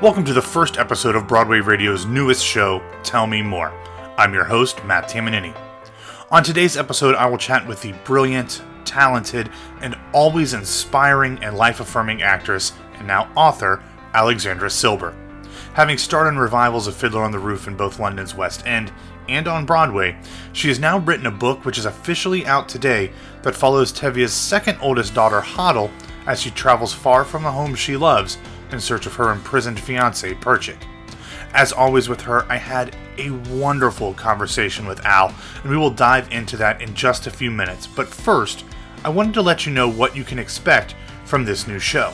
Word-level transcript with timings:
Welcome 0.00 0.24
to 0.24 0.32
the 0.32 0.40
first 0.40 0.78
episode 0.78 1.14
of 1.14 1.28
Broadway 1.28 1.60
Radio's 1.60 2.06
newest 2.06 2.42
show, 2.42 2.82
Tell 3.02 3.26
Me 3.26 3.42
More. 3.42 3.70
I'm 4.16 4.32
your 4.32 4.44
host, 4.44 4.82
Matt 4.86 5.10
Tamanini. 5.10 5.54
On 6.30 6.42
today's 6.42 6.78
episode, 6.78 7.14
I 7.16 7.26
will 7.26 7.36
chat 7.36 7.66
with 7.66 7.82
the 7.82 7.92
brilliant, 8.06 8.62
talented, 8.86 9.50
and 9.82 9.94
always 10.14 10.54
inspiring 10.54 11.44
and 11.44 11.54
life 11.54 11.80
affirming 11.80 12.22
actress 12.22 12.72
and 12.94 13.06
now 13.06 13.30
author, 13.36 13.82
Alexandra 14.14 14.70
Silber. 14.70 15.14
Having 15.74 15.98
starred 15.98 16.32
in 16.32 16.38
revivals 16.38 16.86
of 16.86 16.96
Fiddler 16.96 17.22
on 17.22 17.30
the 17.30 17.38
Roof 17.38 17.68
in 17.68 17.76
both 17.76 18.00
London's 18.00 18.34
West 18.34 18.66
End 18.66 18.90
and 19.28 19.46
on 19.46 19.66
Broadway, 19.66 20.18
she 20.54 20.68
has 20.68 20.78
now 20.78 20.98
written 21.00 21.26
a 21.26 21.30
book 21.30 21.66
which 21.66 21.76
is 21.76 21.84
officially 21.84 22.46
out 22.46 22.70
today 22.70 23.12
that 23.42 23.54
follows 23.54 23.92
Tevye's 23.92 24.32
second 24.32 24.78
oldest 24.80 25.12
daughter, 25.12 25.42
Hodel, 25.42 25.90
as 26.26 26.40
she 26.40 26.50
travels 26.50 26.94
far 26.94 27.22
from 27.22 27.42
the 27.42 27.52
home 27.52 27.74
she 27.74 27.98
loves 27.98 28.38
in 28.72 28.80
search 28.80 29.06
of 29.06 29.14
her 29.14 29.30
imprisoned 29.30 29.80
fiance, 29.80 30.34
Perchik. 30.34 30.82
As 31.52 31.72
always 31.72 32.08
with 32.08 32.20
her, 32.22 32.44
I 32.50 32.56
had 32.56 32.96
a 33.18 33.30
wonderful 33.30 34.14
conversation 34.14 34.86
with 34.86 35.04
Al, 35.04 35.34
and 35.62 35.70
we 35.70 35.76
will 35.76 35.90
dive 35.90 36.30
into 36.32 36.56
that 36.58 36.80
in 36.80 36.94
just 36.94 37.26
a 37.26 37.30
few 37.30 37.50
minutes. 37.50 37.86
But 37.86 38.08
first, 38.08 38.64
I 39.04 39.08
wanted 39.08 39.34
to 39.34 39.42
let 39.42 39.66
you 39.66 39.72
know 39.72 39.88
what 39.88 40.14
you 40.14 40.24
can 40.24 40.38
expect 40.38 40.94
from 41.24 41.44
this 41.44 41.66
new 41.66 41.78
show. 41.78 42.12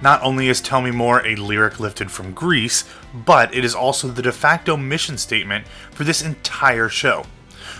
Not 0.00 0.22
only 0.22 0.48
is 0.48 0.60
Tell 0.60 0.80
Me 0.80 0.90
More 0.90 1.24
a 1.24 1.36
lyric 1.36 1.78
lifted 1.78 2.10
from 2.10 2.32
Grease, 2.32 2.84
but 3.14 3.54
it 3.54 3.64
is 3.64 3.74
also 3.74 4.08
the 4.08 4.22
de 4.22 4.32
facto 4.32 4.76
mission 4.76 5.16
statement 5.16 5.66
for 5.90 6.04
this 6.04 6.22
entire 6.22 6.88
show. 6.88 7.24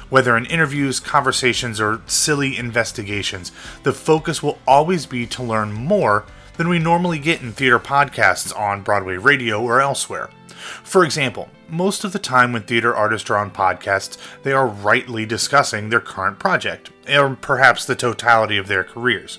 Whether 0.08 0.36
in 0.36 0.46
interviews, 0.46 1.00
conversations, 1.00 1.80
or 1.80 2.02
silly 2.06 2.56
investigations, 2.56 3.50
the 3.82 3.92
focus 3.92 4.42
will 4.42 4.58
always 4.66 5.06
be 5.06 5.26
to 5.28 5.42
learn 5.42 5.72
more 5.72 6.24
than 6.56 6.68
we 6.68 6.78
normally 6.78 7.18
get 7.18 7.42
in 7.42 7.52
theater 7.52 7.78
podcasts 7.78 8.56
on 8.58 8.82
Broadway 8.82 9.16
radio 9.16 9.62
or 9.62 9.80
elsewhere. 9.80 10.30
For 10.84 11.04
example, 11.04 11.48
most 11.68 12.04
of 12.04 12.12
the 12.12 12.18
time 12.18 12.52
when 12.52 12.62
theater 12.62 12.94
artists 12.94 13.28
are 13.30 13.36
on 13.36 13.50
podcasts, 13.50 14.18
they 14.42 14.52
are 14.52 14.66
rightly 14.66 15.26
discussing 15.26 15.88
their 15.88 16.00
current 16.00 16.38
project, 16.38 16.90
or 17.08 17.36
perhaps 17.36 17.84
the 17.84 17.96
totality 17.96 18.58
of 18.58 18.68
their 18.68 18.84
careers. 18.84 19.38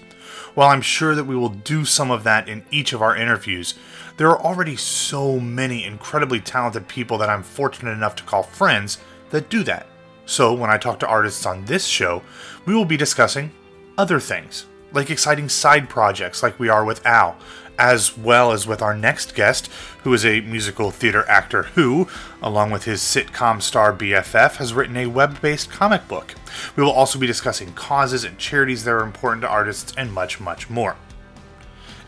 While 0.53 0.69
I'm 0.69 0.81
sure 0.81 1.16
that 1.16 1.25
we 1.25 1.36
will 1.36 1.50
do 1.50 1.86
some 1.86 2.11
of 2.11 2.23
that 2.23 2.50
in 2.50 2.66
each 2.72 2.94
of 2.94 3.02
our 3.02 3.16
interviews, 3.16 3.75
there 4.17 4.30
are 4.30 4.41
already 4.41 4.75
so 4.75 5.39
many 5.39 5.84
incredibly 5.86 6.39
talented 6.39 6.88
people 6.88 7.17
that 7.19 7.30
I'm 7.30 7.44
fortunate 7.44 7.91
enough 7.91 8.16
to 8.17 8.23
call 8.23 8.44
friends 8.44 9.00
that 9.30 9.50
do 9.50 9.64
that. 9.64 9.88
So 10.25 10.53
when 10.53 10.69
I 10.69 10.78
talk 10.78 11.00
to 11.00 11.08
artists 11.08 11.45
on 11.45 11.66
this 11.66 11.86
show, 11.86 12.22
we 12.66 12.75
will 12.75 12.86
be 12.86 12.97
discussing 12.97 13.52
other 13.97 14.19
things 14.19 14.66
like 14.94 15.09
exciting 15.09 15.49
side 15.49 15.89
projects 15.89 16.44
like 16.44 16.59
we 16.59 16.69
are 16.69 16.86
with 16.86 17.05
Al, 17.05 17.36
as 17.77 18.17
well 18.17 18.52
as 18.52 18.67
with 18.67 18.81
our 18.81 18.95
next 18.95 19.35
guest, 19.35 19.67
who 20.03 20.13
is 20.13 20.25
a 20.25 20.41
musical 20.41 20.91
theater 20.91 21.27
actor 21.27 21.63
who, 21.63 22.08
along 22.41 22.72
with 22.72 22.83
his 22.85 23.02
sitcom 23.02 23.61
star 23.61 23.94
BFF, 23.94 24.58
has 24.58 24.73
written 24.73 24.95
a 24.97 25.08
web 25.08 25.41
based 25.41 25.72
comic 25.72 26.08
book. 26.08 26.35
We 26.75 26.83
will 26.83 26.91
also 26.91 27.17
be 27.17 27.27
discussing 27.27 27.73
causes 27.73 28.23
and 28.23 28.38
charities 28.38 28.83
that 28.83 28.91
are 28.91 29.03
important 29.03 29.41
to 29.41 29.50
artists 29.50 29.94
and 29.97 30.13
much, 30.13 30.39
much 30.39 30.69
more. 30.69 30.95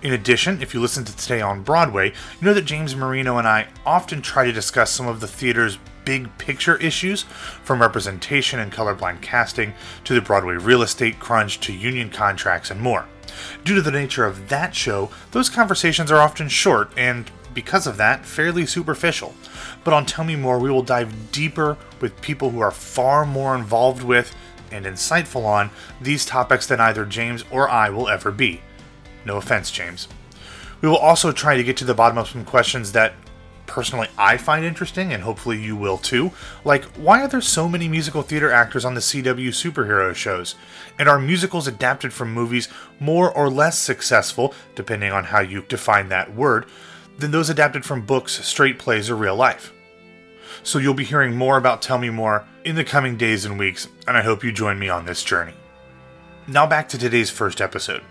In 0.02 0.14
addition, 0.14 0.61
if 0.61 0.73
you 0.73 0.81
listen 0.81 1.03
to 1.05 1.17
Today 1.17 1.42
on 1.42 1.64
Broadway, 1.64 2.09
you 2.09 2.45
know 2.45 2.53
that 2.53 2.66
James 2.66 2.95
Marino 2.95 3.39
and 3.39 3.47
I 3.47 3.67
often 3.86 4.22
try 4.22 4.45
to 4.45 4.52
discuss 4.52 4.92
some 4.92 5.08
of 5.08 5.20
the 5.20 5.27
theater's 5.27 5.80
big 6.06 6.36
picture 6.38 6.78
issues, 6.78 7.23
from 7.64 7.81
representation 7.81 8.59
and 8.59 8.72
colorblind 8.72 9.22
casting 9.22 9.73
to 10.03 10.14
the 10.14 10.22
Broadway 10.22 10.56
real 10.56 10.81
estate 10.81 11.20
crunch 11.20 11.59
to 11.61 11.73
union 11.73 12.09
contracts 12.09 12.72
and 12.72 12.80
more. 12.80 13.06
Due 13.64 13.75
to 13.75 13.81
the 13.81 13.92
nature 13.92 14.26
of 14.26 14.50
that 14.50 14.76
show, 14.76 15.09
those 15.31 15.50
conversations 15.50 16.11
are 16.11 16.21
often 16.21 16.48
short 16.48 16.92
and, 16.95 17.30
because 17.54 17.88
of 17.88 17.98
that, 17.98 18.26
fairly 18.26 18.66
superficial. 18.66 19.33
But 19.83 19.93
on 19.93 20.05
Tell 20.05 20.23
Me 20.23 20.36
More, 20.36 20.60
we 20.60 20.70
will 20.70 20.83
dive 20.83 21.32
deeper 21.32 21.77
with 21.99 22.22
people 22.22 22.52
who 22.52 22.60
are 22.60 22.72
far 22.72 23.26
more 23.26 23.55
involved 23.55 24.04
with 24.04 24.33
and 24.72 24.86
insightful 24.86 25.45
on 25.45 25.70
these 26.02 26.26
topics 26.26 26.67
than 26.67 26.80
either 26.80 27.05
James 27.05 27.43
or 27.52 27.70
I 27.70 27.89
will 27.89 28.08
ever 28.08 28.32
be. 28.32 28.61
No 29.26 29.37
offense, 29.37 29.72
James. 29.72 30.08
We 30.82 30.89
will 30.89 30.98
also 30.98 31.32
try 31.32 31.58
to 31.58 31.64
get 31.64 31.77
to 31.77 31.86
the 31.86 31.93
bottom 31.93 32.17
of 32.17 32.27
some 32.27 32.45
questions 32.45 32.92
that 32.92 33.14
personally 33.65 34.08
I 34.17 34.37
find 34.37 34.65
interesting, 34.65 35.14
and 35.14 35.23
hopefully 35.23 35.61
you 35.61 35.76
will 35.76 35.98
too. 35.98 36.31
Like, 36.64 36.86
why 36.95 37.21
are 37.21 37.27
there 37.27 37.42
so 37.42 37.67
many 37.67 37.87
musical 37.87 38.21
theater 38.21 38.52
actors 38.52 38.86
on 38.86 38.93
the 38.93 39.02
CW 39.02 39.49
superhero 39.49 40.14
shows? 40.15 40.55
And 40.98 41.09
are 41.09 41.20
musicals 41.20 41.67
adapted 41.67 42.14
from 42.14 42.33
movies 42.33 42.70
more 42.99 43.31
or 43.31 43.49
less 43.49 43.77
successful, 43.77 44.54
depending 44.75 45.11
on 45.11 45.25
how 45.25 45.42
you 45.42 45.64
define 45.67 46.09
that 46.09 46.33
word, 46.33 46.65
than 47.17 47.31
those 47.31 47.49
adapted 47.49 47.86
from 47.86 48.05
books, 48.05 48.45
straight 48.45 48.80
plays, 48.80 49.09
or 49.09 49.15
real 49.15 49.36
life? 49.36 49.73
So 50.64 50.80
you'll 50.80 50.93
be 50.93 51.04
hearing 51.04 51.36
more 51.36 51.58
about 51.58 51.81
Tell 51.81 51.98
Me 51.98 52.09
More 52.09 52.48
in 52.64 52.75
the 52.75 52.83
coming 52.83 53.17
days 53.17 53.45
and 53.45 53.59
weeks, 53.59 53.87
and 54.08 54.17
I 54.17 54.23
hope 54.23 54.43
you 54.43 54.52
join 54.52 54.80
me 54.80 54.89
on 54.89 55.05
this 55.05 55.23
journey. 55.23 55.54
Now 56.48 56.65
back 56.65 56.89
to 56.89 56.98
today's 56.98 57.30
first 57.30 57.61
episode. 57.61 58.04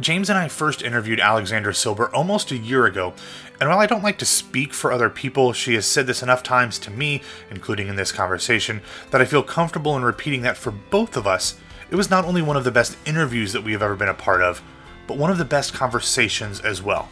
James 0.00 0.30
and 0.30 0.38
I 0.38 0.48
first 0.48 0.82
interviewed 0.82 1.20
Alexandra 1.20 1.74
Silber 1.74 2.08
almost 2.14 2.50
a 2.50 2.56
year 2.56 2.86
ago, 2.86 3.12
and 3.60 3.68
while 3.68 3.78
I 3.78 3.86
don't 3.86 4.02
like 4.02 4.18
to 4.18 4.24
speak 4.24 4.72
for 4.72 4.90
other 4.90 5.10
people, 5.10 5.52
she 5.52 5.74
has 5.74 5.86
said 5.86 6.06
this 6.06 6.22
enough 6.22 6.42
times 6.42 6.78
to 6.80 6.90
me, 6.90 7.22
including 7.50 7.88
in 7.88 7.96
this 7.96 8.10
conversation, 8.10 8.80
that 9.10 9.20
I 9.20 9.26
feel 9.26 9.42
comfortable 9.42 9.96
in 9.96 10.02
repeating 10.02 10.42
that 10.42 10.56
for 10.56 10.70
both 10.70 11.16
of 11.16 11.26
us, 11.26 11.58
it 11.90 11.96
was 11.96 12.10
not 12.10 12.24
only 12.24 12.42
one 12.42 12.56
of 12.56 12.64
the 12.64 12.70
best 12.70 12.96
interviews 13.04 13.52
that 13.52 13.64
we 13.64 13.72
have 13.72 13.82
ever 13.82 13.94
been 13.94 14.08
a 14.08 14.14
part 14.14 14.42
of, 14.42 14.62
but 15.06 15.18
one 15.18 15.30
of 15.30 15.38
the 15.38 15.44
best 15.44 15.74
conversations 15.74 16.60
as 16.60 16.82
well. 16.82 17.08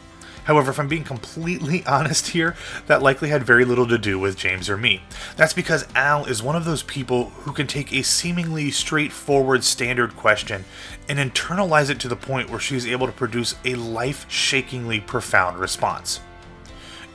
However, 0.51 0.73
if 0.73 0.81
I'm 0.81 0.89
being 0.89 1.05
completely 1.05 1.87
honest 1.87 2.27
here, 2.27 2.57
that 2.89 3.03
likely 3.03 3.29
had 3.29 3.45
very 3.45 3.65
little 3.65 3.87
to 3.87 3.97
do 3.97 4.19
with 4.19 4.37
James 4.37 4.69
or 4.69 4.77
me. 4.77 5.01
That's 5.37 5.53
because 5.53 5.87
Al 5.95 6.25
is 6.25 6.43
one 6.43 6.57
of 6.57 6.65
those 6.65 6.83
people 6.83 7.27
who 7.27 7.53
can 7.53 7.69
take 7.69 7.93
a 7.93 8.03
seemingly 8.03 8.73
straightforward 8.73 9.63
standard 9.63 10.17
question 10.17 10.65
and 11.09 11.21
internalize 11.21 11.89
it 11.89 12.01
to 12.01 12.09
the 12.09 12.17
point 12.17 12.51
where 12.51 12.59
she 12.59 12.75
is 12.75 12.85
able 12.85 13.07
to 13.07 13.13
produce 13.13 13.55
a 13.65 13.77
life 13.77 14.29
shakingly 14.29 14.99
profound 14.99 15.57
response. 15.57 16.19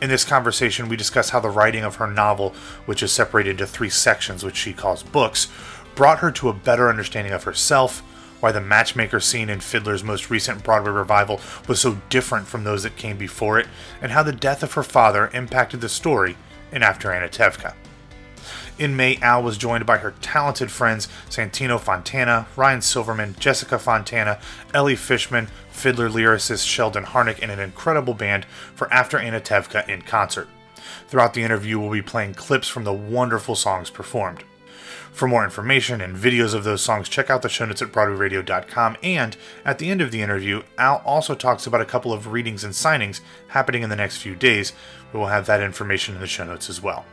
In 0.01 0.07
this 0.07 0.23
conversation, 0.23 0.87
we 0.87 0.95
discuss 0.95 1.31
how 1.31 1.41
the 1.41 1.49
writing 1.49 1.83
of 1.83 1.95
her 1.95 2.07
novel, 2.07 2.55
which 2.85 3.03
is 3.03 3.11
separated 3.11 3.51
into 3.51 3.67
three 3.67 3.89
sections, 3.89 4.45
which 4.45 4.55
she 4.55 4.71
calls 4.71 5.03
books, 5.03 5.49
brought 5.93 6.19
her 6.19 6.31
to 6.31 6.47
a 6.47 6.53
better 6.53 6.87
understanding 6.87 7.33
of 7.33 7.43
herself 7.43 8.01
why 8.45 8.51
the 8.51 8.61
matchmaker 8.61 9.19
scene 9.19 9.49
in 9.49 9.59
Fiddler's 9.59 10.03
most 10.03 10.29
recent 10.29 10.63
Broadway 10.63 10.91
revival 10.91 11.41
was 11.67 11.81
so 11.81 11.97
different 12.09 12.45
from 12.45 12.63
those 12.63 12.83
that 12.83 12.95
came 12.95 13.17
before 13.17 13.57
it, 13.57 13.65
and 14.03 14.11
how 14.11 14.21
the 14.21 14.31
death 14.31 14.61
of 14.61 14.73
her 14.73 14.83
father 14.83 15.31
impacted 15.33 15.81
the 15.81 15.89
story 15.89 16.37
in 16.71 16.83
After 16.83 17.09
Anatevka. 17.09 17.73
In 18.77 18.95
May, 18.95 19.17
Al 19.17 19.41
was 19.41 19.57
joined 19.57 19.87
by 19.87 19.97
her 19.97 20.13
talented 20.21 20.69
friends 20.69 21.07
Santino 21.27 21.79
Fontana, 21.79 22.45
Ryan 22.55 22.83
Silverman, 22.83 23.35
Jessica 23.39 23.79
Fontana, 23.79 24.39
Ellie 24.75 24.95
Fishman, 24.95 25.47
fiddler 25.71 26.07
lyricist 26.07 26.67
Sheldon 26.67 27.05
Harnick, 27.05 27.41
and 27.41 27.49
an 27.49 27.59
incredible 27.59 28.13
band 28.13 28.45
for 28.75 28.93
After 28.93 29.17
Anatevka 29.17 29.89
in 29.89 30.03
concert. 30.03 30.47
Throughout 31.07 31.33
the 31.33 31.41
interview, 31.41 31.79
we'll 31.79 31.89
be 31.89 32.03
playing 32.03 32.35
clips 32.35 32.67
from 32.67 32.83
the 32.83 32.93
wonderful 32.93 33.55
songs 33.55 33.89
performed. 33.89 34.43
For 35.15 35.29
more 35.29 35.45
information 35.45 36.01
and 36.01 36.13
videos 36.13 36.53
of 36.53 36.65
those 36.65 36.81
songs, 36.81 37.07
check 37.07 37.29
out 37.29 37.41
the 37.41 37.47
show 37.47 37.63
notes 37.63 37.81
at 37.81 37.93
BroadwayRadio.com. 37.93 38.97
And 39.01 39.37
at 39.63 39.79
the 39.79 39.89
end 39.89 40.01
of 40.01 40.11
the 40.11 40.21
interview, 40.21 40.63
Al 40.77 41.01
also 41.05 41.35
talks 41.35 41.65
about 41.65 41.79
a 41.79 41.85
couple 41.85 42.11
of 42.11 42.33
readings 42.33 42.65
and 42.65 42.73
signings 42.73 43.21
happening 43.47 43.81
in 43.81 43.89
the 43.89 43.95
next 43.95 44.17
few 44.17 44.35
days. 44.35 44.73
We 45.13 45.19
will 45.19 45.27
have 45.27 45.45
that 45.45 45.61
information 45.61 46.15
in 46.15 46.21
the 46.21 46.27
show 46.27 46.43
notes 46.43 46.69
as 46.69 46.81
well. 46.81 47.05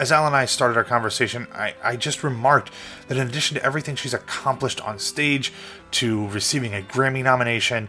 As 0.00 0.10
Al 0.10 0.26
and 0.26 0.34
I 0.34 0.46
started 0.46 0.76
our 0.76 0.82
conversation, 0.82 1.46
I, 1.52 1.76
I 1.80 1.94
just 1.94 2.24
remarked 2.24 2.72
that 3.06 3.16
in 3.16 3.28
addition 3.28 3.56
to 3.56 3.64
everything 3.64 3.94
she's 3.94 4.14
accomplished 4.14 4.80
on 4.80 4.98
stage, 4.98 5.52
to 5.92 6.26
receiving 6.26 6.74
a 6.74 6.82
Grammy 6.82 7.22
nomination, 7.22 7.88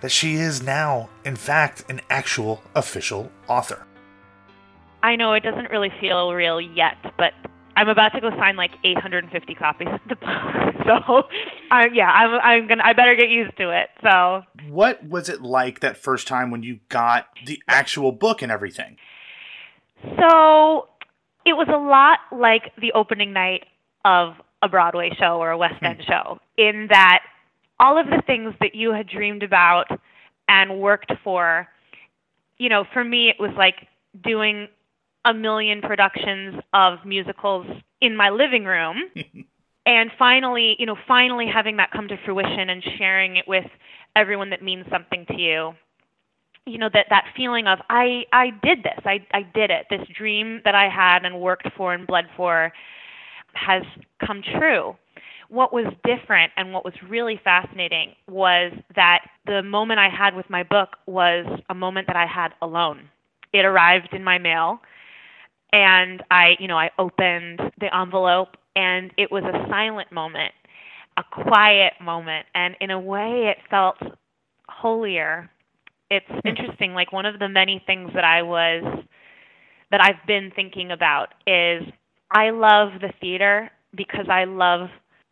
that 0.00 0.10
she 0.10 0.34
is 0.34 0.64
now, 0.64 1.10
in 1.24 1.36
fact, 1.36 1.84
an 1.88 2.00
actual 2.10 2.64
official 2.74 3.30
author. 3.46 3.86
I 5.00 5.14
know 5.14 5.32
it 5.34 5.44
doesn't 5.44 5.70
really 5.70 5.92
feel 6.00 6.32
real 6.34 6.60
yet, 6.60 6.96
but 7.16 7.34
I'm 7.78 7.88
about 7.88 8.08
to 8.14 8.20
go 8.20 8.30
sign 8.30 8.56
like 8.56 8.72
850 8.82 9.54
copies 9.54 9.86
of 9.86 10.00
the 10.08 10.16
book. 10.16 10.28
So, 10.84 11.22
uh, 11.70 11.84
yeah, 11.92 12.10
I'm, 12.10 12.40
I'm 12.42 12.68
gonna. 12.68 12.82
I 12.84 12.92
better 12.92 13.14
get 13.14 13.30
used 13.30 13.56
to 13.58 13.70
it. 13.70 13.88
So, 14.02 14.42
what 14.68 15.04
was 15.04 15.28
it 15.28 15.42
like 15.42 15.78
that 15.80 15.96
first 15.96 16.26
time 16.26 16.50
when 16.50 16.64
you 16.64 16.80
got 16.88 17.28
the 17.46 17.62
actual 17.68 18.10
book 18.10 18.42
and 18.42 18.50
everything? 18.50 18.96
So, 20.02 20.88
it 21.46 21.52
was 21.52 21.68
a 21.68 21.78
lot 21.78 22.18
like 22.36 22.72
the 22.80 22.92
opening 22.92 23.32
night 23.32 23.64
of 24.04 24.34
a 24.60 24.68
Broadway 24.68 25.10
show 25.16 25.38
or 25.38 25.52
a 25.52 25.58
West 25.58 25.80
End 25.80 25.98
hmm. 25.98 26.10
show, 26.10 26.38
in 26.56 26.88
that 26.90 27.20
all 27.78 27.96
of 27.96 28.06
the 28.06 28.20
things 28.26 28.54
that 28.60 28.74
you 28.74 28.92
had 28.92 29.08
dreamed 29.08 29.44
about 29.44 29.86
and 30.48 30.80
worked 30.80 31.12
for, 31.22 31.68
you 32.58 32.68
know, 32.68 32.84
for 32.92 33.04
me 33.04 33.28
it 33.28 33.36
was 33.38 33.52
like 33.56 33.86
doing 34.24 34.66
a 35.24 35.34
million 35.34 35.82
productions 35.82 36.60
of 36.74 36.98
musicals 37.04 37.66
in 38.00 38.16
my 38.16 38.30
living 38.30 38.64
room. 38.64 38.96
and 39.86 40.10
finally, 40.18 40.76
you 40.78 40.86
know, 40.86 40.96
finally 41.06 41.46
having 41.46 41.76
that 41.78 41.90
come 41.92 42.08
to 42.08 42.16
fruition 42.24 42.70
and 42.70 42.82
sharing 42.98 43.36
it 43.36 43.46
with 43.48 43.66
everyone 44.16 44.50
that 44.50 44.62
means 44.62 44.86
something 44.90 45.26
to 45.26 45.38
you. 45.40 45.74
you 46.66 46.78
know 46.78 46.90
that 46.92 47.06
that 47.10 47.26
feeling 47.36 47.66
of 47.66 47.78
I 47.90 48.24
I 48.32 48.50
did 48.62 48.82
this. 48.84 49.00
I 49.04 49.26
I 49.32 49.42
did 49.42 49.70
it. 49.70 49.86
This 49.90 50.06
dream 50.16 50.60
that 50.64 50.74
I 50.74 50.88
had 50.88 51.24
and 51.24 51.40
worked 51.40 51.68
for 51.76 51.94
and 51.94 52.06
bled 52.06 52.26
for 52.36 52.72
has 53.54 53.82
come 54.24 54.42
true. 54.42 54.96
What 55.48 55.72
was 55.72 55.86
different 56.04 56.52
and 56.56 56.72
what 56.72 56.84
was 56.84 56.94
really 57.08 57.40
fascinating 57.42 58.14
was 58.28 58.72
that 58.96 59.20
the 59.46 59.62
moment 59.62 59.98
I 60.00 60.08
had 60.10 60.34
with 60.36 60.48
my 60.50 60.62
book 60.62 60.96
was 61.06 61.46
a 61.70 61.74
moment 61.74 62.06
that 62.08 62.16
I 62.16 62.26
had 62.26 62.50
alone. 62.62 63.08
It 63.52 63.64
arrived 63.64 64.10
in 64.12 64.22
my 64.24 64.38
mail 64.38 64.80
and 65.72 66.22
I, 66.30 66.56
you 66.58 66.68
know, 66.68 66.78
I 66.78 66.90
opened 66.98 67.60
the 67.80 67.94
envelope 67.94 68.56
and 68.74 69.12
it 69.16 69.30
was 69.30 69.44
a 69.44 69.68
silent 69.68 70.12
moment, 70.12 70.52
a 71.16 71.22
quiet 71.24 71.94
moment, 72.02 72.46
and 72.54 72.76
in 72.80 72.90
a 72.90 73.00
way 73.00 73.52
it 73.52 73.58
felt 73.68 73.96
holier. 74.68 75.50
It's 76.10 76.26
hmm. 76.28 76.46
interesting 76.46 76.94
like 76.94 77.12
one 77.12 77.26
of 77.26 77.38
the 77.38 77.48
many 77.48 77.82
things 77.86 78.10
that 78.14 78.24
I 78.24 78.42
was 78.42 79.04
that 79.90 80.02
I've 80.02 80.26
been 80.26 80.52
thinking 80.54 80.90
about 80.90 81.28
is 81.46 81.82
I 82.30 82.50
love 82.50 83.00
the 83.00 83.12
theater 83.20 83.70
because 83.96 84.26
I 84.30 84.44
love 84.44 84.88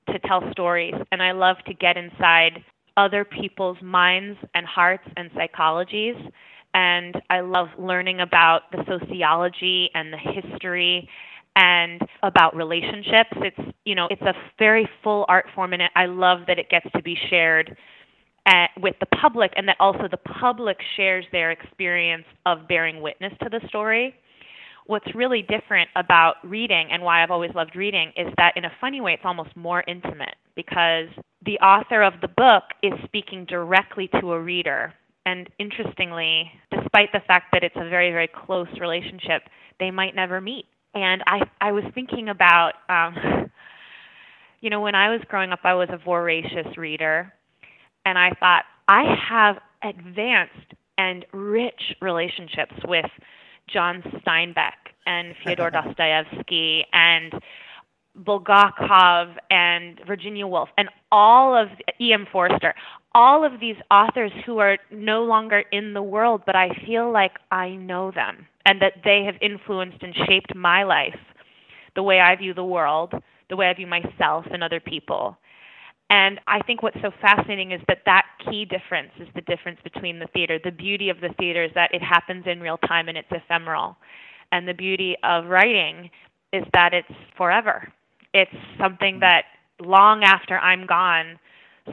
to 0.09 0.19
tell 0.21 0.43
stories 0.53 0.95
and 1.13 1.23
I 1.23 1.33
love 1.33 1.57
to 1.67 1.75
get 1.75 1.97
inside 1.97 2.65
other 2.97 3.25
people's 3.25 3.77
minds 3.83 4.39
and 4.55 4.65
hearts 4.65 5.05
and 5.17 5.31
psychologies 5.33 6.17
and 6.77 7.23
I 7.31 7.41
love 7.41 7.69
learning 7.79 8.21
about 8.21 8.71
the 8.71 8.85
sociology 8.87 9.89
and 9.95 10.13
the 10.13 10.19
history 10.19 11.09
and 11.57 12.03
about 12.23 12.55
relationships. 12.55 13.33
It's 13.37 13.77
you 13.87 13.95
know 13.95 14.07
it's 14.11 14.23
a 14.23 14.35
very 14.59 14.87
full 15.03 15.25
art 15.27 15.47
form, 15.55 15.73
and 15.73 15.83
I 15.97 16.05
love 16.05 16.41
that 16.47 16.59
it 16.59 16.69
gets 16.69 16.87
to 16.95 17.03
be 17.03 17.17
shared 17.31 17.77
at, 18.45 18.67
uh, 18.77 18.81
with 18.83 18.95
the 19.01 19.07
public, 19.07 19.53
and 19.57 19.67
that 19.69 19.77
also 19.81 20.07
the 20.09 20.19
public 20.19 20.77
shares 20.97 21.25
their 21.33 21.51
experience 21.51 22.27
of 22.45 22.69
bearing 22.69 23.01
witness 23.01 23.33
to 23.43 23.49
the 23.49 23.67
story. 23.69 24.15
What's 24.85 25.13
really 25.15 25.43
different 25.43 25.89
about 25.97 26.35
reading 26.45 26.89
and 26.93 27.03
why 27.03 27.23
I've 27.23 27.31
always 27.31 27.53
loved 27.55 27.75
reading 27.75 28.13
is 28.17 28.33
that 28.37 28.53
in 28.55 28.67
a 28.67 28.73
funny 28.81 29.01
way 29.01 29.15
it's 29.15 29.25
almost 29.25 29.57
more 29.57 29.83
intimate 29.89 30.37
because 30.55 31.09
the 31.45 31.59
author 31.59 32.03
of 32.03 32.13
the 32.21 32.29
book 32.29 32.65
is 32.85 32.93
speaking 33.05 33.47
directly 33.47 34.09
to 34.21 34.33
a 34.33 34.41
reader 34.41 34.95
and 35.27 35.51
interestingly, 35.59 36.51
despite 36.71 37.11
the 37.13 37.21
fact 37.27 37.47
that 37.53 37.65
it's 37.65 37.75
a 37.77 37.89
very, 37.89 38.13
very 38.13 38.29
close 38.29 38.69
relationship, 38.81 39.43
they 39.81 39.91
might 39.91 40.15
never 40.15 40.41
meet. 40.41 40.67
And 40.95 41.23
I, 41.27 41.41
I 41.61 41.73
was 41.73 41.85
thinking 41.95 42.29
about, 42.29 42.73
um, 42.89 43.51
you 44.61 44.71
know, 44.71 44.81
when 44.81 44.95
I 44.95 45.11
was 45.11 45.21
growing 45.29 45.51
up, 45.53 45.59
I 45.65 45.75
was 45.75 45.89
a 45.91 45.99
voracious 45.99 46.79
reader, 46.79 47.33
and 48.07 48.17
I 48.17 48.31
thought 48.39 48.65
I 48.89 49.03
have 49.29 49.57
advanced 49.83 50.75
and 50.97 51.27
rich 51.33 51.95
relationships 52.01 52.75
with 52.87 53.11
John 53.67 54.03
Steinbeck 54.25 54.95
and 55.07 55.35
Fyodor 55.45 55.71
Dostoevsky 55.73 56.87
and 56.93 57.35
Bulgakov 58.25 59.35
and 59.51 60.01
Virginia 60.07 60.47
Woolf 60.47 60.69
and 60.79 60.89
all 61.13 61.55
of 61.55 61.69
E.M. 62.01 62.27
Forster, 62.33 62.75
all 63.17 63.45
of 63.45 63.61
these 63.61 63.77
authors 63.91 64.31
who 64.45 64.59
are 64.59 64.77
no 64.91 65.25
longer 65.25 65.65
in 65.73 65.95
the 65.95 66.03
world, 66.03 66.43
but 66.45 66.55
I 66.55 66.69
feel 66.85 67.11
like 67.11 67.33
I 67.51 67.71
know 67.71 68.11
them 68.11 68.47
and 68.67 68.81
that 68.83 69.03
they 69.05 69.25
have 69.25 69.37
influenced 69.41 70.03
and 70.03 70.15
shaped 70.29 70.55
my 70.55 70.83
life, 70.83 71.19
the 71.95 72.03
way 72.03 72.21
I 72.21 72.37
view 72.37 72.53
the 72.53 72.65
world, 72.65 73.15
the 73.49 73.57
way 73.57 73.69
I 73.69 73.75
view 73.75 73.87
myself 73.87 74.45
and 74.53 74.63
other 74.63 74.81
people. 74.81 75.39
And 76.11 76.39
I 76.47 76.61
think 76.61 76.83
what's 76.83 77.01
so 77.01 77.11
fascinating 77.21 77.73
is 77.73 77.81
that 77.89 78.03
that 78.05 78.27
key 78.45 78.67
difference 78.67 79.13
is 79.19 79.29
the 79.35 79.41
difference 79.41 79.79
between 79.83 80.19
the 80.19 80.29
theater. 80.35 80.59
The 80.63 80.71
beauty 80.71 81.09
of 81.09 81.21
the 81.21 81.35
theater 81.39 81.65
is 81.65 81.71
that 81.75 81.95
it 81.95 82.03
happens 82.03 82.45
in 82.47 82.61
real 82.61 82.79
time 82.79 83.09
and 83.09 83.17
it's 83.17 83.33
ephemeral. 83.33 83.97
And 84.53 84.69
the 84.69 84.75
beauty 84.75 85.17
of 85.25 85.47
writing 85.47 86.11
is 86.53 86.65
that 86.75 86.93
it's 86.93 87.09
forever 87.37 87.93
it's 88.37 88.53
something 88.79 89.15
hmm. 89.15 89.21
that 89.21 89.45
long 89.81 90.23
after 90.23 90.59
I'm 90.59 90.87
gone, 90.87 91.39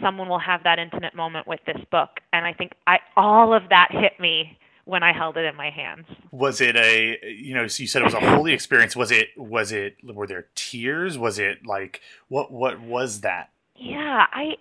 someone 0.01 0.29
will 0.29 0.39
have 0.39 0.63
that 0.63 0.79
intimate 0.79 1.15
moment 1.15 1.47
with 1.47 1.59
this 1.65 1.77
book. 1.91 2.19
And 2.31 2.45
I 2.45 2.53
think 2.53 2.73
I 2.87 2.99
all 3.15 3.53
of 3.53 3.69
that 3.69 3.89
hit 3.91 4.19
me 4.19 4.57
when 4.85 5.03
I 5.03 5.13
held 5.13 5.37
it 5.37 5.45
in 5.45 5.55
my 5.55 5.69
hands. 5.69 6.05
Was 6.31 6.61
it 6.61 6.75
a 6.75 7.17
you 7.23 7.53
know, 7.53 7.67
so 7.67 7.81
you 7.81 7.87
said 7.87 8.01
it 8.01 8.05
was 8.05 8.13
a 8.13 8.19
holy 8.19 8.53
experience. 8.57 8.95
Was 8.95 9.11
it 9.11 9.29
was 9.37 9.71
it 9.71 9.97
were 10.03 10.27
there 10.27 10.47
tears? 10.55 11.17
Was 11.17 11.39
it 11.39 11.65
like 11.65 12.01
what 12.27 12.51
what 12.51 12.81
was 12.81 13.21
that? 13.21 13.49
Yeah, 13.75 14.27
I 14.31 14.55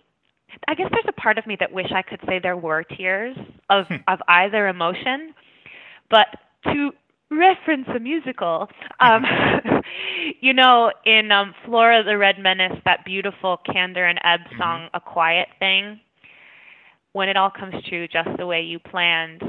I 0.68 0.74
guess 0.74 0.88
there's 0.90 1.04
a 1.08 1.20
part 1.20 1.38
of 1.38 1.46
me 1.46 1.56
that 1.60 1.72
wish 1.72 1.90
I 1.92 2.02
could 2.02 2.20
say 2.26 2.38
there 2.38 2.56
were 2.56 2.82
tears 2.84 3.36
of 3.70 3.86
hmm. 3.86 3.96
of 4.08 4.20
either 4.28 4.68
emotion. 4.68 5.34
But 6.10 6.26
to 6.64 6.92
reference 7.32 7.88
a 7.94 7.98
musical. 7.98 8.68
Um, 9.00 9.24
you 10.40 10.52
know, 10.52 10.92
in 11.04 11.30
um, 11.32 11.54
Flora 11.64 12.02
the 12.02 12.16
Red 12.16 12.38
Menace, 12.38 12.78
that 12.84 13.04
beautiful 13.04 13.58
Kander 13.66 14.08
and 14.08 14.18
Ebb 14.24 14.40
mm-hmm. 14.40 14.58
song, 14.58 14.80
mm-hmm. 14.82 14.96
A 14.96 15.00
Quiet 15.00 15.48
Thing, 15.58 16.00
when 17.12 17.28
it 17.28 17.36
all 17.36 17.50
comes 17.50 17.74
true 17.88 18.08
just 18.08 18.28
the 18.38 18.46
way 18.46 18.62
you 18.62 18.78
planned. 18.78 19.42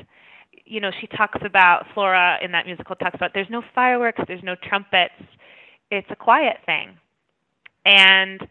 You 0.65 0.79
know, 0.79 0.91
she 1.01 1.07
talks 1.07 1.39
about, 1.45 1.85
Flora 1.93 2.37
in 2.41 2.51
that 2.53 2.65
musical 2.65 2.95
talks 2.95 3.15
about 3.15 3.31
there's 3.33 3.49
no 3.49 3.61
fireworks, 3.75 4.21
there's 4.27 4.43
no 4.43 4.55
trumpets, 4.67 5.13
it's 5.91 6.07
a 6.09 6.15
quiet 6.15 6.57
thing. 6.65 6.97
And 7.85 8.41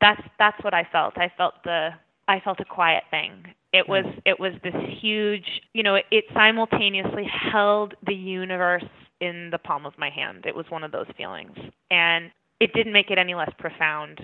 that's 0.00 0.22
that's 0.38 0.62
what 0.64 0.72
I 0.72 0.86
felt. 0.90 1.18
I 1.18 1.30
felt 1.36 1.54
the 1.64 1.90
I 2.28 2.40
felt 2.40 2.60
a 2.60 2.64
quiet 2.64 3.04
thing. 3.10 3.44
It 3.72 3.88
was 3.88 4.04
it 4.24 4.40
was 4.40 4.52
this 4.64 4.74
huge, 5.00 5.44
you 5.74 5.82
know, 5.82 5.96
it, 5.96 6.06
it 6.10 6.24
simultaneously 6.32 7.28
held 7.52 7.94
the 8.06 8.14
universe 8.14 8.84
in 9.20 9.50
the 9.50 9.58
palm 9.58 9.86
of 9.86 9.96
my 9.98 10.10
hand. 10.10 10.44
It 10.46 10.54
was 10.54 10.66
one 10.70 10.84
of 10.84 10.92
those 10.92 11.06
feelings. 11.16 11.56
And 11.90 12.30
it 12.60 12.72
didn't 12.74 12.92
make 12.92 13.10
it 13.10 13.18
any 13.18 13.34
less 13.34 13.50
profound. 13.58 14.20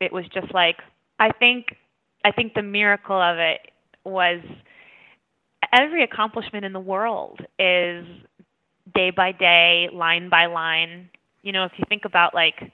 It 0.00 0.12
was 0.12 0.24
just 0.32 0.52
like 0.54 0.76
I 1.18 1.30
think 1.30 1.76
I 2.24 2.30
think 2.32 2.54
the 2.54 2.62
miracle 2.62 3.20
of 3.20 3.38
it 3.38 3.60
was 4.04 4.40
every 5.72 6.02
accomplishment 6.02 6.64
in 6.64 6.72
the 6.72 6.80
world 6.80 7.40
is 7.58 8.06
day 8.94 9.10
by 9.10 9.32
day, 9.32 9.88
line 9.92 10.28
by 10.28 10.46
line. 10.46 11.10
You 11.42 11.52
know, 11.52 11.64
if 11.64 11.72
you 11.76 11.84
think 11.88 12.04
about 12.04 12.34
like 12.34 12.72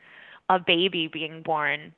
a 0.49 0.59
baby 0.59 1.09
being 1.13 1.43
born, 1.43 1.93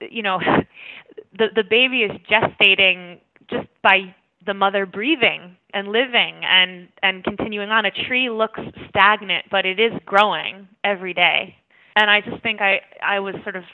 you 0.00 0.22
know, 0.22 0.40
the 1.38 1.48
the 1.54 1.64
baby 1.64 2.02
is 2.02 2.12
gestating 2.30 3.20
just 3.50 3.68
by 3.82 4.14
the 4.46 4.54
mother 4.54 4.86
breathing 4.86 5.56
and 5.74 5.88
living 5.88 6.40
and 6.44 6.88
and 7.02 7.24
continuing 7.24 7.70
on. 7.70 7.84
A 7.84 7.90
tree 7.90 8.30
looks 8.30 8.60
stagnant 8.88 9.46
but 9.50 9.66
it 9.66 9.78
is 9.78 9.92
growing 10.06 10.68
every 10.84 11.14
day. 11.14 11.56
And 11.96 12.10
i 12.10 12.20
just 12.20 12.42
think 12.42 12.60
i 12.60 12.80
i 13.02 13.20
was 13.20 13.34
sort 13.42 13.56
of 13.56 13.64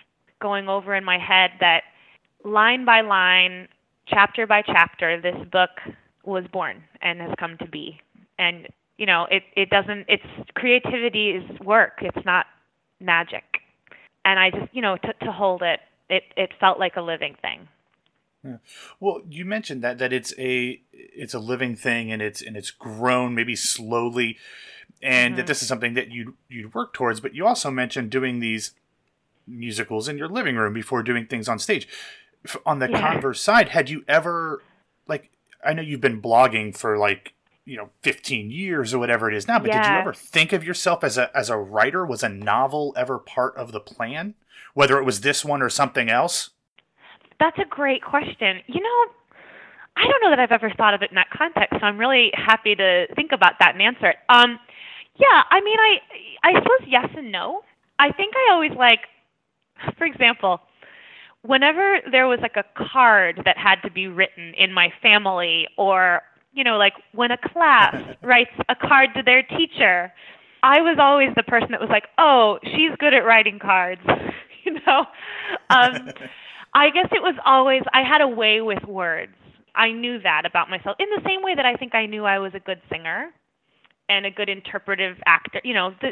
going 0.40 0.68
over 0.68 0.94
in 0.94 1.04
my 1.04 1.18
head 1.18 1.50
that 1.60 1.82
line 2.44 2.84
by 2.84 3.00
line 3.00 3.68
chapter 4.08 4.46
by 4.46 4.62
chapter 4.62 5.20
this 5.20 5.36
book 5.50 5.70
was 6.24 6.44
born 6.52 6.82
and 7.00 7.20
has 7.20 7.32
come 7.38 7.56
to 7.58 7.68
be. 7.68 8.00
And 8.38 8.66
you 8.98 9.06
know 9.06 9.26
it 9.30 9.44
it 9.56 9.70
doesn't 9.70 10.06
it's 10.08 10.50
creativity 10.54 11.30
is 11.30 11.60
work. 11.60 11.98
It's 12.00 12.24
not 12.26 12.46
magic. 13.00 13.44
And 14.24 14.38
i 14.40 14.50
just 14.50 14.74
you 14.74 14.82
know 14.82 14.96
to 14.96 15.12
to 15.24 15.32
hold 15.32 15.62
it 15.62 15.80
it 16.10 16.24
it 16.36 16.50
felt 16.58 16.78
like 16.78 16.96
a 16.96 17.02
living 17.02 17.36
thing 17.40 17.68
yeah. 18.46 18.56
Well, 19.00 19.22
you 19.28 19.44
mentioned 19.44 19.82
that 19.82 19.98
that 19.98 20.12
it's 20.12 20.32
a 20.38 20.80
it's 20.92 21.34
a 21.34 21.38
living 21.38 21.76
thing 21.76 22.12
and 22.12 22.22
it's 22.22 22.42
and 22.42 22.56
it's 22.56 22.70
grown 22.70 23.34
maybe 23.34 23.56
slowly, 23.56 24.38
and 25.02 25.32
mm-hmm. 25.32 25.36
that 25.36 25.46
this 25.46 25.62
is 25.62 25.68
something 25.68 25.94
that 25.94 26.10
you 26.10 26.34
you'd 26.48 26.74
work 26.74 26.92
towards. 26.92 27.20
But 27.20 27.34
you 27.34 27.46
also 27.46 27.70
mentioned 27.70 28.10
doing 28.10 28.40
these 28.40 28.72
musicals 29.46 30.08
in 30.08 30.18
your 30.18 30.28
living 30.28 30.56
room 30.56 30.72
before 30.72 31.02
doing 31.02 31.26
things 31.26 31.48
on 31.48 31.58
stage. 31.58 31.88
On 32.64 32.78
the 32.78 32.88
yeah. 32.88 33.12
converse 33.12 33.40
side, 33.40 33.70
had 33.70 33.90
you 33.90 34.04
ever 34.06 34.62
like 35.08 35.30
I 35.64 35.72
know 35.72 35.82
you've 35.82 36.00
been 36.00 36.22
blogging 36.22 36.76
for 36.76 36.96
like 36.96 37.34
you 37.64 37.76
know 37.76 37.90
15 38.02 38.50
years 38.50 38.94
or 38.94 38.98
whatever 38.98 39.28
it 39.28 39.36
is 39.36 39.48
now 39.48 39.58
but 39.58 39.68
yeah. 39.68 39.82
did 39.82 39.92
you 39.92 39.98
ever 39.98 40.14
think 40.14 40.52
of 40.52 40.64
yourself 40.64 41.02
as 41.02 41.18
a 41.18 41.36
as 41.36 41.50
a 41.50 41.56
writer 41.56 42.06
was 42.06 42.22
a 42.22 42.28
novel 42.28 42.94
ever 42.96 43.18
part 43.18 43.56
of 43.56 43.72
the 43.72 43.80
plan 43.80 44.34
whether 44.72 44.98
it 44.98 45.04
was 45.04 45.20
this 45.20 45.44
one 45.44 45.60
or 45.60 45.68
something 45.68 46.08
else 46.08 46.50
that's 47.40 47.58
a 47.58 47.64
great 47.68 48.02
question. 48.02 48.60
You 48.66 48.80
know, 48.80 49.12
I 49.96 50.06
don't 50.06 50.22
know 50.22 50.30
that 50.30 50.40
I've 50.40 50.52
ever 50.52 50.70
thought 50.76 50.94
of 50.94 51.02
it 51.02 51.10
in 51.10 51.14
that 51.16 51.30
context, 51.30 51.78
so 51.80 51.86
I'm 51.86 51.98
really 51.98 52.30
happy 52.34 52.74
to 52.74 53.06
think 53.14 53.32
about 53.32 53.54
that 53.60 53.72
and 53.74 53.82
answer 53.82 54.08
it. 54.08 54.16
Um, 54.28 54.58
yeah, 55.16 55.42
I 55.50 55.60
mean, 55.60 55.76
I 55.78 56.48
I 56.48 56.52
suppose 56.54 56.86
yes 56.86 57.08
and 57.16 57.32
no. 57.32 57.62
I 57.98 58.12
think 58.12 58.34
I 58.36 58.52
always 58.52 58.72
like, 58.76 59.00
for 59.96 60.04
example, 60.04 60.60
whenever 61.42 62.00
there 62.10 62.26
was 62.26 62.40
like 62.42 62.56
a 62.56 62.64
card 62.90 63.40
that 63.44 63.56
had 63.56 63.76
to 63.84 63.90
be 63.90 64.06
written 64.06 64.52
in 64.58 64.72
my 64.72 64.92
family, 65.00 65.66
or 65.78 66.22
you 66.52 66.64
know, 66.64 66.76
like 66.76 66.94
when 67.12 67.30
a 67.30 67.38
class 67.38 67.96
writes 68.22 68.50
a 68.68 68.74
card 68.74 69.10
to 69.16 69.22
their 69.22 69.42
teacher, 69.42 70.12
I 70.62 70.80
was 70.80 70.98
always 71.00 71.28
the 71.36 71.42
person 71.42 71.68
that 71.70 71.80
was 71.80 71.90
like, 71.90 72.08
oh, 72.18 72.58
she's 72.64 72.90
good 72.98 73.14
at 73.14 73.24
writing 73.24 73.58
cards, 73.58 74.02
you 74.64 74.72
know. 74.86 75.06
Um, 75.70 76.10
I 76.76 76.90
guess 76.90 77.08
it 77.10 77.22
was 77.22 77.34
always 77.46 77.80
I 77.94 78.02
had 78.02 78.20
a 78.20 78.28
way 78.28 78.60
with 78.60 78.84
words. 78.84 79.32
I 79.74 79.92
knew 79.92 80.20
that 80.22 80.42
about 80.44 80.68
myself 80.68 80.96
in 80.98 81.08
the 81.08 81.22
same 81.26 81.42
way 81.42 81.54
that 81.54 81.64
I 81.64 81.74
think 81.74 81.94
I 81.94 82.04
knew 82.04 82.26
I 82.26 82.38
was 82.38 82.52
a 82.54 82.60
good 82.60 82.82
singer 82.92 83.30
and 84.10 84.26
a 84.26 84.30
good 84.30 84.50
interpretive 84.50 85.16
actor. 85.24 85.60
You 85.64 85.72
know, 85.72 85.94
the, 86.02 86.10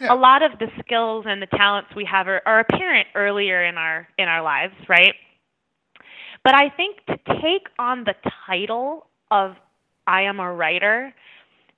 yeah. 0.00 0.12
a 0.12 0.16
lot 0.16 0.42
of 0.42 0.58
the 0.58 0.66
skills 0.80 1.24
and 1.28 1.40
the 1.40 1.46
talents 1.46 1.90
we 1.94 2.04
have 2.10 2.26
are, 2.26 2.42
are 2.44 2.60
apparent 2.60 3.06
earlier 3.14 3.64
in 3.64 3.78
our 3.78 4.08
in 4.18 4.26
our 4.26 4.42
lives, 4.42 4.74
right? 4.88 5.14
But 6.42 6.56
I 6.56 6.68
think 6.76 6.96
to 7.06 7.16
take 7.40 7.68
on 7.78 8.02
the 8.04 8.14
title 8.44 9.06
of 9.30 9.52
I 10.08 10.22
am 10.22 10.40
a 10.40 10.52
writer 10.52 11.14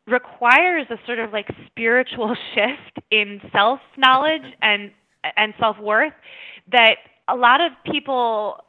requires 0.07 0.87
a 0.89 0.97
sort 1.05 1.19
of 1.19 1.35
like 1.35 1.49
spiritual 1.67 2.35
shift 2.55 3.07
in 3.11 3.43
self 3.53 3.81
knowledge 3.99 4.49
and 4.63 4.93
and 5.37 5.53
self 5.61 5.79
worth 5.79 6.15
that 6.73 6.97
a 7.29 7.37
lot 7.37 7.61
of 7.61 7.73
people 7.91 8.65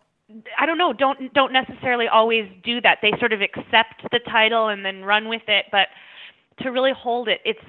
I 0.60 0.66
don't 0.66 0.78
know, 0.78 0.94
don't 0.94 1.34
don't 1.34 1.52
necessarily 1.52 2.08
always 2.08 2.46
do 2.64 2.82
that. 2.82 3.00
They 3.02 3.12
sort 3.20 3.34
of 3.34 3.42
accept 3.42 4.04
the 4.12 4.20
title 4.30 4.68
and 4.68 4.86
then 4.86 5.04
run 5.04 5.28
with 5.28 5.42
it, 5.48 5.66
but 5.72 5.88
to 6.62 6.70
really 6.70 6.92
hold 6.96 7.28
it, 7.28 7.40
it's 7.46 7.60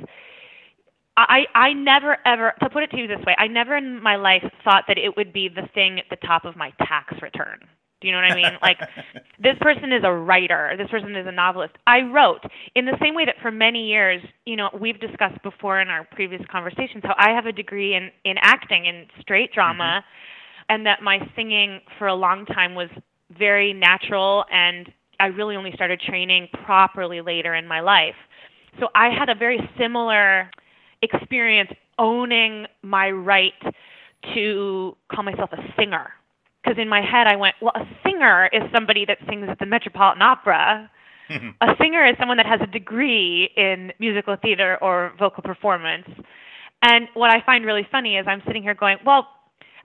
I 1.17 1.45
I 1.55 1.73
never 1.73 2.19
ever 2.27 2.55
to 2.63 2.69
put 2.69 2.83
it 2.83 2.91
to 2.91 2.99
you 2.99 3.07
this 3.07 3.25
way, 3.27 3.35
I 3.39 3.47
never 3.47 3.77
in 3.77 4.03
my 4.03 4.17
life 4.17 4.45
thought 4.63 4.85
that 4.89 4.99
it 4.99 5.17
would 5.17 5.33
be 5.33 5.49
the 5.49 5.69
thing 5.75 5.99
at 5.99 6.05
the 6.11 6.17
top 6.27 6.45
of 6.45 6.55
my 6.55 6.71
tax 6.87 7.15
return. 7.23 7.61
Do 8.03 8.09
you 8.09 8.15
know 8.15 8.21
what 8.21 8.33
I 8.33 8.35
mean? 8.35 8.59
like 8.63 8.79
this 9.39 9.57
person 9.61 9.93
is 9.93 10.03
a 10.05 10.13
writer, 10.13 10.75
this 10.77 10.89
person 10.89 11.17
is 11.17 11.27
a 11.27 11.33
novelist. 11.33 11.75
I 11.87 12.01
wrote 12.01 12.43
in 12.75 12.85
the 12.85 12.97
same 13.01 13.15
way 13.15 13.25
that 13.25 13.37
for 13.41 13.51
many 13.51 13.89
years, 13.89 14.23
you 14.45 14.57
know, 14.57 14.69
we've 14.79 15.01
discussed 15.01 15.43
before 15.43 15.81
in 15.81 15.89
our 15.89 16.05
previous 16.13 16.43
conversations 16.53 17.05
how 17.05 17.15
I 17.17 17.31
have 17.31 17.47
a 17.47 17.53
degree 17.53 17.95
in 17.95 18.11
in 18.27 18.37
acting 18.43 18.85
in 18.85 19.07
straight 19.23 19.55
drama. 19.55 20.03
Mm-hmm 20.03 20.37
and 20.71 20.87
that 20.87 21.03
my 21.03 21.19
singing 21.35 21.81
for 21.99 22.07
a 22.07 22.15
long 22.15 22.47
time 22.47 22.75
was 22.77 22.89
very 23.37 23.73
natural 23.75 24.45
and 24.51 24.91
I 25.19 25.27
really 25.27 25.57
only 25.57 25.73
started 25.75 26.01
training 26.01 26.49
properly 26.65 27.21
later 27.21 27.55
in 27.55 27.67
my 27.67 27.81
life. 27.81 28.15
So 28.79 28.89
I 28.95 29.11
had 29.11 29.29
a 29.29 29.35
very 29.35 29.59
similar 29.77 30.49
experience 31.03 31.71
owning 31.99 32.67
my 32.83 33.11
right 33.11 33.53
to 34.35 34.97
call 35.13 35.25
myself 35.25 35.51
a 35.53 35.59
singer. 35.77 36.13
Because 36.63 36.79
in 36.79 36.89
my 36.89 37.01
head, 37.01 37.27
I 37.27 37.37
went, 37.37 37.57
well, 37.61 37.73
a 37.75 37.85
singer 38.05 38.49
is 38.53 38.63
somebody 38.73 39.05
that 39.07 39.19
sings 39.29 39.47
at 39.51 39.59
the 39.59 39.67
Metropolitan 39.67 40.23
Opera. 40.23 40.91
a 41.61 41.67
singer 41.81 42.07
is 42.07 42.15
someone 42.19 42.37
that 42.37 42.47
has 42.47 42.61
a 42.63 42.67
degree 42.67 43.51
in 43.57 43.93
musical 43.99 44.37
theater 44.41 44.79
or 44.81 45.13
vocal 45.19 45.43
performance. 45.43 46.07
And 46.83 47.09
what 47.15 47.31
I 47.31 47.43
find 47.45 47.65
really 47.65 47.87
funny 47.91 48.17
is 48.17 48.27
I'm 48.29 48.43
sitting 48.47 48.63
here 48.63 48.75
going, 48.75 48.99
well, 49.05 49.27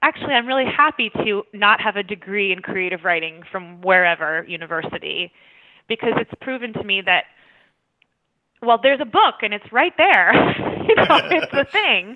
actually, 0.05 0.33
I'm 0.33 0.45
really 0.45 0.65
happy 0.65 1.09
to 1.25 1.43
not 1.53 1.81
have 1.81 1.95
a 1.95 2.03
degree 2.03 2.51
in 2.51 2.59
creative 2.61 3.03
writing 3.03 3.41
from 3.51 3.81
wherever 3.81 4.45
university 4.47 5.31
because 5.89 6.13
it's 6.17 6.31
proven 6.41 6.73
to 6.73 6.83
me 6.83 7.01
that 7.05 7.25
well 8.61 8.79
there's 8.81 9.01
a 9.01 9.05
book 9.05 9.35
and 9.41 9.53
it's 9.53 9.71
right 9.71 9.93
there. 9.97 10.31
You 10.85 10.93
know 10.93 11.17
it's 11.31 11.51
the 11.51 11.65
thing. 11.71 12.15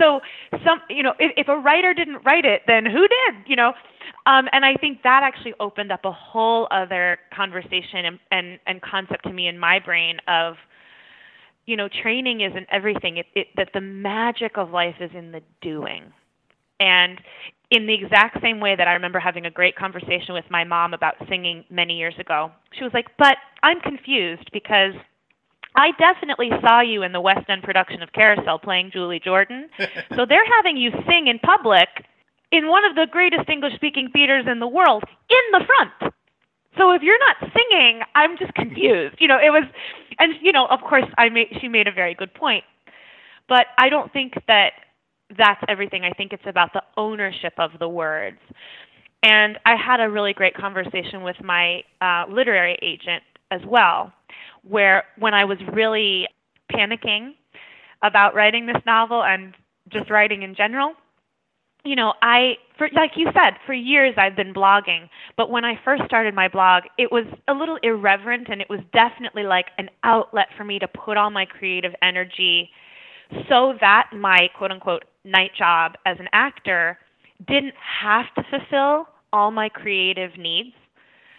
So 0.00 0.20
some 0.64 0.80
you 0.90 1.04
know 1.04 1.14
if, 1.20 1.30
if 1.36 1.48
a 1.48 1.56
writer 1.56 1.94
didn't 1.94 2.24
write 2.24 2.44
it 2.44 2.62
then 2.66 2.84
who 2.84 3.02
did 3.02 3.46
you 3.46 3.54
know? 3.54 3.72
Um, 4.26 4.48
and 4.52 4.64
i 4.64 4.74
think 4.74 5.02
that 5.04 5.22
actually 5.22 5.54
opened 5.60 5.92
up 5.92 6.04
a 6.04 6.10
whole 6.10 6.66
other 6.72 7.18
conversation 7.32 8.04
and, 8.04 8.18
and 8.32 8.58
and 8.66 8.82
concept 8.82 9.22
to 9.24 9.32
me 9.32 9.46
in 9.46 9.60
my 9.60 9.78
brain 9.78 10.18
of 10.26 10.56
you 11.66 11.76
know 11.76 11.88
training 12.02 12.40
isn't 12.40 12.66
everything. 12.72 13.18
It, 13.18 13.26
it 13.36 13.46
that 13.56 13.68
the 13.72 13.80
magic 13.80 14.58
of 14.58 14.70
life 14.70 14.96
is 15.00 15.12
in 15.14 15.30
the 15.30 15.42
doing 15.62 16.12
and 16.80 17.20
in 17.70 17.86
the 17.86 17.94
exact 17.94 18.40
same 18.40 18.60
way 18.60 18.76
that 18.76 18.86
I 18.86 18.92
remember 18.92 19.18
having 19.18 19.46
a 19.46 19.50
great 19.50 19.76
conversation 19.76 20.34
with 20.34 20.44
my 20.50 20.64
mom 20.64 20.94
about 20.94 21.14
singing 21.28 21.64
many 21.70 21.96
years 21.96 22.14
ago, 22.18 22.50
she 22.72 22.84
was 22.84 22.92
like, 22.92 23.06
But 23.18 23.36
I'm 23.62 23.80
confused 23.80 24.50
because 24.52 24.92
I 25.76 25.90
definitely 25.98 26.50
saw 26.60 26.80
you 26.80 27.02
in 27.02 27.12
the 27.12 27.20
West 27.20 27.48
End 27.48 27.62
production 27.62 28.02
of 28.02 28.12
Carousel 28.12 28.58
playing 28.60 28.90
Julie 28.92 29.20
Jordan. 29.20 29.68
so 30.14 30.24
they're 30.26 30.46
having 30.56 30.76
you 30.76 30.90
sing 31.08 31.26
in 31.26 31.38
public 31.40 31.88
in 32.52 32.68
one 32.68 32.84
of 32.84 32.94
the 32.94 33.06
greatest 33.10 33.48
English 33.48 33.74
speaking 33.74 34.08
theaters 34.12 34.46
in 34.50 34.60
the 34.60 34.68
world 34.68 35.02
in 35.28 35.58
the 35.58 35.64
front. 35.66 36.14
So 36.78 36.92
if 36.92 37.02
you're 37.02 37.18
not 37.18 37.36
singing, 37.40 38.02
I'm 38.14 38.38
just 38.38 38.54
confused. 38.54 39.16
You 39.18 39.28
know, 39.28 39.38
it 39.38 39.50
was 39.50 39.64
and 40.18 40.34
you 40.40 40.52
know, 40.52 40.66
of 40.66 40.80
course 40.80 41.06
I 41.18 41.28
made 41.28 41.48
she 41.60 41.68
made 41.68 41.88
a 41.88 41.92
very 41.92 42.14
good 42.14 42.32
point. 42.34 42.64
But 43.48 43.66
I 43.78 43.88
don't 43.88 44.12
think 44.12 44.34
that 44.46 44.72
that's 45.36 45.60
everything. 45.68 46.04
I 46.04 46.12
think 46.12 46.32
it's 46.32 46.46
about 46.46 46.72
the 46.72 46.82
ownership 46.96 47.54
of 47.58 47.70
the 47.78 47.88
words. 47.88 48.38
And 49.22 49.58
I 49.64 49.74
had 49.74 50.00
a 50.00 50.10
really 50.10 50.34
great 50.34 50.54
conversation 50.54 51.22
with 51.22 51.36
my 51.42 51.82
uh, 52.00 52.24
literary 52.28 52.76
agent 52.82 53.22
as 53.50 53.60
well, 53.66 54.12
where 54.62 55.04
when 55.18 55.32
I 55.32 55.44
was 55.44 55.58
really 55.72 56.26
panicking 56.72 57.32
about 58.02 58.34
writing 58.34 58.66
this 58.66 58.82
novel 58.84 59.22
and 59.24 59.54
just 59.90 60.10
writing 60.10 60.42
in 60.42 60.54
general, 60.54 60.92
you 61.84 61.96
know, 61.96 62.14
I 62.22 62.54
for 62.78 62.88
like 62.94 63.12
you 63.16 63.28
said, 63.34 63.54
for 63.66 63.74
years 63.74 64.14
I've 64.16 64.36
been 64.36 64.54
blogging, 64.54 65.08
but 65.36 65.50
when 65.50 65.64
I 65.64 65.74
first 65.84 66.02
started 66.06 66.34
my 66.34 66.48
blog, 66.48 66.84
it 66.98 67.12
was 67.12 67.26
a 67.46 67.52
little 67.52 67.78
irreverent 67.82 68.48
and 68.50 68.60
it 68.60 68.68
was 68.70 68.80
definitely 68.92 69.44
like 69.44 69.66
an 69.78 69.90
outlet 70.02 70.46
for 70.56 70.64
me 70.64 70.78
to 70.78 70.88
put 70.88 71.16
all 71.16 71.30
my 71.30 71.44
creative 71.44 71.92
energy 72.02 72.70
so 73.48 73.74
that 73.80 74.10
my 74.14 74.48
quote 74.56 74.70
unquote 74.70 75.04
night 75.24 75.50
job 75.56 75.92
as 76.06 76.16
an 76.20 76.28
actor 76.32 76.98
didn't 77.46 77.74
have 78.02 78.26
to 78.36 78.42
fulfill 78.50 79.08
all 79.32 79.50
my 79.50 79.68
creative 79.68 80.36
needs. 80.38 80.74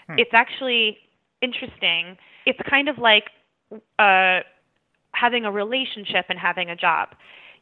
Hmm. 0.08 0.20
It's 0.20 0.34
actually 0.34 0.98
interesting. 1.42 2.18
It's 2.46 2.60
kind 2.70 2.90
of 2.90 2.98
like 2.98 3.26
uh, 4.00 4.40
having 5.12 5.46
a 5.46 5.52
relationship 5.52 6.26
and 6.30 6.38
having 6.38 6.70
a 6.70 6.76
job. 6.76 7.10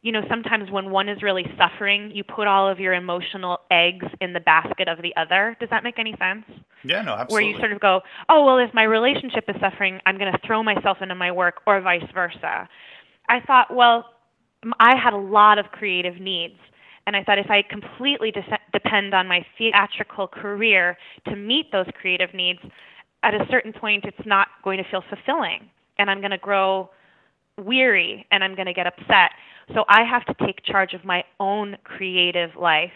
You 0.02 0.12
know, 0.12 0.20
sometimes 0.28 0.70
when 0.70 0.90
one 0.90 1.08
is 1.08 1.22
really 1.22 1.46
suffering, 1.56 2.10
you 2.12 2.24
put 2.24 2.46
all 2.46 2.68
of 2.68 2.78
your 2.78 2.92
emotional 2.92 3.60
eggs 3.70 4.04
in 4.20 4.34
the 4.34 4.40
basket 4.40 4.86
of 4.86 5.00
the 5.00 5.14
other. 5.16 5.56
Does 5.60 5.70
that 5.70 5.82
make 5.82 5.98
any 5.98 6.14
sense? 6.18 6.44
Yeah, 6.84 7.00
no, 7.00 7.14
absolutely. 7.14 7.32
Where 7.32 7.42
you 7.42 7.58
sort 7.58 7.72
of 7.72 7.80
go, 7.80 8.02
oh, 8.28 8.44
well, 8.44 8.58
if 8.58 8.74
my 8.74 8.82
relationship 8.82 9.44
is 9.48 9.56
suffering, 9.60 10.00
I'm 10.04 10.18
going 10.18 10.30
to 10.30 10.38
throw 10.46 10.62
myself 10.62 10.98
into 11.00 11.14
my 11.14 11.32
work, 11.32 11.62
or 11.66 11.80
vice 11.80 12.04
versa. 12.12 12.68
I 13.30 13.40
thought, 13.46 13.74
well, 13.74 14.04
I 14.78 14.96
had 14.96 15.12
a 15.12 15.18
lot 15.18 15.58
of 15.58 15.66
creative 15.66 16.20
needs. 16.20 16.58
And 17.06 17.16
I 17.16 17.22
thought 17.22 17.38
if 17.38 17.50
I 17.50 17.62
completely 17.62 18.30
de- 18.30 18.58
depend 18.72 19.12
on 19.14 19.28
my 19.28 19.44
theatrical 19.58 20.26
career 20.26 20.96
to 21.28 21.36
meet 21.36 21.70
those 21.70 21.86
creative 22.00 22.32
needs, 22.32 22.60
at 23.22 23.34
a 23.34 23.46
certain 23.50 23.72
point 23.72 24.04
it's 24.04 24.26
not 24.26 24.48
going 24.62 24.78
to 24.78 24.84
feel 24.90 25.02
fulfilling. 25.08 25.68
And 25.98 26.10
I'm 26.10 26.20
going 26.20 26.30
to 26.30 26.38
grow 26.38 26.90
weary 27.58 28.26
and 28.30 28.42
I'm 28.42 28.54
going 28.54 28.66
to 28.66 28.72
get 28.72 28.86
upset. 28.86 29.32
So 29.74 29.84
I 29.88 30.02
have 30.04 30.24
to 30.26 30.46
take 30.46 30.64
charge 30.64 30.94
of 30.94 31.04
my 31.04 31.24
own 31.40 31.76
creative 31.84 32.50
life. 32.56 32.92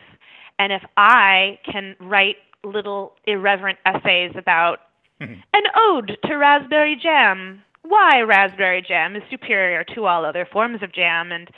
And 0.59 0.73
if 0.73 0.83
I 0.97 1.59
can 1.71 1.95
write 2.01 2.37
little 2.65 3.15
irreverent 3.25 3.79
essays 3.87 4.33
about 4.37 4.79
an 5.21 5.65
ode 5.77 6.17
to 6.25 6.35
raspberry 6.35 6.99
jam 7.01 7.63
why 7.89 8.21
raspberry 8.21 8.83
jam 8.87 9.17
is 9.17 9.23
superior 9.31 9.85
to 9.85 10.07
all 10.07 10.25
other 10.25 10.47
forms 10.53 10.83
of 10.83 10.93
jam 10.93 11.33
and 11.33 11.51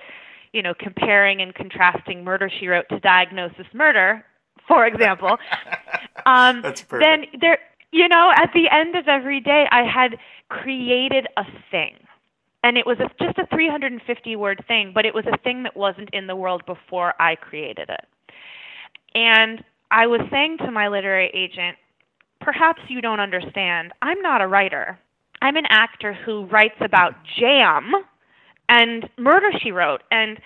you 0.53 0.63
know 0.63 0.75
comparing 0.79 1.41
and 1.43 1.55
contrasting 1.55 2.25
murder 2.25 2.51
she 2.61 2.69
wrote 2.69 2.89
to 2.91 3.01
diagnosis 3.01 3.67
murder 3.75 4.25
for 4.69 4.87
example 4.87 5.37
um 6.27 6.63
That's 6.63 6.83
perfect. 6.83 7.31
then 7.33 7.41
there 7.41 7.59
you 7.93 8.09
know 8.09 8.33
at 8.37 8.51
the 8.55 8.69
end 8.71 8.97
of 8.97 9.09
every 9.09 9.41
day 9.41 9.67
i 9.71 9.83
had 9.85 10.19
created 10.49 11.27
a 11.37 11.45
thing. 11.71 11.97
And 12.63 12.77
it 12.77 12.87
was 12.87 12.99
a, 13.01 13.09
just 13.25 13.39
a 13.39 13.47
350 13.55 14.37
word 14.37 14.65
thing 14.69 14.93
but 14.95 15.07
it 15.07 15.15
was 15.15 15.27
a 15.27 15.39
thing 15.39 15.63
that 15.65 15.77
wasn't 15.77 16.11
in 16.13 16.27
the 16.27 16.37
world 16.37 16.65
before 16.67 17.15
i 17.21 17.35
created 17.37 17.89
it. 17.91 18.07
And 19.15 19.65
i 19.91 20.07
was 20.07 20.21
saying 20.31 20.59
to 20.59 20.71
my 20.71 20.89
literary 20.89 21.31
agent 21.35 21.77
perhaps 22.41 22.81
you 22.89 23.03
don't 23.03 23.21
understand. 23.21 23.93
I'm 24.03 24.21
not 24.23 24.41
a 24.41 24.47
writer 24.47 24.99
I'm 25.43 25.57
an 25.57 25.67
actor 25.69 26.13
who 26.13 26.47
writes 26.47 26.77
about 26.81 27.15
jam 27.39 27.93
and 28.69 29.09
murder 29.19 29.51
she 29.63 29.73
wrote 29.73 30.03
and 30.11 30.39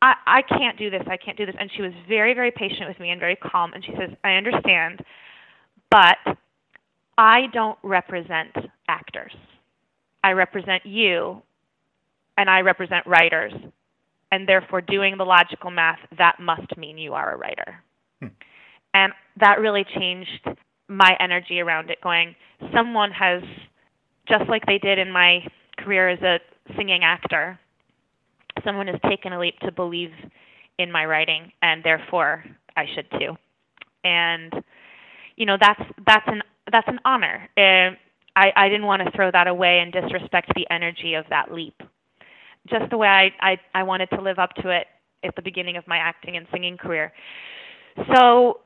I, 0.00 0.14
I 0.26 0.42
can't 0.42 0.78
do 0.78 0.90
this, 0.90 1.02
I 1.06 1.16
can't 1.16 1.36
do 1.36 1.46
this. 1.46 1.56
And 1.58 1.70
she 1.74 1.82
was 1.82 1.92
very, 2.08 2.34
very 2.34 2.50
patient 2.50 2.88
with 2.88 3.00
me 3.00 3.10
and 3.10 3.20
very 3.20 3.36
calm. 3.36 3.72
And 3.72 3.84
she 3.84 3.92
says, 3.98 4.10
I 4.24 4.34
understand, 4.34 5.02
but 5.90 6.18
I 7.16 7.46
don't 7.52 7.78
represent 7.82 8.54
actors. 8.88 9.32
I 10.22 10.32
represent 10.32 10.84
you, 10.84 11.42
and 12.36 12.48
I 12.48 12.60
represent 12.60 13.06
writers. 13.06 13.52
And 14.30 14.48
therefore, 14.48 14.82
doing 14.82 15.16
the 15.16 15.24
logical 15.24 15.70
math, 15.70 15.98
that 16.18 16.36
must 16.38 16.76
mean 16.76 16.98
you 16.98 17.14
are 17.14 17.34
a 17.34 17.36
writer. 17.36 17.82
Hmm. 18.20 18.28
And 18.94 19.12
that 19.40 19.58
really 19.58 19.84
changed 19.96 20.46
my 20.88 21.16
energy 21.18 21.60
around 21.60 21.90
it, 21.90 21.98
going, 22.02 22.34
someone 22.74 23.10
has 23.10 23.42
just 24.28 24.48
like 24.48 24.66
they 24.66 24.78
did 24.78 24.98
in 24.98 25.10
my 25.10 25.40
career 25.78 26.08
as 26.08 26.20
a 26.22 26.38
singing 26.76 27.02
actor, 27.02 27.58
someone 28.64 28.86
has 28.86 29.00
taken 29.08 29.32
a 29.32 29.38
leap 29.40 29.58
to 29.60 29.72
believe 29.72 30.10
in 30.78 30.92
my 30.92 31.04
writing, 31.04 31.52
and 31.62 31.82
therefore 31.82 32.44
I 32.76 32.84
should 32.94 33.10
too. 33.18 33.36
And 34.04 34.52
you 35.36 35.46
know 35.46 35.56
that's 35.60 35.80
that's 36.06 36.26
an 36.26 36.42
that's 36.70 36.88
an 36.88 37.00
honor. 37.04 37.48
Uh, 37.56 37.96
I 38.36 38.52
I 38.56 38.68
didn't 38.68 38.86
want 38.86 39.02
to 39.04 39.10
throw 39.12 39.30
that 39.30 39.46
away 39.46 39.80
and 39.80 39.92
disrespect 39.92 40.52
the 40.54 40.66
energy 40.70 41.14
of 41.14 41.24
that 41.30 41.52
leap. 41.52 41.80
Just 42.68 42.90
the 42.90 42.96
way 42.96 43.08
I 43.08 43.30
I, 43.40 43.58
I 43.74 43.82
wanted 43.82 44.10
to 44.10 44.20
live 44.20 44.38
up 44.38 44.54
to 44.62 44.70
it 44.70 44.86
at 45.24 45.34
the 45.34 45.42
beginning 45.42 45.76
of 45.76 45.86
my 45.88 45.98
acting 45.98 46.36
and 46.36 46.46
singing 46.52 46.76
career. 46.76 47.12
So 48.14 48.60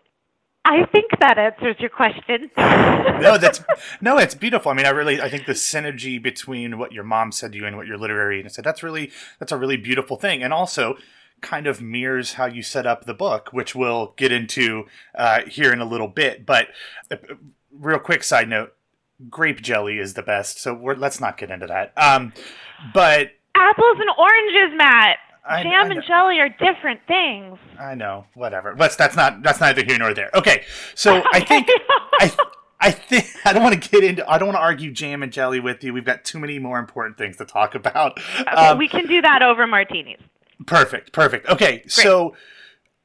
I 0.65 0.87
think 0.93 1.07
that 1.19 1.39
answers 1.39 1.77
your 1.81 1.91
question. 1.91 2.51
no, 2.57 3.37
that's 3.37 3.61
no, 4.01 4.19
it's 4.19 4.35
beautiful. 4.35 4.71
I 4.71 4.75
mean, 4.75 4.87
I 4.87 4.91
really, 4.91 5.21
I 5.21 5.29
think 5.29 5.47
the 5.47 5.55
synergy 5.55 6.23
between 6.23 6.79
what 6.79 6.93
your 6.93 7.05
mom 7.05 7.33
said 7.33 7.53
to 7.53 7.59
you 7.59 7.67
and 7.67 7.77
what 7.77 7.87
your 7.87 7.99
literary 7.99 8.39
agent 8.39 8.55
said, 8.55 8.65
that's 8.65 8.83
really, 8.83 9.11
that's 9.41 9.53
a 9.53 9.57
really 9.57 9.77
beautiful 9.77 10.17
thing. 10.17 10.43
And 10.43 10.53
also, 10.53 10.97
kind 11.41 11.67
of 11.67 11.83
mirrors 11.83 12.35
how 12.35 12.47
you 12.47 12.63
set 12.63 12.87
up 12.87 13.05
the 13.05 13.15
book, 13.15 13.53
which 13.53 13.75
we'll 13.75 14.15
get 14.17 14.33
into 14.33 14.87
uh, 15.15 15.41
here 15.49 15.73
in 15.73 15.81
a 15.81 15.85
little 15.85 16.09
bit. 16.09 16.47
But 16.47 16.69
uh, 17.11 17.17
real 17.71 17.99
quick 17.99 18.23
side 18.23 18.49
note: 18.49 18.73
grape 19.29 19.61
jelly 19.61 19.99
is 19.99 20.15
the 20.15 20.23
best. 20.23 20.61
So 20.61 20.73
let's 20.97 21.21
not 21.21 21.37
get 21.37 21.51
into 21.51 21.67
that. 21.67 21.93
Um, 21.97 22.33
but 22.95 23.33
apples 23.55 23.99
and 23.99 24.11
oranges, 24.17 24.77
Matt. 24.77 25.19
I, 25.45 25.63
Jam 25.63 25.91
I 25.91 25.95
and 25.95 26.05
jelly 26.05 26.39
are 26.39 26.49
different 26.49 27.01
things. 27.09 27.59
I 27.79 27.95
know, 27.95 28.27
whatever. 28.35 28.75
But 28.75 28.97
that's 28.97 29.17
not 29.17 29.43
that's 29.43 29.61
neither 29.61 29.85
here 29.85 29.99
nor 29.99 30.15
there. 30.15 30.31
Okay, 30.35 30.65
so 30.95 31.23
I 31.33 31.41
think 31.41 31.69
I 32.21 32.33
I 32.81 32.91
think 32.93 33.27
I 33.45 33.53
don't 33.53 33.63
want 33.63 33.83
to 33.83 33.91
get 33.91 34.05
into 34.05 34.29
I 34.31 34.39
don't 34.39 34.49
want 34.49 34.57
to 34.57 34.63
argue 34.63 34.93
jam 34.93 35.23
and 35.23 35.33
jelly 35.33 35.59
with 35.59 35.83
you. 35.83 35.93
We've 35.93 36.05
got 36.05 36.25
too 36.25 36.39
many 36.39 36.59
more 36.59 36.79
important 36.79 37.19
things 37.19 37.37
to 37.39 37.45
talk 37.45 37.75
about. 37.75 38.21
Okay, 38.41 38.51
um, 38.51 38.79
we 38.79 38.89
can 38.89 39.07
do 39.07 39.21
that 39.21 39.43
over 39.43 39.67
martinis. 39.67 40.21
Perfect, 40.67 41.13
perfect. 41.13 41.49
Okay, 41.49 41.79
Great. 41.79 41.91
so 41.91 42.37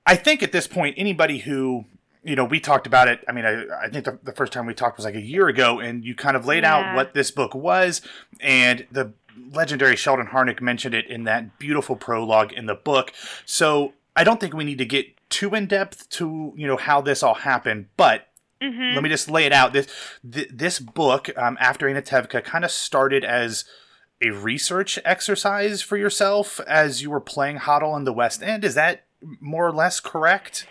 I 0.06 0.16
think 0.16 0.44
at 0.44 0.52
this 0.52 0.68
point, 0.68 0.96
anybody 0.98 1.40
who 1.40 1.86
you 2.24 2.36
know, 2.36 2.44
we 2.44 2.60
talked 2.60 2.86
about 2.86 3.08
it. 3.08 3.24
I 3.30 3.32
mean, 3.32 3.46
I, 3.46 3.64
I 3.86 3.90
think 3.90 4.04
the, 4.04 4.20
the, 4.22 4.34
first 4.34 4.52
time 4.52 4.66
we 4.66 4.74
talked 4.74 4.98
was 4.98 5.06
like 5.06 5.16
a 5.16 5.22
year 5.22 5.48
ago, 5.48 5.80
and 5.80 6.04
you 6.04 6.14
kind 6.14 6.36
of 6.36 6.46
laid 6.46 6.64
yeah. 6.64 6.92
out 6.92 6.96
what 6.96 7.14
this 7.14 7.32
book 7.32 7.56
was, 7.56 8.02
and 8.42 8.86
the 8.92 9.14
legendary 9.52 9.96
Sheldon 9.96 10.28
Harnick 10.28 10.62
mentioned 10.62 10.96
it 10.96 11.08
in 11.08 11.24
that 11.26 11.60
beautiful 11.60 11.96
prologue 11.96 12.54
in 12.54 12.66
the 12.66 12.76
book. 12.76 13.14
So 13.46 13.94
I 14.16 14.24
don't 14.24 14.40
think 14.40 14.54
we 14.54 14.64
need 14.64 14.78
to 14.80 14.86
get 14.86 15.08
too 15.30 15.54
in 15.54 15.68
depth 15.68 16.10
to 16.10 16.54
you 16.56 16.68
know 16.68 16.78
how 16.78 17.02
this 17.02 17.24
all 17.24 17.36
happened, 17.36 17.88
but 17.98 18.28
mm-hmm. 18.62 18.96
let 18.96 19.04
me 19.04 19.10
just 19.10 19.30
lay 19.30 19.46
it 19.46 19.54
out. 19.54 19.74
This 19.74 19.88
th- 20.30 20.50
this 20.52 20.80
book, 20.80 21.30
um, 21.38 21.58
after 21.60 21.88
Anatevka, 21.88 22.44
kind 22.44 22.66
of 22.66 22.72
started 22.72 23.24
as 23.24 23.66
a 24.22 24.32
research 24.32 24.98
exercise 25.06 25.82
for 25.82 25.98
yourself 25.98 26.60
as 26.62 27.02
you 27.02 27.12
were 27.12 27.22
playing 27.22 27.60
Hodel 27.60 27.96
in 27.96 28.04
the 28.04 28.14
West 28.14 28.42
End. 28.42 28.64
Is 28.64 28.76
that 28.76 29.06
more 29.40 29.68
or 29.68 29.72
less 29.72 30.00
correct? 30.00 30.68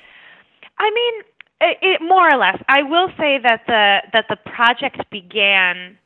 I 0.79 0.91
mean, 0.91 1.23
it, 1.61 1.79
it, 1.81 2.03
more 2.03 2.29
or 2.29 2.37
less. 2.37 2.61
I 2.69 2.83
will 2.83 3.09
say 3.19 3.39
that 3.43 3.63
the 3.67 3.99
that 4.13 4.27
the 4.29 4.37
project 4.37 5.09
began 5.11 5.99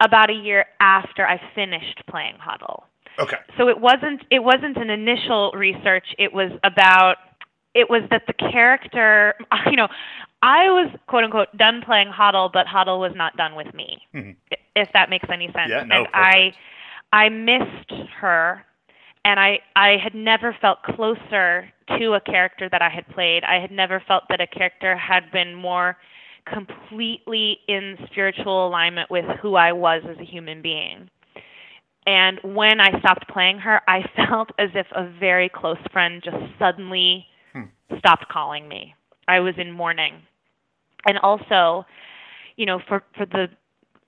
about 0.00 0.30
a 0.30 0.34
year 0.34 0.66
after 0.80 1.26
I 1.26 1.40
finished 1.54 2.02
playing 2.08 2.36
Hodel. 2.36 2.84
Okay. 3.18 3.36
So 3.56 3.68
it 3.68 3.80
wasn't 3.80 4.22
it 4.30 4.42
wasn't 4.42 4.76
an 4.76 4.90
initial 4.90 5.52
research. 5.52 6.06
It 6.18 6.32
was 6.32 6.50
about 6.64 7.16
it 7.74 7.88
was 7.90 8.02
that 8.10 8.22
the 8.26 8.32
character, 8.32 9.34
you 9.66 9.76
know, 9.76 9.88
I 10.42 10.66
was 10.66 10.90
quote 11.06 11.24
unquote 11.24 11.56
done 11.56 11.82
playing 11.84 12.08
Hodel, 12.08 12.50
but 12.52 12.66
Hodel 12.66 12.98
was 12.98 13.12
not 13.14 13.36
done 13.36 13.54
with 13.54 13.72
me. 13.74 13.98
Mm-hmm. 14.14 14.32
If 14.76 14.88
that 14.92 15.10
makes 15.10 15.26
any 15.32 15.46
sense. 15.46 15.70
Yeah, 15.70 15.84
no, 15.84 15.98
and 15.98 16.08
I 16.12 16.52
I 17.12 17.28
missed 17.28 17.92
her 18.20 18.64
and 19.24 19.40
I 19.40 19.60
I 19.76 19.96
had 20.02 20.14
never 20.14 20.56
felt 20.60 20.82
closer 20.82 21.70
to 21.98 22.14
a 22.14 22.20
character 22.20 22.68
that 22.68 22.82
I 22.82 22.88
had 22.88 23.06
played. 23.08 23.44
I 23.44 23.60
had 23.60 23.70
never 23.70 24.02
felt 24.06 24.24
that 24.28 24.40
a 24.40 24.46
character 24.46 24.96
had 24.96 25.30
been 25.30 25.54
more 25.54 25.96
completely 26.46 27.58
in 27.68 27.96
spiritual 28.10 28.66
alignment 28.66 29.10
with 29.10 29.24
who 29.40 29.54
I 29.54 29.72
was 29.72 30.02
as 30.08 30.18
a 30.18 30.24
human 30.24 30.62
being. 30.62 31.10
And 32.06 32.38
when 32.42 32.80
I 32.80 32.98
stopped 33.00 33.28
playing 33.28 33.58
her, 33.60 33.80
I 33.88 34.04
felt 34.28 34.50
as 34.58 34.70
if 34.74 34.86
a 34.94 35.10
very 35.18 35.48
close 35.48 35.78
friend 35.92 36.22
just 36.22 36.36
suddenly 36.58 37.26
hmm. 37.52 37.62
stopped 37.98 38.28
calling 38.28 38.68
me. 38.68 38.94
I 39.26 39.40
was 39.40 39.54
in 39.56 39.72
mourning. 39.72 40.14
And 41.06 41.18
also, 41.18 41.86
you 42.56 42.66
know, 42.66 42.80
for 42.88 43.02
for 43.16 43.26
the 43.26 43.48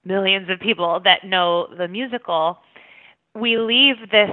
millions 0.05 0.49
of 0.49 0.61
people 0.61 1.01
that 1.05 1.25
know 1.25 1.68
the 1.77 1.88
musical, 1.88 2.59
we 3.35 3.59
leave 3.59 3.96
this 4.11 4.31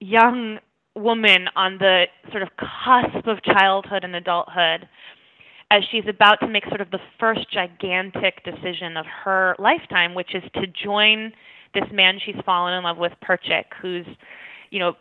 young 0.00 0.58
woman 0.94 1.48
on 1.56 1.78
the 1.78 2.04
sort 2.30 2.42
of 2.42 2.50
cusp 2.56 3.26
of 3.26 3.42
childhood 3.42 4.04
and 4.04 4.14
adulthood 4.14 4.88
as 5.72 5.82
she's 5.90 6.04
about 6.06 6.38
to 6.40 6.46
make 6.46 6.66
sort 6.68 6.82
of 6.82 6.90
the 6.90 6.98
first 7.18 7.50
gigantic 7.50 8.44
decision 8.44 8.98
of 8.98 9.06
her 9.24 9.56
lifetime, 9.58 10.14
which 10.14 10.34
is 10.34 10.42
to 10.52 10.66
join 10.66 11.32
this 11.72 11.84
man 11.90 12.18
she's 12.22 12.36
fallen 12.44 12.74
in 12.74 12.84
love 12.84 12.98
with, 12.98 13.12
Perchik, 13.24 13.64
who's, 13.80 14.04
you 14.70 14.78
know, 14.78 14.92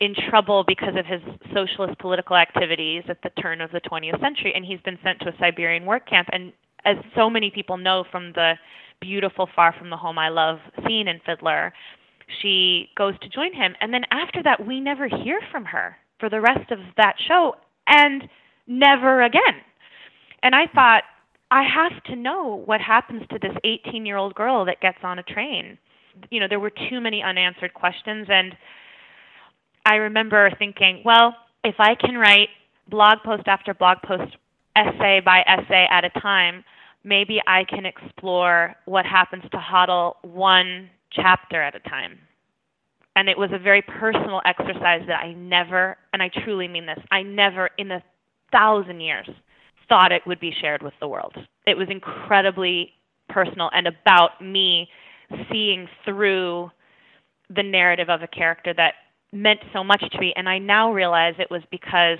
in 0.00 0.14
trouble 0.28 0.64
because 0.68 0.94
of 0.98 1.06
his 1.06 1.22
socialist 1.54 1.98
political 1.98 2.36
activities 2.36 3.04
at 3.08 3.22
the 3.22 3.30
turn 3.40 3.62
of 3.62 3.70
the 3.70 3.80
20th 3.80 4.20
century, 4.20 4.52
and 4.54 4.66
he's 4.66 4.80
been 4.82 4.98
sent 5.02 5.18
to 5.20 5.28
a 5.28 5.32
Siberian 5.40 5.86
work 5.86 6.06
camp. 6.06 6.28
And 6.30 6.52
as 6.84 6.96
so 7.16 7.30
many 7.30 7.50
people 7.50 7.78
know 7.78 8.04
from 8.12 8.32
the 8.34 8.52
beautiful 9.00 9.48
Far 9.56 9.74
From 9.78 9.88
the 9.88 9.96
Home 9.96 10.18
I 10.18 10.28
Love 10.28 10.58
scene 10.86 11.08
in 11.08 11.20
Fiddler, 11.24 11.72
she 12.42 12.90
goes 12.98 13.18
to 13.20 13.30
join 13.30 13.54
him. 13.54 13.74
And 13.80 13.94
then 13.94 14.02
after 14.10 14.42
that, 14.42 14.66
we 14.66 14.78
never 14.78 15.08
hear 15.08 15.40
from 15.50 15.64
her 15.64 15.96
for 16.20 16.28
the 16.28 16.42
rest 16.42 16.70
of 16.70 16.80
that 16.98 17.14
show, 17.26 17.54
and 17.86 18.28
never 18.66 19.22
again. 19.22 19.62
And 20.42 20.54
I 20.54 20.66
thought, 20.72 21.02
I 21.50 21.62
have 21.62 22.02
to 22.04 22.16
know 22.16 22.62
what 22.66 22.80
happens 22.80 23.22
to 23.30 23.38
this 23.38 23.56
18 23.64 24.04
year 24.04 24.16
old 24.16 24.34
girl 24.34 24.64
that 24.66 24.80
gets 24.80 24.98
on 25.02 25.18
a 25.18 25.22
train. 25.22 25.78
You 26.30 26.40
know, 26.40 26.46
there 26.48 26.60
were 26.60 26.70
too 26.70 27.00
many 27.00 27.22
unanswered 27.22 27.74
questions. 27.74 28.26
And 28.30 28.56
I 29.86 29.94
remember 29.96 30.50
thinking, 30.58 31.02
well, 31.04 31.34
if 31.64 31.76
I 31.78 31.94
can 31.94 32.16
write 32.16 32.48
blog 32.88 33.18
post 33.24 33.44
after 33.46 33.72
blog 33.74 33.98
post, 34.02 34.36
essay 34.76 35.20
by 35.24 35.40
essay 35.46 35.86
at 35.90 36.04
a 36.04 36.20
time, 36.20 36.64
maybe 37.02 37.40
I 37.46 37.64
can 37.64 37.86
explore 37.86 38.74
what 38.84 39.06
happens 39.06 39.44
to 39.50 39.58
Hodel 39.58 40.14
one 40.22 40.90
chapter 41.10 41.62
at 41.62 41.74
a 41.74 41.80
time. 41.80 42.18
And 43.16 43.28
it 43.28 43.36
was 43.36 43.50
a 43.52 43.58
very 43.58 43.82
personal 43.82 44.40
exercise 44.44 45.02
that 45.08 45.20
I 45.20 45.32
never, 45.32 45.96
and 46.12 46.22
I 46.22 46.30
truly 46.44 46.68
mean 46.68 46.86
this, 46.86 46.98
I 47.10 47.22
never 47.22 47.70
in 47.78 47.90
a 47.90 48.02
thousand 48.52 49.00
years 49.00 49.28
thought 49.88 50.12
it 50.12 50.26
would 50.26 50.40
be 50.40 50.54
shared 50.60 50.82
with 50.82 50.94
the 51.00 51.08
world. 51.08 51.34
It 51.66 51.76
was 51.76 51.88
incredibly 51.90 52.92
personal 53.28 53.70
and 53.72 53.86
about 53.86 54.40
me 54.40 54.88
seeing 55.50 55.88
through 56.04 56.70
the 57.54 57.62
narrative 57.62 58.08
of 58.08 58.22
a 58.22 58.26
character 58.26 58.74
that 58.74 58.94
meant 59.32 59.60
so 59.72 59.84
much 59.84 60.02
to 60.10 60.18
me. 60.18 60.32
And 60.36 60.48
I 60.48 60.58
now 60.58 60.92
realize 60.92 61.34
it 61.38 61.50
was 61.50 61.62
because 61.70 62.18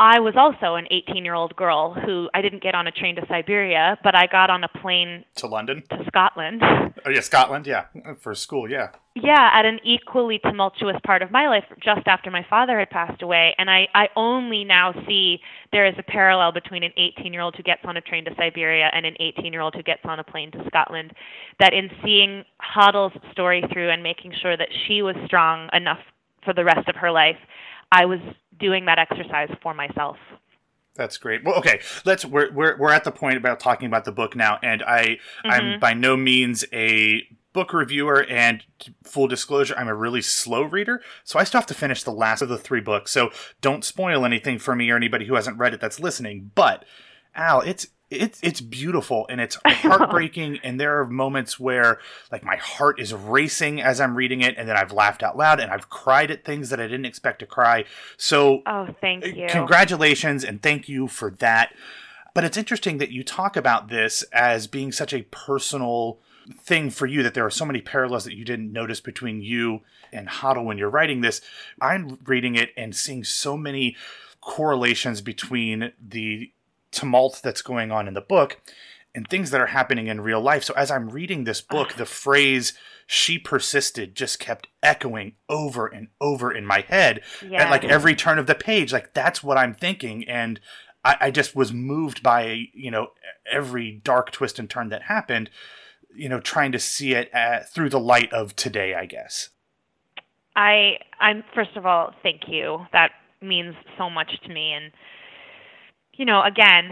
I 0.00 0.20
was 0.20 0.34
also 0.36 0.76
an 0.76 0.86
18 0.92 1.24
year 1.24 1.34
old 1.34 1.56
girl 1.56 1.92
who 1.92 2.30
I 2.32 2.40
didn't 2.40 2.62
get 2.62 2.74
on 2.74 2.86
a 2.86 2.92
train 2.92 3.16
to 3.16 3.26
Siberia, 3.26 3.98
but 4.04 4.14
I 4.14 4.28
got 4.28 4.48
on 4.48 4.62
a 4.62 4.68
plane 4.68 5.24
to 5.36 5.48
London, 5.48 5.82
to 5.90 6.04
Scotland. 6.06 6.62
Oh, 7.06 7.10
yeah, 7.10 7.20
Scotland, 7.20 7.64
yeah, 7.66 7.84
for 8.18 8.34
school, 8.34 8.68
yeah. 8.68 8.88
Yeah, 9.14 9.50
at 9.52 9.64
an 9.64 9.78
equally 9.84 10.40
tumultuous 10.40 10.96
part 11.06 11.22
of 11.22 11.30
my 11.30 11.46
life 11.48 11.62
just 11.80 12.06
after 12.08 12.28
my 12.28 12.44
father 12.50 12.76
had 12.80 12.90
passed 12.90 13.22
away. 13.22 13.54
And 13.56 13.70
I, 13.70 13.86
I 13.94 14.08
only 14.16 14.64
now 14.64 14.92
see 15.06 15.38
there 15.70 15.86
is 15.86 15.94
a 15.96 16.02
parallel 16.02 16.50
between 16.50 16.82
an 16.82 16.90
18 16.96 17.32
year 17.32 17.40
old 17.40 17.54
who 17.54 17.62
gets 17.62 17.82
on 17.84 17.96
a 17.96 18.00
train 18.00 18.24
to 18.24 18.32
Siberia 18.36 18.90
and 18.92 19.06
an 19.06 19.14
18 19.20 19.52
year 19.52 19.62
old 19.62 19.76
who 19.76 19.82
gets 19.82 20.00
on 20.04 20.18
a 20.18 20.24
plane 20.24 20.50
to 20.52 20.64
Scotland. 20.66 21.12
That 21.60 21.72
in 21.72 21.88
seeing 22.04 22.44
Hodel's 22.60 23.16
story 23.30 23.62
through 23.72 23.90
and 23.90 24.02
making 24.02 24.32
sure 24.42 24.56
that 24.56 24.68
she 24.86 25.02
was 25.02 25.14
strong 25.24 25.68
enough 25.72 26.00
for 26.44 26.52
the 26.52 26.64
rest 26.64 26.88
of 26.88 26.96
her 26.96 27.12
life, 27.12 27.38
I 27.92 28.06
was 28.06 28.20
doing 28.58 28.86
that 28.86 28.98
exercise 28.98 29.50
for 29.62 29.74
myself. 29.74 30.16
That's 30.94 31.16
great. 31.16 31.44
Well, 31.44 31.54
okay, 31.56 31.80
let's 32.04 32.24
we're 32.24 32.52
we're 32.52 32.76
we're 32.76 32.90
at 32.90 33.04
the 33.04 33.12
point 33.12 33.36
about 33.36 33.60
talking 33.60 33.86
about 33.86 34.04
the 34.04 34.12
book 34.12 34.34
now, 34.34 34.58
and 34.62 34.82
I 34.82 35.02
mm-hmm. 35.44 35.50
I'm 35.50 35.80
by 35.80 35.94
no 35.94 36.16
means 36.16 36.64
a 36.72 37.22
book 37.52 37.72
reviewer, 37.72 38.24
and 38.28 38.64
full 39.04 39.28
disclosure, 39.28 39.74
I'm 39.76 39.88
a 39.88 39.94
really 39.94 40.22
slow 40.22 40.62
reader, 40.62 41.00
so 41.24 41.38
I 41.38 41.44
still 41.44 41.60
have 41.60 41.66
to 41.68 41.74
finish 41.74 42.02
the 42.02 42.12
last 42.12 42.42
of 42.42 42.48
the 42.48 42.58
three 42.58 42.80
books. 42.80 43.12
So 43.12 43.30
don't 43.60 43.84
spoil 43.84 44.24
anything 44.24 44.58
for 44.58 44.74
me 44.74 44.90
or 44.90 44.96
anybody 44.96 45.26
who 45.26 45.34
hasn't 45.34 45.58
read 45.58 45.72
it 45.72 45.80
that's 45.80 46.00
listening. 46.00 46.50
But 46.54 46.84
Al, 47.34 47.60
it's 47.60 47.88
it's 48.10 48.38
it's 48.42 48.60
beautiful 48.60 49.26
and 49.28 49.40
it's 49.40 49.58
heartbreaking 49.66 50.60
and 50.62 50.80
there 50.80 51.00
are 51.00 51.06
moments 51.06 51.60
where 51.60 51.98
like 52.32 52.44
my 52.44 52.56
heart 52.56 52.98
is 53.00 53.12
racing 53.12 53.80
as 53.80 54.00
I'm 54.00 54.14
reading 54.14 54.40
it 54.40 54.54
and 54.56 54.68
then 54.68 54.76
I've 54.76 54.92
laughed 54.92 55.22
out 55.22 55.36
loud 55.36 55.60
and 55.60 55.70
I've 55.70 55.90
cried 55.90 56.30
at 56.30 56.44
things 56.44 56.70
that 56.70 56.80
I 56.80 56.84
didn't 56.84 57.06
expect 57.06 57.40
to 57.40 57.46
cry. 57.46 57.84
So 58.16 58.62
Oh, 58.66 58.88
thank 59.00 59.24
uh, 59.24 59.28
you. 59.28 59.46
Congratulations 59.48 60.44
and 60.44 60.62
thank 60.62 60.88
you 60.88 61.08
for 61.08 61.30
that. 61.38 61.74
But 62.34 62.44
it's 62.44 62.56
interesting 62.56 62.98
that 62.98 63.10
you 63.10 63.24
talk 63.24 63.56
about 63.56 63.88
this 63.88 64.22
as 64.32 64.66
being 64.66 64.92
such 64.92 65.12
a 65.12 65.22
personal 65.22 66.20
thing 66.60 66.90
for 66.90 67.06
you 67.06 67.22
that 67.22 67.34
there 67.34 67.44
are 67.44 67.50
so 67.50 67.64
many 67.64 67.80
parallels 67.80 68.24
that 68.24 68.36
you 68.36 68.44
didn't 68.44 68.72
notice 68.72 69.00
between 69.00 69.42
you 69.42 69.80
and 70.12 70.28
Hodel 70.28 70.64
when 70.64 70.78
you're 70.78 70.88
writing 70.88 71.20
this. 71.20 71.40
I'm 71.80 72.18
reading 72.24 72.54
it 72.54 72.70
and 72.76 72.94
seeing 72.94 73.24
so 73.24 73.56
many 73.56 73.96
correlations 74.40 75.20
between 75.20 75.92
the 76.00 76.52
tumult 76.90 77.40
that's 77.42 77.62
going 77.62 77.90
on 77.90 78.08
in 78.08 78.14
the 78.14 78.20
book 78.20 78.60
and 79.14 79.26
things 79.28 79.50
that 79.50 79.60
are 79.60 79.66
happening 79.68 80.06
in 80.06 80.20
real 80.20 80.40
life. 80.40 80.62
So 80.64 80.74
as 80.74 80.90
I'm 80.90 81.08
reading 81.08 81.44
this 81.44 81.60
book, 81.60 81.94
the 81.94 82.06
phrase 82.06 82.72
she 83.06 83.38
persisted 83.38 84.14
just 84.14 84.38
kept 84.38 84.68
echoing 84.82 85.32
over 85.48 85.86
and 85.86 86.08
over 86.20 86.52
in 86.52 86.66
my 86.66 86.82
head 86.86 87.22
Yeah. 87.42 87.64
at 87.64 87.70
like 87.70 87.84
every 87.84 88.14
turn 88.14 88.38
of 88.38 88.46
the 88.46 88.54
page. 88.54 88.92
Like 88.92 89.14
that's 89.14 89.42
what 89.42 89.56
I'm 89.56 89.74
thinking. 89.74 90.28
And 90.28 90.60
I, 91.04 91.16
I 91.22 91.30
just 91.30 91.56
was 91.56 91.72
moved 91.72 92.22
by, 92.22 92.66
you 92.74 92.90
know, 92.90 93.08
every 93.50 94.00
dark 94.04 94.30
twist 94.30 94.58
and 94.58 94.68
turn 94.68 94.90
that 94.90 95.02
happened, 95.04 95.48
you 96.14 96.28
know, 96.28 96.38
trying 96.40 96.72
to 96.72 96.78
see 96.78 97.14
it 97.14 97.34
uh 97.34 97.60
through 97.60 97.88
the 97.88 98.00
light 98.00 98.30
of 98.32 98.54
today, 98.56 98.94
I 98.94 99.06
guess. 99.06 99.48
I 100.54 100.98
I'm 101.18 101.44
first 101.54 101.76
of 101.76 101.86
all, 101.86 102.12
thank 102.22 102.42
you. 102.46 102.86
That 102.92 103.12
means 103.40 103.74
so 103.96 104.10
much 104.10 104.30
to 104.42 104.48
me 104.52 104.72
and 104.72 104.92
you 106.18 106.26
know, 106.26 106.42
again, 106.42 106.90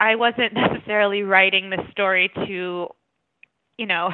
I 0.00 0.16
wasn't 0.16 0.54
necessarily 0.54 1.22
writing 1.22 1.70
this 1.70 1.88
story 1.92 2.30
to 2.46 2.88
you 3.78 3.86
know, 3.86 4.10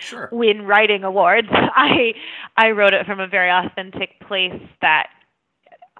Sure. 0.00 0.28
win 0.32 0.62
writing 0.62 1.04
awards. 1.04 1.48
I 1.52 2.14
I 2.56 2.70
wrote 2.70 2.94
it 2.94 3.06
from 3.06 3.20
a 3.20 3.28
very 3.28 3.50
authentic 3.50 4.18
place 4.26 4.60
that 4.80 5.08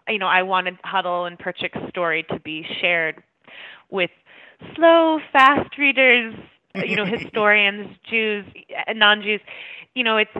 you 0.08 0.18
know, 0.18 0.26
I 0.26 0.42
wanted 0.42 0.76
Hodel 0.82 1.26
and 1.26 1.38
Perchik's 1.38 1.88
story 1.88 2.24
to 2.30 2.38
be 2.40 2.66
shared 2.80 3.22
with 3.90 4.10
slow, 4.76 5.18
fast 5.32 5.78
readers, 5.78 6.34
you 6.74 6.96
know, 6.96 7.04
historians, 7.18 7.96
Jews, 8.10 8.44
non-Jews. 8.94 9.40
You 9.94 10.04
know, 10.04 10.18
it's 10.18 10.30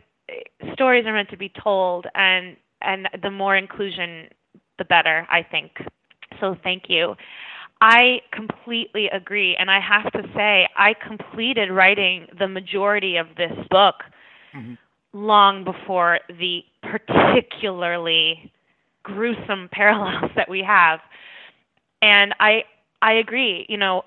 stories 0.74 1.06
are 1.06 1.12
meant 1.14 1.30
to 1.30 1.36
be 1.36 1.50
told 1.62 2.06
and 2.14 2.56
and 2.82 3.08
the 3.22 3.30
more 3.30 3.56
inclusion 3.56 4.28
the 4.78 4.84
better, 4.84 5.26
I 5.30 5.42
think. 5.42 5.72
So 6.40 6.56
thank 6.62 6.84
you. 6.88 7.14
I 7.80 8.20
completely 8.32 9.08
agree 9.08 9.56
and 9.56 9.70
I 9.70 9.80
have 9.80 10.10
to 10.12 10.22
say 10.34 10.68
I 10.76 10.94
completed 10.94 11.70
writing 11.70 12.26
the 12.38 12.48
majority 12.48 13.16
of 13.16 13.26
this 13.36 13.52
book 13.70 13.96
Mhm. 14.54 14.76
long 15.12 15.64
before 15.64 16.20
the 16.28 16.64
particularly 16.82 18.52
gruesome 19.02 19.68
parallels 19.72 20.30
that 20.36 20.48
we 20.48 20.62
have. 20.62 21.00
And 22.02 22.34
I 22.40 22.64
I 23.02 23.12
agree, 23.14 23.66
you 23.68 23.76
know, 23.76 24.04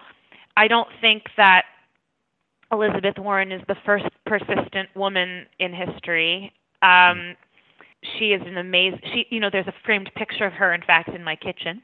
I 0.55 0.67
don't 0.67 0.89
think 1.01 1.23
that 1.37 1.65
Elizabeth 2.71 3.17
Warren 3.17 3.51
is 3.51 3.61
the 3.67 3.75
first 3.85 4.05
persistent 4.25 4.89
woman 4.95 5.45
in 5.59 5.73
history. 5.73 6.51
Um, 6.81 7.35
she 8.17 8.31
is 8.31 8.41
an 8.45 8.57
amazing. 8.57 8.99
She, 9.13 9.25
you 9.29 9.39
know, 9.39 9.49
there's 9.51 9.67
a 9.67 9.73
framed 9.85 10.11
picture 10.15 10.45
of 10.45 10.53
her, 10.53 10.73
in 10.73 10.81
fact, 10.81 11.09
in 11.09 11.23
my 11.23 11.35
kitchen. 11.35 11.81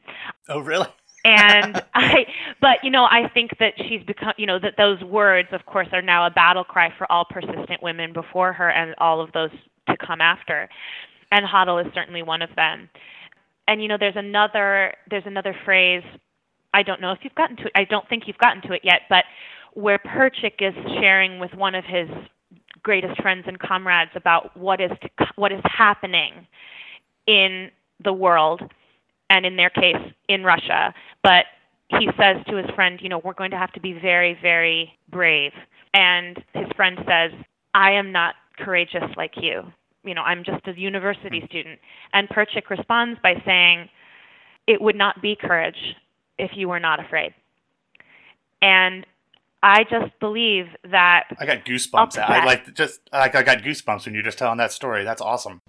Oh, 0.49 0.59
really? 0.59 0.87
And 1.25 1.81
I, 1.93 2.25
but 2.61 2.77
you 2.83 2.91
know, 2.91 3.03
I 3.03 3.29
think 3.33 3.51
that 3.59 3.73
she's 3.77 4.03
become, 4.05 4.33
you 4.37 4.45
know, 4.45 4.59
that 4.59 4.75
those 4.77 5.01
words, 5.01 5.49
of 5.51 5.65
course, 5.65 5.87
are 5.91 6.01
now 6.01 6.25
a 6.25 6.29
battle 6.29 6.63
cry 6.63 6.93
for 6.97 7.11
all 7.11 7.25
persistent 7.25 7.81
women 7.81 8.13
before 8.13 8.53
her 8.53 8.69
and 8.69 8.93
all 8.97 9.21
of 9.21 9.31
those 9.31 9.51
to 9.89 9.97
come 9.97 10.21
after. 10.21 10.69
And 11.31 11.45
Hodel 11.45 11.85
is 11.85 11.91
certainly 11.93 12.21
one 12.21 12.41
of 12.41 12.49
them. 12.55 12.89
And 13.67 13.81
you 13.81 13.87
know, 13.87 13.97
there's 13.99 14.15
another, 14.15 14.93
there's 15.09 15.25
another 15.25 15.55
phrase. 15.65 16.03
I 16.73 16.83
don't 16.83 17.01
know 17.01 17.11
if 17.11 17.19
you've 17.23 17.35
gotten 17.35 17.55
to 17.57 17.63
it. 17.63 17.71
I 17.75 17.85
don't 17.85 18.07
think 18.09 18.23
you've 18.27 18.37
gotten 18.37 18.61
to 18.63 18.73
it 18.73 18.81
yet, 18.83 19.01
but 19.09 19.23
where 19.73 19.99
Perchik 19.99 20.59
is 20.59 20.73
sharing 20.99 21.39
with 21.39 21.53
one 21.53 21.75
of 21.75 21.83
his 21.85 22.07
greatest 22.83 23.19
friends 23.21 23.45
and 23.47 23.59
comrades 23.59 24.11
about 24.15 24.55
what 24.57 24.79
is 24.81 24.91
to, 25.01 25.27
what 25.35 25.51
is 25.51 25.61
happening 25.63 26.47
in 27.27 27.71
the 28.03 28.13
world 28.13 28.61
and 29.29 29.45
in 29.45 29.55
their 29.55 29.69
case 29.69 29.95
in 30.27 30.43
Russia. 30.43 30.93
But 31.23 31.45
he 31.87 32.09
says 32.17 32.37
to 32.47 32.57
his 32.57 32.69
friend 32.75 32.99
you 33.01 33.09
know 33.09 33.21
we're 33.23 33.33
going 33.33 33.51
to 33.51 33.57
have 33.57 33.71
to 33.73 33.79
be 33.79 33.93
very 33.93 34.37
very 34.41 34.93
brave. 35.09 35.51
And 35.93 36.43
his 36.53 36.67
friend 36.75 36.97
says 37.07 37.31
I 37.73 37.91
am 37.91 38.11
not 38.11 38.35
courageous 38.57 39.03
like 39.15 39.33
you. 39.37 39.63
You 40.03 40.13
know 40.13 40.21
I'm 40.21 40.43
just 40.43 40.67
a 40.67 40.77
university 40.77 41.39
hmm. 41.39 41.45
student. 41.45 41.79
And 42.13 42.27
Perchik 42.29 42.69
responds 42.69 43.19
by 43.23 43.41
saying 43.45 43.89
it 44.67 44.81
would 44.81 44.95
not 44.95 45.21
be 45.21 45.35
courage 45.35 45.95
if 46.37 46.51
you 46.55 46.69
were 46.69 46.79
not 46.79 47.03
afraid. 47.03 47.33
And 48.61 49.05
I 49.65 49.85
just 49.85 50.19
believe 50.19 50.67
that 50.91 51.27
I 51.39 51.45
got 51.45 51.63
goosebumps. 51.63 52.17
I 52.17 52.43
like 52.43 52.73
just 52.73 52.99
like 53.13 53.33
I 53.33 53.43
got 53.43 53.59
goosebumps 53.59 54.03
when 54.03 54.13
you're 54.13 54.21
just 54.21 54.37
telling 54.37 54.57
that 54.57 54.73
story. 54.73 55.05
That's 55.05 55.21
awesome. 55.21 55.61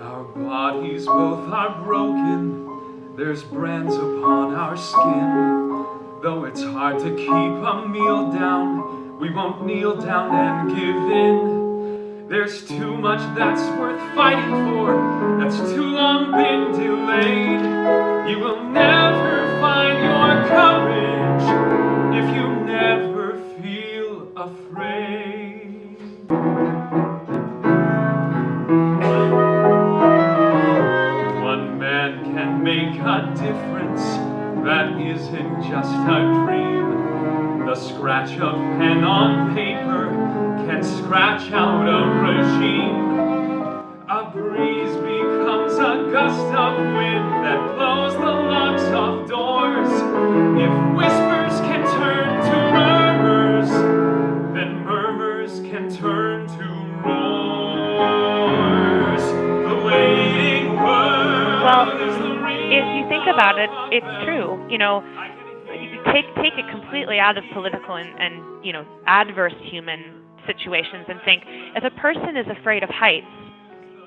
Our 0.00 0.24
bodies 0.34 1.04
both 1.04 1.46
are 1.52 1.82
broken, 1.84 3.16
there's 3.18 3.42
brands 3.42 3.94
upon 3.94 4.54
our 4.54 4.74
skin. 4.78 6.22
Though 6.22 6.44
it's 6.44 6.62
hard 6.62 7.00
to 7.00 7.14
keep 7.14 7.28
a 7.28 7.86
meal 7.86 8.32
down, 8.32 9.18
we 9.20 9.30
won't 9.30 9.66
kneel 9.66 9.94
down 10.00 10.34
and 10.34 10.70
give 10.70 11.10
in. 11.12 11.53
There's 12.34 12.66
too 12.66 12.96
much 12.96 13.20
that's 13.36 13.62
worth 13.78 14.00
fighting 14.12 14.50
for, 14.66 15.38
that's 15.38 15.56
too 15.72 15.84
long 15.84 16.32
been 16.32 16.72
delayed. 16.72 17.60
You 18.28 18.40
will 18.40 18.64
never 18.70 19.46
find 19.60 19.98
your 20.02 20.48
courage 20.48 21.44
if 22.18 22.34
you 22.34 22.48
never 22.66 23.38
feel 23.62 24.32
afraid. 24.36 25.96
One 31.40 31.78
man 31.78 32.24
can 32.34 32.64
make 32.64 32.98
a 32.98 33.32
difference 33.36 34.02
that 34.64 35.00
isn't 35.00 35.62
just 35.70 35.94
a 35.94 36.44
dream. 36.44 37.64
The 37.64 37.76
scratch 37.76 38.32
of 38.40 38.56
pen 38.76 39.04
on 39.04 39.54
paper 39.54 39.63
scratch 41.14 41.46
out 41.52 41.86
a 41.86 41.90
regime. 42.26 42.98
A 44.10 44.30
breeze 44.32 44.96
becomes 44.96 45.74
a 45.74 46.10
gust 46.10 46.50
of 46.58 46.76
wind 46.76 47.30
that 47.46 47.76
blows 47.76 48.14
the 48.14 48.32
locks 48.50 48.82
off 48.82 49.28
doors. 49.28 49.86
If 50.58 50.72
whispers 50.96 51.60
can 51.70 51.86
turn 51.94 52.26
to 52.50 52.56
murmurs, 52.74 53.70
then 54.54 54.82
murmurs 54.82 55.60
can 55.60 55.88
turn 55.94 56.48
to 56.48 56.64
roars. 57.06 58.42
The 59.22 59.76
waiting 59.86 60.74
world 60.74 61.62
Well, 61.62 61.94
if 61.94 62.86
you 62.96 63.06
think 63.08 63.28
about 63.32 63.60
it, 63.60 63.70
it's 63.92 64.24
true. 64.24 64.58
You 64.68 64.78
know, 64.78 65.04
you 65.70 66.02
take 66.12 66.26
take 66.42 66.58
it 66.58 66.68
completely 66.72 67.20
out 67.20 67.38
of 67.38 67.44
political 67.52 67.94
and, 67.94 68.18
and 68.18 68.64
you 68.64 68.72
know 68.72 68.84
adverse 69.06 69.54
human 69.70 70.23
situations 70.46 71.06
and 71.08 71.20
think 71.24 71.42
if 71.76 71.84
a 71.84 71.90
person 72.00 72.36
is 72.36 72.46
afraid 72.48 72.82
of 72.82 72.90
heights, 72.90 73.26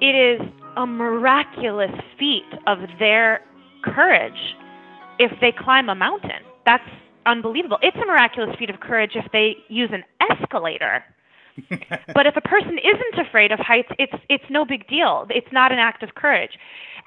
it 0.02 0.16
is 0.16 0.42
a 0.76 0.86
miraculous 0.86 1.92
feat 2.20 2.48
of 2.68 2.80
their 3.00 3.42
courage 3.84 4.56
if 5.20 5.32
they 5.42 5.52
climb 5.52 5.90
a 5.90 5.96
mountain. 5.96 6.44
That's 6.66 6.84
unbelievable. 7.26 7.78
It's 7.82 7.98
a 7.98 8.06
miraculous 8.06 8.56
feat 8.58 8.70
of 8.70 8.80
courage 8.80 9.12
if 9.16 9.32
they 9.32 9.58
use 9.68 9.90
an 9.92 10.04
escalator. 10.32 11.04
but 12.14 12.28
if 12.28 12.36
a 12.36 12.42
person 12.42 12.78
isn't 12.78 13.28
afraid 13.28 13.52
of 13.52 13.60
heights, 13.60 13.90
it's 13.98 14.14
it's 14.30 14.44
no 14.50 14.64
big 14.64 14.88
deal. 14.88 15.26
It's 15.30 15.52
not 15.52 15.72
an 15.72 15.80
act 15.80 16.04
of 16.04 16.14
courage. 16.14 16.52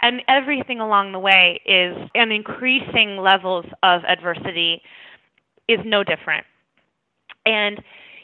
And 0.02 0.22
everything 0.28 0.80
along 0.80 1.12
the 1.12 1.18
way 1.18 1.60
is 1.64 1.96
and 2.14 2.32
increasing 2.32 3.18
levels 3.18 3.66
of 3.82 4.02
adversity 4.04 4.82
is 5.68 5.78
no 5.84 6.02
different. 6.02 6.46
And 7.46 7.80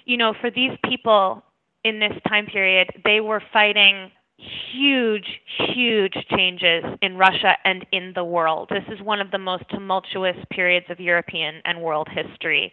you 0.06 0.16
know, 0.16 0.32
for 0.40 0.50
these 0.50 0.72
people 0.88 1.42
in 1.84 1.98
this 1.98 2.12
time 2.26 2.46
period, 2.46 2.88
they 3.04 3.20
were 3.20 3.42
fighting 3.52 4.10
huge, 4.38 5.40
huge 5.74 6.14
changes 6.30 6.84
in 7.02 7.16
Russia 7.16 7.56
and 7.64 7.84
in 7.92 8.12
the 8.14 8.24
world. 8.24 8.70
This 8.70 8.84
is 8.92 9.02
one 9.02 9.20
of 9.20 9.30
the 9.30 9.38
most 9.38 9.64
tumultuous 9.70 10.36
periods 10.50 10.86
of 10.90 11.00
European 11.00 11.60
and 11.64 11.80
world 11.80 12.08
history. 12.10 12.72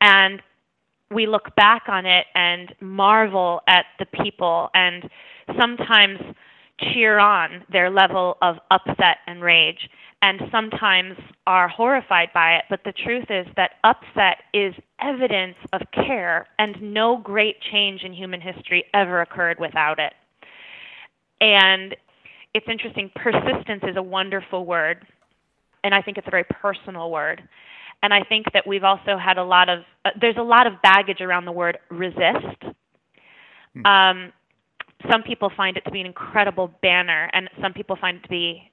And 0.00 0.42
we 1.10 1.26
look 1.26 1.54
back 1.54 1.84
on 1.88 2.04
it 2.06 2.26
and 2.34 2.74
marvel 2.80 3.60
at 3.68 3.86
the 3.98 4.06
people 4.06 4.70
and 4.74 5.08
sometimes 5.58 6.18
cheer 6.80 7.18
on 7.18 7.64
their 7.70 7.90
level 7.90 8.36
of 8.42 8.56
upset 8.70 9.18
and 9.26 9.42
rage 9.42 9.88
and 10.22 10.40
sometimes 10.50 11.16
are 11.46 11.68
horrified 11.68 12.30
by 12.34 12.56
it. 12.56 12.64
But 12.68 12.80
the 12.84 12.92
truth 12.92 13.26
is 13.30 13.46
that 13.56 13.72
upset 13.84 14.38
is 14.52 14.74
evidence 15.00 15.56
of 15.72 15.82
care, 15.92 16.46
and 16.58 16.80
no 16.80 17.18
great 17.18 17.60
change 17.60 18.02
in 18.02 18.12
human 18.12 18.40
history 18.40 18.84
ever 18.94 19.20
occurred 19.20 19.60
without 19.60 19.98
it. 19.98 20.14
And 21.40 21.94
it's 22.54 22.66
interesting, 22.68 23.10
persistence 23.14 23.82
is 23.86 23.96
a 23.96 24.02
wonderful 24.02 24.64
word, 24.64 25.06
and 25.84 25.94
I 25.94 26.00
think 26.00 26.16
it's 26.16 26.26
a 26.26 26.30
very 26.30 26.44
personal 26.44 27.10
word. 27.10 27.46
And 28.02 28.12
I 28.12 28.22
think 28.22 28.46
that 28.52 28.66
we've 28.66 28.84
also 28.84 29.16
had 29.18 29.38
a 29.38 29.44
lot 29.44 29.68
of, 29.68 29.80
uh, 30.04 30.10
there's 30.20 30.36
a 30.38 30.42
lot 30.42 30.66
of 30.66 30.80
baggage 30.82 31.20
around 31.20 31.44
the 31.44 31.52
word 31.52 31.78
resist. 31.90 32.62
Um, 33.84 34.32
some 35.10 35.22
people 35.22 35.50
find 35.56 35.76
it 35.76 35.84
to 35.84 35.90
be 35.90 36.00
an 36.00 36.06
incredible 36.06 36.72
banner, 36.82 37.30
and 37.32 37.48
some 37.60 37.72
people 37.72 37.96
find 38.00 38.18
it 38.18 38.22
to 38.22 38.28
be 38.28 38.70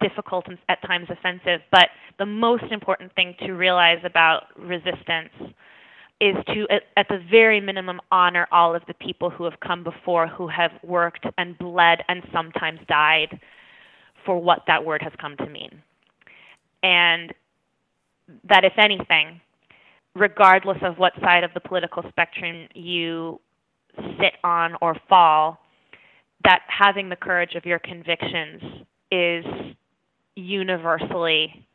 difficult 0.00 0.46
and 0.48 0.58
at 0.68 0.82
times 0.82 1.08
offensive. 1.10 1.60
But 1.70 1.88
the 2.18 2.26
most 2.26 2.64
important 2.70 3.14
thing 3.14 3.34
to 3.40 3.52
realize 3.52 3.98
about 4.04 4.44
resistance 4.56 5.30
is 6.20 6.36
to, 6.46 6.66
at, 6.96 7.08
the 7.08 7.18
very 7.30 7.60
minimum, 7.60 8.00
honor 8.10 8.46
all 8.50 8.74
of 8.74 8.82
the 8.86 8.94
people 8.94 9.30
who 9.30 9.44
have 9.44 9.58
come 9.60 9.84
before, 9.84 10.26
who 10.26 10.48
have 10.48 10.70
worked 10.82 11.26
and 11.38 11.58
bled 11.58 11.98
and 12.08 12.22
sometimes 12.32 12.80
died 12.88 13.38
for 14.24 14.40
what 14.40 14.60
that 14.66 14.84
word 14.84 15.02
has 15.02 15.12
come 15.20 15.36
to 15.36 15.46
mean. 15.46 15.82
And 16.82 17.32
that, 18.48 18.64
if 18.64 18.72
anything, 18.78 19.40
regardless 20.14 20.78
of 20.82 20.98
what 20.98 21.12
side 21.20 21.44
of 21.44 21.52
the 21.52 21.60
political 21.60 22.04
spectrum 22.08 22.68
you 22.74 23.40
sit 23.96 24.34
on 24.42 24.74
or 24.80 24.96
fall, 25.08 25.58
that 26.44 26.60
having 26.68 27.08
the 27.08 27.16
courage 27.16 27.54
of 27.54 27.64
your 27.64 27.78
convictions 27.78 28.62
is 29.10 29.44
universally 30.36 31.66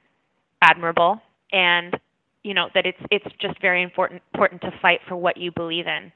admirable. 0.61 1.21
And 1.51 1.97
you 2.43 2.53
know 2.53 2.67
that 2.73 2.85
it's 2.85 2.99
it's 3.11 3.25
just 3.41 3.59
very 3.61 3.83
important 3.83 4.21
important 4.33 4.61
to 4.61 4.71
fight 4.81 4.99
for 5.07 5.15
what 5.15 5.37
you 5.37 5.51
believe 5.51 5.87
in. 5.87 6.11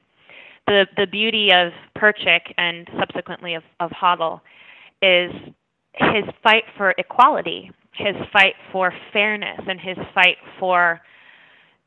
The 0.66 0.86
the 0.96 1.06
beauty 1.06 1.50
of 1.52 1.72
Perchik 1.98 2.52
and 2.56 2.88
subsequently 2.98 3.54
of 3.54 3.62
of 3.80 3.90
Hodel 3.90 4.40
is 5.02 5.30
his 5.94 6.24
fight 6.42 6.64
for 6.76 6.94
equality 6.96 7.70
his 7.96 8.16
fight 8.32 8.54
for 8.72 8.92
fairness 9.12 9.60
and 9.68 9.80
his 9.80 9.96
fight 10.14 10.36
for 10.58 11.00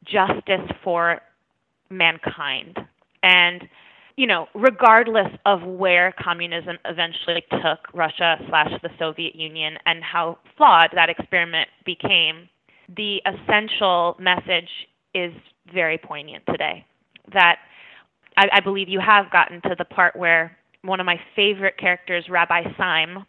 justice 0.06 0.70
for 0.84 1.20
mankind. 1.90 2.78
And 3.24 3.64
you 4.18 4.26
know, 4.26 4.48
regardless 4.56 5.32
of 5.46 5.62
where 5.64 6.14
communism 6.20 6.78
eventually 6.86 7.44
took 7.52 7.80
Russia 7.94 8.38
slash 8.50 8.72
the 8.82 8.90
Soviet 8.98 9.36
Union 9.36 9.78
and 9.86 10.04
how 10.04 10.40
flawed 10.58 10.90
that 10.96 11.10
experiment 11.10 11.70
became, 11.86 12.50
the 12.96 13.22
essential 13.26 14.18
message 14.20 14.70
is 15.14 15.32
very 15.72 16.00
poignant 16.00 16.44
today. 16.50 16.84
That 17.32 17.58
I, 18.38 18.48
I 18.54 18.60
believe 18.60 18.90
you 18.90 19.00
have 19.00 19.32
gotten 19.32 19.62
to 19.62 19.76
the 19.78 19.86
part 19.86 20.16
where 20.16 20.58
one 20.82 21.00
of 21.00 21.06
my 21.06 21.20
favorite 21.36 21.78
characters, 21.78 22.26
Rabbi 22.28 22.64
Syme, 22.76 23.24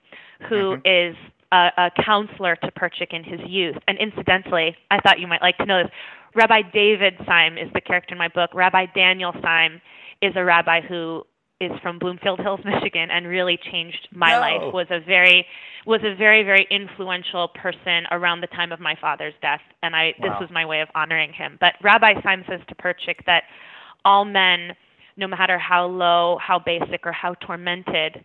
who 0.49 0.77
mm-hmm. 0.77 1.11
is 1.11 1.17
a, 1.53 1.69
a 1.77 1.91
counselor 2.03 2.57
to 2.57 2.71
Perchik 2.71 3.13
in 3.13 3.25
his 3.25 3.41
youth. 3.47 3.77
And 3.89 3.99
incidentally, 3.99 4.75
I 4.91 5.01
thought 5.01 5.19
you 5.19 5.27
might 5.27 5.43
like 5.43 5.59
to 5.59 5.67
know 5.67 5.83
this. 5.83 5.93
Rabbi 6.35 6.63
David 6.73 7.15
Syme 7.27 7.59
is 7.59 7.69
the 7.75 7.81
character 7.81 8.15
in 8.15 8.19
my 8.19 8.29
book. 8.29 8.51
Rabbi 8.55 8.87
Daniel 8.95 9.33
Syme 9.43 9.81
is 10.23 10.33
a 10.37 10.45
rabbi 10.45 10.81
who 10.81 11.25
is 11.61 11.73
from 11.83 11.99
Bloomfield 11.99 12.41
Hills, 12.41 12.61
Michigan, 12.65 13.11
and 13.11 13.27
really 13.27 13.59
changed 13.71 14.09
my 14.13 14.33
no. 14.33 14.41
life. 14.41 14.75
was 14.75 14.87
a 14.91 15.01
very 15.01 15.47
was 15.87 16.01
a 16.05 16.15
very 16.15 16.43
very 16.43 16.67
influential 16.71 17.49
person 17.49 18.05
around 18.11 18.41
the 18.41 18.47
time 18.49 18.71
of 18.73 18.81
my 18.81 18.95
father's 19.01 19.35
death, 19.43 19.61
and 19.83 19.97
I 19.97 20.15
wow. 20.19 20.29
this 20.29 20.41
was 20.41 20.51
my 20.53 20.65
way 20.65 20.81
of 20.81 20.89
honoring 20.95 21.33
him. 21.33 21.59
But 21.61 21.75
Rabbi 21.83 22.21
Syme 22.23 22.45
says 22.49 22.61
to 22.69 22.75
Perchik 22.75 23.25
that 23.27 23.45
all 24.05 24.25
men, 24.25 24.75
no 25.17 25.27
matter 25.27 25.59
how 25.59 25.87
low, 25.87 26.39
how 26.41 26.59
basic, 26.59 27.05
or 27.05 27.13
how 27.13 27.35
tormented, 27.35 28.25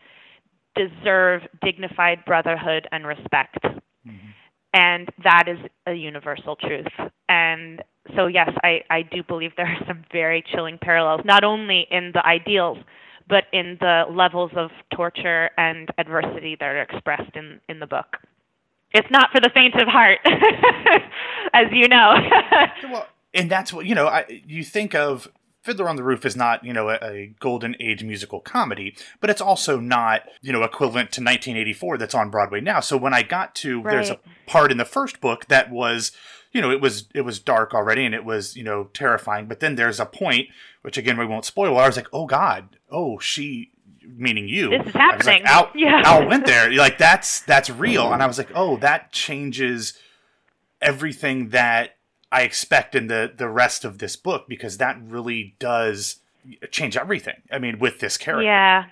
deserve 0.75 1.41
dignified 1.63 2.23
brotherhood 2.25 2.87
and 2.91 3.07
respect. 3.07 3.57
Mm-hmm. 3.63 4.29
And 4.73 5.09
that 5.23 5.47
is 5.47 5.57
a 5.85 5.93
universal 5.93 6.55
truth. 6.55 6.87
And 7.29 7.83
so 8.15 8.27
yes, 8.27 8.49
I, 8.63 8.81
I 8.89 9.03
do 9.03 9.23
believe 9.23 9.51
there 9.55 9.67
are 9.67 9.85
some 9.87 10.03
very 10.11 10.43
chilling 10.53 10.77
parallels, 10.81 11.21
not 11.25 11.43
only 11.43 11.87
in 11.91 12.11
the 12.13 12.25
ideals, 12.25 12.77
but 13.29 13.45
in 13.53 13.77
the 13.79 14.03
levels 14.09 14.51
of 14.55 14.71
torture 14.93 15.49
and 15.57 15.89
adversity 15.97 16.57
that 16.59 16.65
are 16.65 16.81
expressed 16.81 17.35
in, 17.35 17.59
in 17.69 17.79
the 17.79 17.87
book. 17.87 18.17
It's 18.93 19.07
not 19.09 19.29
for 19.31 19.39
the 19.39 19.49
faint 19.53 19.75
of 19.75 19.87
heart, 19.87 20.19
as 21.53 21.67
you 21.71 21.87
know. 21.87 22.15
well, 22.91 23.07
and 23.33 23.49
that's 23.49 23.73
what 23.73 23.85
you 23.85 23.95
know. 23.95 24.07
I, 24.07 24.43
you 24.45 24.63
think 24.63 24.93
of 24.93 25.27
Fiddler 25.63 25.87
on 25.87 25.95
the 25.95 26.03
Roof 26.03 26.25
is 26.25 26.35
not, 26.35 26.63
you 26.65 26.73
know, 26.73 26.89
a, 26.89 26.99
a, 27.01 27.35
golden 27.39 27.75
age 27.79 28.03
musical 28.03 28.41
comedy, 28.41 28.95
but 29.21 29.29
it's 29.29 29.41
also 29.41 29.79
not, 29.79 30.23
you 30.41 30.51
know, 30.51 30.63
equivalent 30.63 31.11
to 31.13 31.21
1984 31.21 31.97
that's 31.97 32.13
on 32.13 32.29
Broadway 32.29 32.59
now. 32.59 32.81
So 32.81 32.97
when 32.97 33.13
I 33.13 33.23
got 33.23 33.55
to 33.55 33.81
right. 33.81 33.91
there's 33.91 34.09
a 34.09 34.19
part 34.45 34.71
in 34.71 34.77
the 34.77 34.85
first 34.85 35.21
book 35.21 35.47
that 35.47 35.71
was 35.71 36.11
you 36.51 36.61
know, 36.61 36.69
it 36.69 36.79
was 36.79 37.07
it 37.15 37.21
was 37.21 37.39
dark 37.39 37.73
already 37.73 38.05
and 38.05 38.13
it 38.13 38.23
was, 38.23 38.55
you 38.55 38.63
know, 38.63 38.89
terrifying. 38.93 39.47
But 39.47 39.59
then 39.59 39.75
there's 39.75 39.99
a 39.99 40.05
point, 40.05 40.49
which 40.83 40.97
again 40.97 41.17
we 41.17 41.25
won't 41.25 41.45
spoil, 41.45 41.73
where 41.73 41.83
I 41.83 41.87
was 41.87 41.95
like, 41.95 42.09
oh 42.13 42.27
God, 42.27 42.77
oh 42.91 43.17
she 43.17 43.71
meaning 44.05 44.47
you. 44.47 44.69
This 44.69 44.87
is 44.87 44.93
happening. 44.93 45.43
Like, 45.43 45.45
Al, 45.45 45.71
yeah. 45.75 46.01
Al 46.05 46.27
went 46.27 46.45
there. 46.45 46.71
Like 46.73 46.97
that's 46.97 47.41
that's 47.41 47.69
real. 47.69 48.03
Mm-hmm. 48.03 48.13
And 48.13 48.23
I 48.23 48.27
was 48.27 48.37
like, 48.37 48.51
oh, 48.53 48.77
that 48.77 49.11
changes 49.11 49.97
everything 50.81 51.49
that 51.49 51.95
I 52.33 52.41
expect 52.41 52.95
in 52.95 53.07
the 53.07 53.31
the 53.35 53.47
rest 53.47 53.85
of 53.85 53.99
this 53.99 54.15
book 54.15 54.45
because 54.49 54.77
that 54.77 54.97
really 55.01 55.55
does 55.59 56.17
change 56.71 56.97
everything. 56.97 57.41
I 57.51 57.59
mean, 57.59 57.77
with 57.77 57.99
this 57.99 58.17
character. 58.17 58.43
Yeah. 58.43 58.85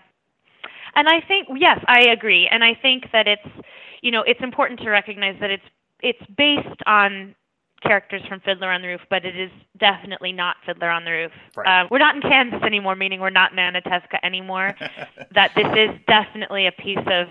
And 0.95 1.09
I 1.09 1.21
think 1.21 1.47
yes, 1.57 1.83
I 1.87 2.01
agree. 2.01 2.47
And 2.49 2.63
I 2.63 2.75
think 2.79 3.05
that 3.11 3.27
it's 3.27 3.65
you 4.01 4.11
know, 4.11 4.21
it's 4.21 4.41
important 4.41 4.79
to 4.81 4.89
recognize 4.89 5.35
that 5.41 5.49
it's 5.49 5.63
it's 6.01 6.21
based 6.37 6.81
on 6.85 7.35
characters 7.81 8.21
from 8.29 8.41
Fiddler 8.41 8.71
on 8.71 8.83
the 8.83 8.89
Roof, 8.89 9.01
but 9.09 9.25
it 9.25 9.35
is 9.35 9.49
definitely 9.79 10.31
not 10.31 10.57
Fiddler 10.63 10.91
on 10.91 11.03
the 11.03 11.11
Roof. 11.11 11.31
Right. 11.55 11.81
Uh, 11.81 11.87
we're 11.89 11.97
not 11.97 12.15
in 12.15 12.21
Kansas 12.21 12.61
anymore, 12.61 12.95
meaning 12.95 13.21
we're 13.21 13.31
not 13.31 13.51
in 13.51 13.57
Anatevka 13.57 14.19
anymore. 14.21 14.75
that 15.33 15.51
this 15.55 15.65
is 15.75 15.99
definitely 16.07 16.67
a 16.67 16.71
piece 16.71 17.07
of 17.07 17.27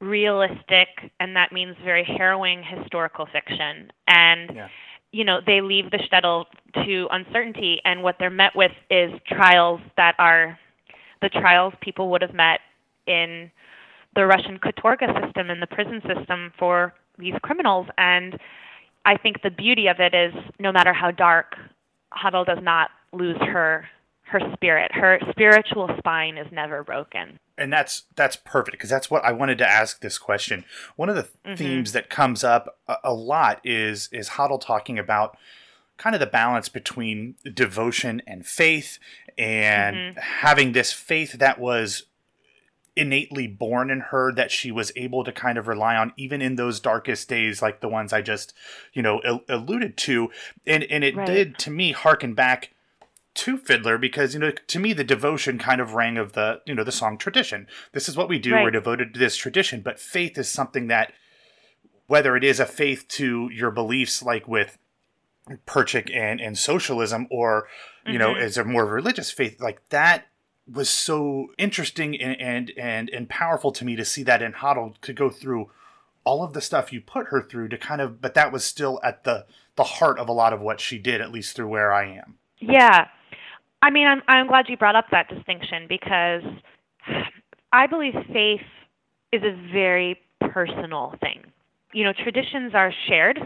realistic, 0.00 0.88
and 1.20 1.36
that 1.36 1.52
means 1.52 1.76
very 1.84 2.04
harrowing 2.04 2.64
historical 2.64 3.26
fiction. 3.26 3.92
And 4.08 4.50
yeah. 4.54 4.68
You 5.14 5.24
know, 5.24 5.38
they 5.46 5.60
leave 5.60 5.90
the 5.92 5.98
shtetl 5.98 6.46
to 6.84 7.06
uncertainty, 7.12 7.80
and 7.84 8.02
what 8.02 8.16
they're 8.18 8.30
met 8.30 8.56
with 8.56 8.72
is 8.90 9.12
trials 9.28 9.80
that 9.96 10.16
are 10.18 10.58
the 11.22 11.28
trials 11.28 11.72
people 11.80 12.10
would 12.10 12.20
have 12.20 12.34
met 12.34 12.60
in 13.06 13.50
the 14.16 14.26
Russian 14.26 14.58
katorga 14.58 15.06
system 15.24 15.50
and 15.50 15.62
the 15.62 15.66
prison 15.66 16.02
system 16.06 16.52
for 16.58 16.92
these 17.18 17.34
criminals 17.42 17.86
and 17.96 18.38
I 19.06 19.16
think 19.16 19.42
the 19.42 19.50
beauty 19.50 19.86
of 19.86 20.00
it 20.00 20.14
is 20.14 20.32
no 20.58 20.72
matter 20.72 20.92
how 20.92 21.10
dark, 21.10 21.56
Hodel 22.12 22.46
does 22.46 22.62
not 22.62 22.90
lose 23.12 23.36
her 23.40 23.86
her 24.26 24.40
spirit. 24.54 24.90
Her 24.92 25.20
spiritual 25.30 25.90
spine 25.98 26.38
is 26.38 26.46
never 26.50 26.82
broken. 26.82 27.38
And 27.56 27.72
that's 27.72 28.04
that's 28.16 28.36
perfect 28.36 28.72
because 28.72 28.90
that's 28.90 29.10
what 29.10 29.24
I 29.24 29.32
wanted 29.32 29.58
to 29.58 29.68
ask 29.68 30.00
this 30.00 30.18
question. 30.18 30.64
One 30.96 31.08
of 31.08 31.14
the 31.14 31.22
mm-hmm. 31.22 31.54
themes 31.54 31.92
that 31.92 32.10
comes 32.10 32.42
up 32.42 32.78
a, 32.88 32.96
a 33.04 33.14
lot 33.14 33.60
is 33.64 34.08
is 34.12 34.30
Hodel 34.30 34.60
talking 34.60 34.98
about 34.98 35.36
kind 35.96 36.14
of 36.14 36.20
the 36.20 36.26
balance 36.26 36.68
between 36.68 37.36
devotion 37.52 38.22
and 38.26 38.44
faith 38.44 38.98
and 39.38 39.96
mm-hmm. 39.96 40.18
having 40.18 40.72
this 40.72 40.92
faith 40.92 41.34
that 41.34 41.60
was 41.60 42.06
innately 42.96 43.46
born 43.46 43.90
in 43.90 44.00
her 44.00 44.32
that 44.32 44.50
she 44.50 44.70
was 44.70 44.92
able 44.94 45.24
to 45.24 45.32
kind 45.32 45.58
of 45.58 45.66
rely 45.66 45.96
on 45.96 46.12
even 46.16 46.40
in 46.40 46.54
those 46.54 46.78
darkest 46.78 47.28
days 47.28 47.60
like 47.60 47.80
the 47.80 47.88
ones 47.88 48.12
I 48.12 48.22
just 48.22 48.54
you 48.92 49.02
know 49.02 49.20
al- 49.24 49.42
alluded 49.48 49.96
to 49.98 50.30
and 50.64 50.84
and 50.84 51.02
it 51.02 51.16
right. 51.16 51.26
did 51.26 51.58
to 51.58 51.70
me 51.70 51.90
harken 51.90 52.34
back 52.34 52.70
to 53.34 53.58
Fiddler 53.58 53.98
because 53.98 54.34
you 54.34 54.40
know 54.40 54.52
to 54.52 54.78
me 54.78 54.92
the 54.92 55.04
devotion 55.04 55.58
kind 55.58 55.80
of 55.80 55.94
rang 55.94 56.16
of 56.16 56.32
the 56.32 56.60
you 56.66 56.74
know 56.74 56.84
the 56.84 56.92
song 56.92 57.18
tradition 57.18 57.66
this 57.92 58.08
is 58.08 58.16
what 58.16 58.28
we 58.28 58.38
do 58.38 58.52
right. 58.52 58.62
we're 58.62 58.70
devoted 58.70 59.12
to 59.14 59.20
this 59.20 59.36
tradition 59.36 59.80
but 59.80 59.98
faith 59.98 60.38
is 60.38 60.48
something 60.48 60.86
that 60.86 61.12
whether 62.06 62.36
it 62.36 62.44
is 62.44 62.60
a 62.60 62.66
faith 62.66 63.06
to 63.08 63.50
your 63.52 63.70
beliefs 63.70 64.22
like 64.22 64.46
with 64.46 64.78
Perchik 65.66 66.14
and 66.14 66.40
and 66.40 66.56
socialism 66.56 67.26
or 67.30 67.68
you 68.06 68.12
mm-hmm. 68.12 68.18
know 68.18 68.36
is 68.36 68.56
a 68.56 68.64
more 68.64 68.86
religious 68.86 69.30
faith 69.30 69.60
like 69.60 69.88
that 69.88 70.26
was 70.72 70.88
so 70.88 71.48
interesting 71.58 72.18
and, 72.20 72.40
and 72.40 72.72
and 72.78 73.10
and 73.10 73.28
powerful 73.28 73.72
to 73.72 73.84
me 73.84 73.96
to 73.96 74.04
see 74.04 74.22
that 74.22 74.42
in 74.42 74.52
Hodel 74.52 74.94
to 75.02 75.12
go 75.12 75.28
through 75.28 75.70
all 76.22 76.42
of 76.42 76.54
the 76.54 76.60
stuff 76.60 76.92
you 76.92 77.00
put 77.00 77.26
her 77.26 77.42
through 77.42 77.68
to 77.68 77.76
kind 77.76 78.00
of 78.00 78.20
but 78.20 78.34
that 78.34 78.52
was 78.52 78.64
still 78.64 79.00
at 79.02 79.24
the 79.24 79.44
the 79.76 79.84
heart 79.84 80.18
of 80.18 80.28
a 80.28 80.32
lot 80.32 80.52
of 80.52 80.60
what 80.60 80.80
she 80.80 80.98
did 80.98 81.20
at 81.20 81.32
least 81.32 81.56
through 81.56 81.68
where 81.68 81.92
I 81.92 82.06
am. 82.06 82.38
Yeah. 82.58 83.08
I 83.84 83.90
mean 83.90 84.06
I'm 84.06 84.22
I'm 84.28 84.46
glad 84.46 84.64
you 84.70 84.78
brought 84.78 84.96
up 84.96 85.06
that 85.10 85.28
distinction 85.28 85.84
because 85.86 86.42
I 87.70 87.86
believe 87.86 88.14
faith 88.32 88.62
is 89.30 89.42
a 89.42 89.52
very 89.72 90.18
personal 90.40 91.14
thing. 91.20 91.42
You 91.92 92.04
know, 92.04 92.14
traditions 92.14 92.72
are 92.74 92.90
shared 93.08 93.38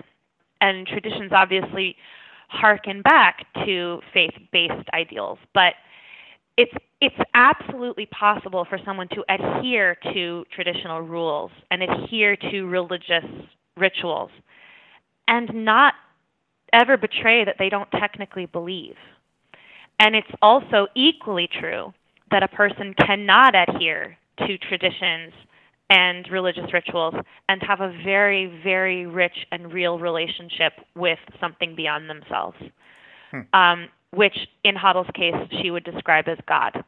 and 0.60 0.86
traditions 0.86 1.32
obviously 1.34 1.96
harken 2.48 3.02
back 3.02 3.46
to 3.66 4.00
faith-based 4.14 4.88
ideals, 4.94 5.38
but 5.54 5.74
it's 6.56 6.72
it's 7.00 7.16
absolutely 7.34 8.06
possible 8.06 8.64
for 8.64 8.78
someone 8.84 9.08
to 9.08 9.24
adhere 9.28 9.96
to 10.14 10.44
traditional 10.54 11.00
rules 11.00 11.50
and 11.72 11.82
adhere 11.82 12.36
to 12.36 12.62
religious 12.66 13.24
rituals 13.76 14.30
and 15.26 15.50
not 15.52 15.94
ever 16.72 16.96
betray 16.96 17.44
that 17.44 17.56
they 17.58 17.68
don't 17.68 17.90
technically 17.90 18.46
believe. 18.46 18.94
And 19.98 20.14
it's 20.14 20.30
also 20.42 20.86
equally 20.94 21.48
true 21.60 21.92
that 22.30 22.42
a 22.42 22.48
person 22.48 22.94
cannot 22.94 23.54
adhere 23.54 24.16
to 24.46 24.58
traditions 24.58 25.32
and 25.90 26.28
religious 26.30 26.72
rituals 26.72 27.14
and 27.48 27.62
have 27.62 27.80
a 27.80 27.92
very, 28.04 28.60
very 28.62 29.06
rich 29.06 29.46
and 29.50 29.72
real 29.72 29.98
relationship 29.98 30.74
with 30.94 31.18
something 31.40 31.74
beyond 31.74 32.10
themselves, 32.10 32.56
hmm. 33.30 33.40
um, 33.52 33.88
which 34.12 34.36
in 34.64 34.74
Hodel's 34.74 35.10
case 35.14 35.34
she 35.62 35.70
would 35.70 35.84
describe 35.84 36.28
as 36.28 36.38
God. 36.46 36.84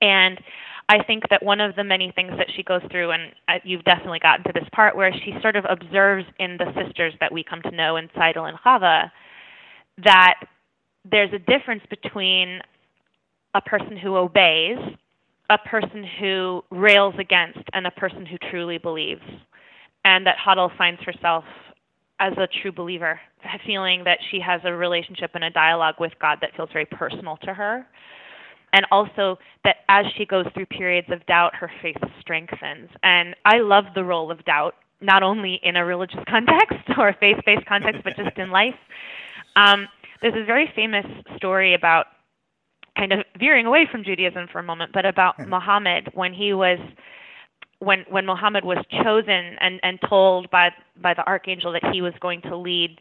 And 0.00 0.40
I 0.88 1.02
think 1.02 1.28
that 1.30 1.42
one 1.42 1.60
of 1.60 1.76
the 1.76 1.84
many 1.84 2.12
things 2.14 2.32
that 2.38 2.48
she 2.56 2.62
goes 2.62 2.82
through, 2.90 3.12
and 3.12 3.32
uh, 3.48 3.58
you've 3.62 3.84
definitely 3.84 4.18
gotten 4.18 4.44
to 4.44 4.52
this 4.52 4.68
part, 4.72 4.96
where 4.96 5.12
she 5.12 5.34
sort 5.40 5.56
of 5.56 5.64
observes 5.68 6.24
in 6.38 6.56
the 6.56 6.72
sisters 6.74 7.14
that 7.20 7.30
we 7.30 7.44
come 7.44 7.62
to 7.62 7.70
know 7.70 7.96
in 7.96 8.08
Tzeitel 8.08 8.48
and 8.48 8.58
Chava 8.58 9.10
that 10.04 10.34
there's 11.10 11.32
a 11.32 11.38
difference 11.38 11.82
between 11.90 12.60
a 13.54 13.60
person 13.60 13.96
who 13.96 14.16
obeys, 14.16 14.78
a 15.50 15.58
person 15.58 16.04
who 16.20 16.62
rails 16.70 17.14
against, 17.18 17.60
and 17.72 17.86
a 17.86 17.90
person 17.90 18.24
who 18.24 18.36
truly 18.50 18.78
believes. 18.78 19.22
And 20.04 20.26
that 20.26 20.36
Hodel 20.44 20.76
finds 20.76 21.00
herself 21.02 21.44
as 22.18 22.32
a 22.36 22.48
true 22.60 22.72
believer, 22.72 23.20
feeling 23.66 24.04
that 24.04 24.18
she 24.30 24.40
has 24.40 24.60
a 24.64 24.72
relationship 24.72 25.32
and 25.34 25.44
a 25.44 25.50
dialogue 25.50 25.96
with 25.98 26.12
God 26.20 26.38
that 26.40 26.50
feels 26.56 26.70
very 26.72 26.86
personal 26.86 27.36
to 27.38 27.52
her 27.52 27.86
and 28.72 28.86
also 28.90 29.38
that 29.64 29.76
as 29.88 30.06
she 30.16 30.24
goes 30.24 30.46
through 30.54 30.66
periods 30.66 31.08
of 31.10 31.24
doubt, 31.26 31.54
her 31.54 31.70
faith 31.82 31.96
strengthens. 32.20 32.88
And 33.02 33.36
I 33.44 33.58
love 33.58 33.84
the 33.94 34.04
role 34.04 34.30
of 34.30 34.44
doubt, 34.44 34.74
not 35.00 35.22
only 35.22 35.60
in 35.62 35.76
a 35.76 35.84
religious 35.84 36.20
context 36.28 36.88
or 36.98 37.08
a 37.08 37.16
faith 37.16 37.38
based 37.44 37.66
context, 37.66 38.02
but 38.02 38.16
just 38.16 38.36
in 38.38 38.50
life. 38.50 38.74
Um, 39.56 39.88
there's 40.22 40.34
a 40.34 40.44
very 40.44 40.70
famous 40.74 41.04
story 41.36 41.74
about 41.74 42.06
kind 42.96 43.12
of 43.12 43.20
veering 43.38 43.66
away 43.66 43.88
from 43.90 44.04
Judaism 44.04 44.46
for 44.50 44.58
a 44.58 44.62
moment, 44.62 44.92
but 44.92 45.04
about 45.04 45.36
hmm. 45.36 45.50
Muhammad 45.50 46.10
when 46.14 46.32
he 46.32 46.52
was 46.52 46.78
when 47.80 48.04
when 48.08 48.24
Muhammad 48.24 48.64
was 48.64 48.78
chosen 49.02 49.56
and 49.60 49.80
and 49.82 49.98
told 50.08 50.50
by 50.50 50.70
by 51.00 51.14
the 51.14 51.26
archangel 51.26 51.72
that 51.72 51.84
he 51.92 52.00
was 52.00 52.14
going 52.20 52.40
to 52.42 52.56
lead 52.56 53.00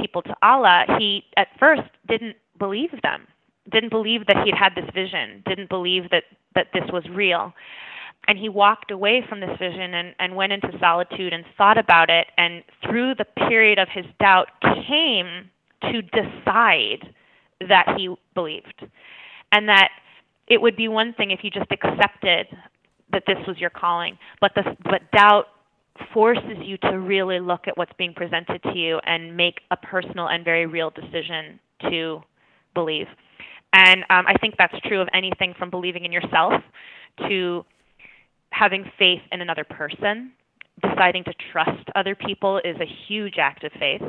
people 0.00 0.22
to 0.22 0.34
Allah, 0.42 0.84
he 0.98 1.22
at 1.36 1.48
first 1.60 1.82
didn't 2.08 2.36
believe 2.58 2.90
them 3.02 3.26
didn't 3.70 3.90
believe 3.90 4.26
that 4.26 4.36
he'd 4.44 4.54
had 4.54 4.74
this 4.74 4.88
vision, 4.94 5.42
didn't 5.46 5.68
believe 5.68 6.10
that, 6.10 6.24
that 6.54 6.68
this 6.72 6.84
was 6.92 7.04
real. 7.10 7.52
And 8.26 8.38
he 8.38 8.48
walked 8.48 8.90
away 8.90 9.24
from 9.28 9.40
this 9.40 9.56
vision 9.58 9.94
and, 9.94 10.14
and 10.18 10.34
went 10.34 10.52
into 10.52 10.68
solitude 10.80 11.32
and 11.32 11.44
thought 11.56 11.78
about 11.78 12.10
it, 12.10 12.26
and 12.38 12.62
through 12.82 13.14
the 13.14 13.26
period 13.48 13.78
of 13.78 13.88
his 13.92 14.06
doubt, 14.18 14.48
came 14.62 15.50
to 15.92 16.02
decide 16.02 17.14
that 17.68 17.94
he 17.96 18.14
believed. 18.34 18.86
And 19.52 19.68
that 19.68 19.90
it 20.48 20.60
would 20.60 20.76
be 20.76 20.88
one 20.88 21.14
thing 21.14 21.30
if 21.30 21.40
you 21.42 21.50
just 21.50 21.70
accepted 21.70 22.46
that 23.12 23.22
this 23.26 23.38
was 23.46 23.58
your 23.58 23.70
calling, 23.70 24.18
but 24.40 24.52
the 24.54 24.76
but 24.84 25.10
doubt 25.12 25.46
forces 26.12 26.56
you 26.62 26.76
to 26.78 26.98
really 26.98 27.38
look 27.38 27.68
at 27.68 27.78
what's 27.78 27.92
being 27.96 28.12
presented 28.12 28.62
to 28.64 28.76
you 28.76 28.98
and 29.06 29.36
make 29.36 29.60
a 29.70 29.76
personal 29.76 30.28
and 30.28 30.44
very 30.44 30.66
real 30.66 30.90
decision 30.90 31.60
to 31.82 32.20
believe. 32.74 33.06
And 33.72 34.02
um, 34.10 34.24
I 34.26 34.34
think 34.40 34.54
that's 34.58 34.74
true 34.86 35.00
of 35.00 35.08
anything 35.12 35.54
from 35.58 35.70
believing 35.70 36.04
in 36.04 36.12
yourself 36.12 36.52
to 37.28 37.64
having 38.50 38.84
faith 38.98 39.22
in 39.32 39.40
another 39.40 39.64
person. 39.64 40.32
Deciding 40.82 41.22
to 41.24 41.32
trust 41.52 41.88
other 41.94 42.16
people 42.16 42.58
is 42.64 42.76
a 42.80 42.86
huge 43.06 43.34
act 43.38 43.62
of 43.62 43.70
faith. 43.78 44.02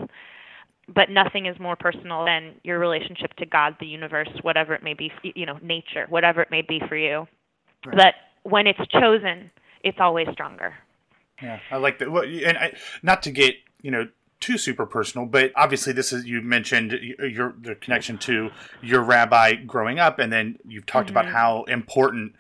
But 0.94 1.10
nothing 1.10 1.48
is 1.48 1.60
more 1.60 1.76
personal 1.76 2.26
than 2.26 2.56
your 2.64 2.78
relationship 2.78 3.34
to 3.38 3.46
God, 3.46 3.76
the 3.80 3.88
universe, 3.88 4.30
whatever 4.44 4.76
it 4.76 4.84
may 4.84 4.94
be, 4.94 5.12
you 5.24 5.46
know, 5.46 5.58
nature, 5.64 6.06
whatever 6.10 6.42
it 6.42 6.52
may 6.52 6.62
be 6.62 6.80
for 6.88 6.96
you. 6.96 7.28
Right. 7.86 7.98
But 7.98 8.14
when 8.44 8.68
it's 8.68 8.80
chosen, 8.92 9.50
it's 9.84 9.98
always 10.00 10.28
stronger. 10.32 10.74
Yeah, 11.42 11.60
I 11.72 11.78
like 11.78 12.00
that. 12.00 12.12
Well, 12.12 12.24
and 12.24 12.58
I, 12.58 12.74
not 13.02 13.24
to 13.24 13.32
get 13.32 13.56
you 13.82 13.92
know 13.92 14.08
too 14.40 14.58
super 14.58 14.86
personal, 14.86 15.26
but 15.26 15.52
obviously 15.56 15.94
this 15.94 16.14
is 16.14 16.26
you 16.26 16.42
mentioned 16.42 16.92
your 16.92 17.56
the 17.60 17.76
connection 17.76 18.18
to 18.20 18.52
your 18.82 19.02
rabbi 19.02 19.56
growing 19.56 20.00
up, 20.00 20.20
and 20.20 20.32
then 20.32 20.58
you've 20.68 20.86
talked 20.86 21.08
mm-hmm. 21.08 21.18
about 21.18 21.32
how 21.32 21.64
important 21.64 22.36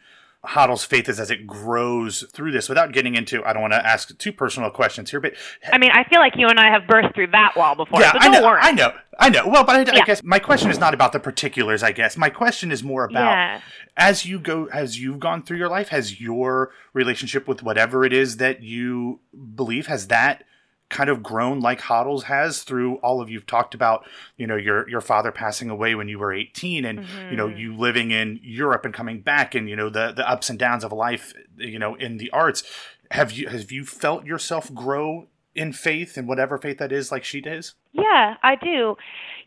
Hodel's 0.47 0.83
faith 0.83 1.09
is 1.09 1.19
as 1.19 1.31
it 1.31 1.47
grows 1.47 2.23
through 2.31 2.51
this. 2.51 2.69
Without 2.69 2.91
getting 2.91 3.15
into, 3.15 3.43
I 3.45 3.53
don't 3.53 3.61
want 3.61 3.73
to 3.73 3.85
ask 3.85 4.17
too 4.17 4.31
personal 4.31 4.69
questions 4.69 5.11
here, 5.11 5.19
but 5.19 5.33
I 5.71 5.77
mean, 5.77 5.91
I 5.91 6.03
feel 6.05 6.19
like 6.19 6.33
you 6.35 6.47
and 6.47 6.59
I 6.59 6.71
have 6.71 6.87
burst 6.87 7.13
through 7.15 7.27
that 7.27 7.55
wall 7.55 7.75
before. 7.75 7.99
Yeah, 7.99 8.13
so 8.13 8.19
I 8.21 8.27
know, 8.29 8.43
worry. 8.43 8.59
I 8.61 8.71
know, 8.71 8.93
I 9.19 9.29
know. 9.29 9.47
Well, 9.47 9.63
but 9.63 9.75
I, 9.75 9.93
yeah. 9.93 10.01
I, 10.01 10.05
guess 10.05 10.23
my 10.23 10.39
question 10.39 10.69
is 10.69 10.79
not 10.79 10.93
about 10.93 11.11
the 11.11 11.19
particulars. 11.19 11.83
I 11.83 11.91
guess 11.91 12.17
my 12.17 12.29
question 12.29 12.71
is 12.71 12.83
more 12.83 13.05
about 13.05 13.31
yeah. 13.31 13.61
as 13.97 14.25
you 14.25 14.39
go, 14.39 14.65
as 14.65 14.99
you've 14.99 15.19
gone 15.19 15.43
through 15.43 15.57
your 15.57 15.69
life, 15.69 15.89
has 15.89 16.19
your 16.19 16.71
relationship 16.93 17.47
with 17.47 17.63
whatever 17.63 18.05
it 18.05 18.13
is 18.13 18.37
that 18.37 18.63
you 18.63 19.19
believe 19.55 19.87
has 19.87 20.07
that 20.07 20.43
kind 20.89 21.09
of 21.09 21.23
grown 21.23 21.59
like 21.59 21.81
Hodel's 21.81 22.23
has 22.23 22.63
through 22.63 22.95
all 22.97 23.21
of 23.21 23.29
you've 23.29 23.47
talked 23.47 23.73
about, 23.73 24.05
you 24.37 24.45
know, 24.47 24.55
your 24.55 24.87
your 24.89 25.01
father 25.01 25.31
passing 25.31 25.69
away 25.69 25.95
when 25.95 26.07
you 26.07 26.19
were 26.19 26.33
18 26.33 26.85
and 26.85 26.99
mm-hmm. 26.99 27.31
you 27.31 27.37
know, 27.37 27.47
mm-hmm. 27.47 27.57
you 27.57 27.75
living 27.75 28.11
in 28.11 28.39
Europe 28.43 28.85
and 28.85 28.93
coming 28.93 29.21
back 29.21 29.55
and 29.55 29.69
you 29.69 29.75
know 29.75 29.89
the 29.89 30.11
the 30.11 30.29
ups 30.29 30.49
and 30.49 30.59
downs 30.59 30.83
of 30.83 30.91
life, 30.91 31.33
you 31.57 31.79
know, 31.79 31.95
in 31.95 32.17
the 32.17 32.29
arts. 32.31 32.63
Have 33.11 33.31
you 33.31 33.47
have 33.47 33.71
you 33.71 33.85
felt 33.85 34.25
yourself 34.25 34.73
grow 34.73 35.27
in 35.55 35.71
faith 35.71 36.17
and 36.17 36.27
whatever 36.27 36.57
faith 36.57 36.77
that 36.77 36.91
is 36.91 37.11
like 37.11 37.23
she 37.23 37.41
does? 37.41 37.75
Yeah, 37.93 38.35
I 38.43 38.55
do. 38.55 38.95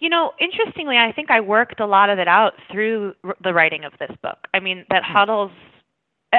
You 0.01 0.09
know, 0.09 0.33
interestingly, 0.41 0.97
I 0.97 1.13
think 1.13 1.31
I 1.31 1.41
worked 1.41 1.81
a 1.81 1.87
lot 1.87 2.09
of 2.09 2.19
it 2.19 2.29
out 2.29 2.55
through 2.71 3.15
the 3.43 3.53
writing 3.53 3.85
of 3.85 3.93
this 3.99 4.17
book. 4.23 4.39
I 4.55 4.61
mean, 4.61 4.87
that 4.91 5.03
hmm. 5.05 5.17
Hodel's 5.17 5.53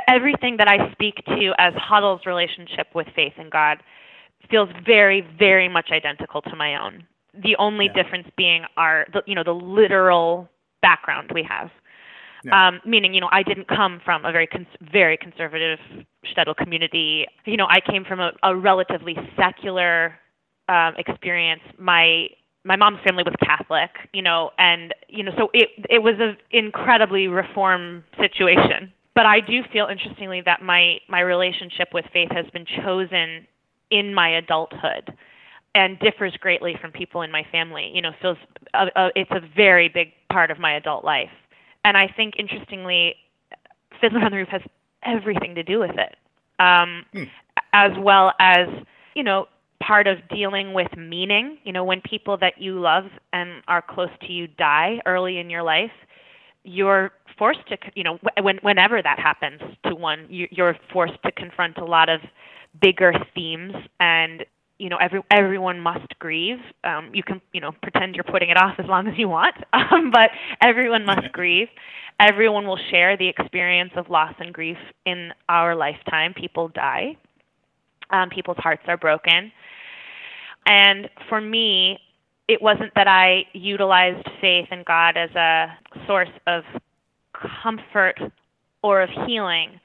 everything 0.08 0.58
that 0.58 0.68
I 0.68 0.92
speak 0.92 1.16
to 1.26 1.52
as 1.58 1.74
HODL's 1.74 2.26
relationship 2.26 2.88
with 2.94 3.08
faith 3.16 3.34
in 3.38 3.50
God 3.50 3.82
feels 4.50 4.70
very, 4.86 5.26
very 5.38 5.70
much 5.70 5.90
identical 5.92 6.42
to 6.44 6.56
my 6.56 6.76
own. 6.76 7.06
The 7.34 7.56
only 7.58 7.86
yeah. 7.86 8.04
difference 8.04 8.28
being 8.36 8.64
our, 8.78 9.06
the, 9.14 9.22
you 9.26 9.36
know, 9.36 9.44
the 9.44 9.54
literal 9.54 10.50
background 10.82 11.32
we 11.34 11.44
have. 11.44 11.70
Yeah. 12.44 12.68
Um, 12.68 12.80
meaning, 12.86 13.14
you 13.14 13.22
know, 13.22 13.30
I 13.32 13.44
didn't 13.44 13.68
come 13.68 14.02
from 14.04 14.24
a 14.24 14.32
very, 14.32 14.48
cons- 14.48 14.68
very 14.92 15.18
conservative 15.18 15.80
shtetl 16.26 16.56
community. 16.56 17.26
You 17.46 17.58
know, 17.58 17.68
I 17.70 17.80
came 17.82 18.06
from 18.06 18.20
a, 18.20 18.32
a 18.44 18.56
relatively 18.56 19.16
secular 19.38 20.18
um, 20.70 20.94
experience. 20.98 21.62
My 21.78 22.28
my 22.66 22.76
mom's 22.76 23.00
family 23.06 23.24
was 23.24 23.34
Catholic, 23.44 23.90
you 24.14 24.22
know, 24.22 24.52
and 24.58 24.94
you 25.08 25.24
know, 25.24 25.32
so 25.38 25.50
it 25.54 25.70
it 25.90 26.04
was 26.04 26.16
an 26.20 26.38
incredibly 26.52 27.28
reform 27.28 28.04
situation. 28.20 28.94
But 29.16 29.26
I 29.26 29.40
do 29.40 29.64
feel 29.74 29.88
interestingly 29.88 30.42
that 30.46 30.62
my 30.62 31.00
my 31.08 31.22
relationship 31.22 31.90
with 31.94 32.06
faith 32.14 32.30
has 32.32 32.46
been 32.54 32.66
chosen 32.66 33.48
in 33.92 34.14
my 34.14 34.30
adulthood 34.30 35.14
and 35.76 36.00
differs 36.00 36.36
greatly 36.38 36.76
from 36.82 36.92
people 36.92 37.22
in 37.22 37.32
my 37.32 37.44
family. 37.52 37.92
You 37.94 38.02
know, 38.02 38.12
feels 38.22 38.38
uh, 38.74 38.88
uh, 38.96 39.10
it's 39.16 39.32
a 39.32 39.42
very 39.56 39.90
big 39.90 40.12
part 40.32 40.52
of 40.52 40.60
my 40.60 40.76
adult 40.76 41.04
life. 41.04 41.30
And 41.86 41.98
I 41.98 42.08
think 42.08 42.36
interestingly, 42.38 43.16
Fiddler 44.02 44.22
on 44.22 44.32
the 44.32 44.38
Roof 44.38 44.50
has 44.50 44.62
everything 45.04 45.56
to 45.56 45.64
do 45.64 45.80
with 45.80 45.98
it, 45.98 46.16
um, 46.60 47.06
hmm. 47.14 47.24
as 47.74 47.92
well 48.00 48.34
as 48.40 48.68
you 49.16 49.24
know 49.24 49.48
part 49.82 50.08
of 50.08 50.18
dealing 50.30 50.74
with 50.74 50.96
meaning. 50.98 51.58
You 51.64 51.74
know, 51.74 51.84
when 51.84 52.02
people 52.02 52.38
that 52.38 52.60
you 52.62 52.80
love 52.80 53.06
and 53.32 53.62
are 53.68 53.82
close 53.82 54.10
to 54.22 54.32
you 54.32 54.48
die 54.48 55.02
early 55.06 55.38
in 55.38 55.50
your 55.50 55.64
life, 55.64 55.92
you're 56.64 57.12
forced 57.38 57.66
to 57.70 57.78
you 57.96 58.04
know 58.04 58.20
when, 58.42 58.58
whenever 58.58 59.02
that 59.02 59.20
happens 59.20 59.62
to 59.86 59.96
one, 59.96 60.26
you, 60.30 60.48
you're 60.52 60.76
forced 60.92 61.22
to 61.24 61.32
confront 61.32 61.78
a 61.78 61.86
lot 61.86 62.10
of 62.10 62.22
bigger 62.82 63.14
themes 63.36 63.74
and 64.00 64.46
you 64.78 64.90
know 64.90 64.98
every 64.98 65.22
everyone 65.32 65.80
must 65.80 66.18
grieve. 66.20 66.60
Um, 66.84 67.12
you 67.14 67.24
can 67.24 67.42
you 67.54 67.62
know 67.62 67.72
pretend 67.82 68.16
you're 68.16 68.24
putting 68.24 68.50
it 68.50 68.58
off 68.58 68.76
as 68.80 68.86
long 68.88 69.08
as 69.08 69.14
you 69.18 69.28
want 69.30 69.56
um, 69.74 70.12
but 70.12 70.32
everyone 70.62 71.06
must 71.06 71.32
grieve. 71.32 71.68
Everyone 72.20 72.68
will 72.68 72.80
share 72.90 73.16
the 73.18 73.28
experience 73.28 73.92
of 73.96 74.10
loss 74.10 74.34
and 74.40 74.54
grief 74.54 74.78
in 75.06 75.32
our 75.48 75.76
lifetime. 75.76 76.34
People 76.34 76.68
die. 76.70 77.16
Um, 78.10 78.30
people's 78.30 78.58
hearts 78.58 78.84
are 78.88 78.98
broken. 78.98 79.52
And 80.66 81.10
for 81.30 81.40
me 81.40 82.00
it 82.50 82.62
wasn't 82.62 82.92
that 82.96 83.08
i 83.08 83.46
utilized 83.54 84.28
faith 84.42 84.68
in 84.72 84.84
god 84.86 85.16
as 85.16 85.30
a 85.36 85.68
source 86.06 86.30
of 86.48 86.64
comfort 87.64 88.20
or 88.82 89.02
of 89.02 89.10
healing 89.26 89.80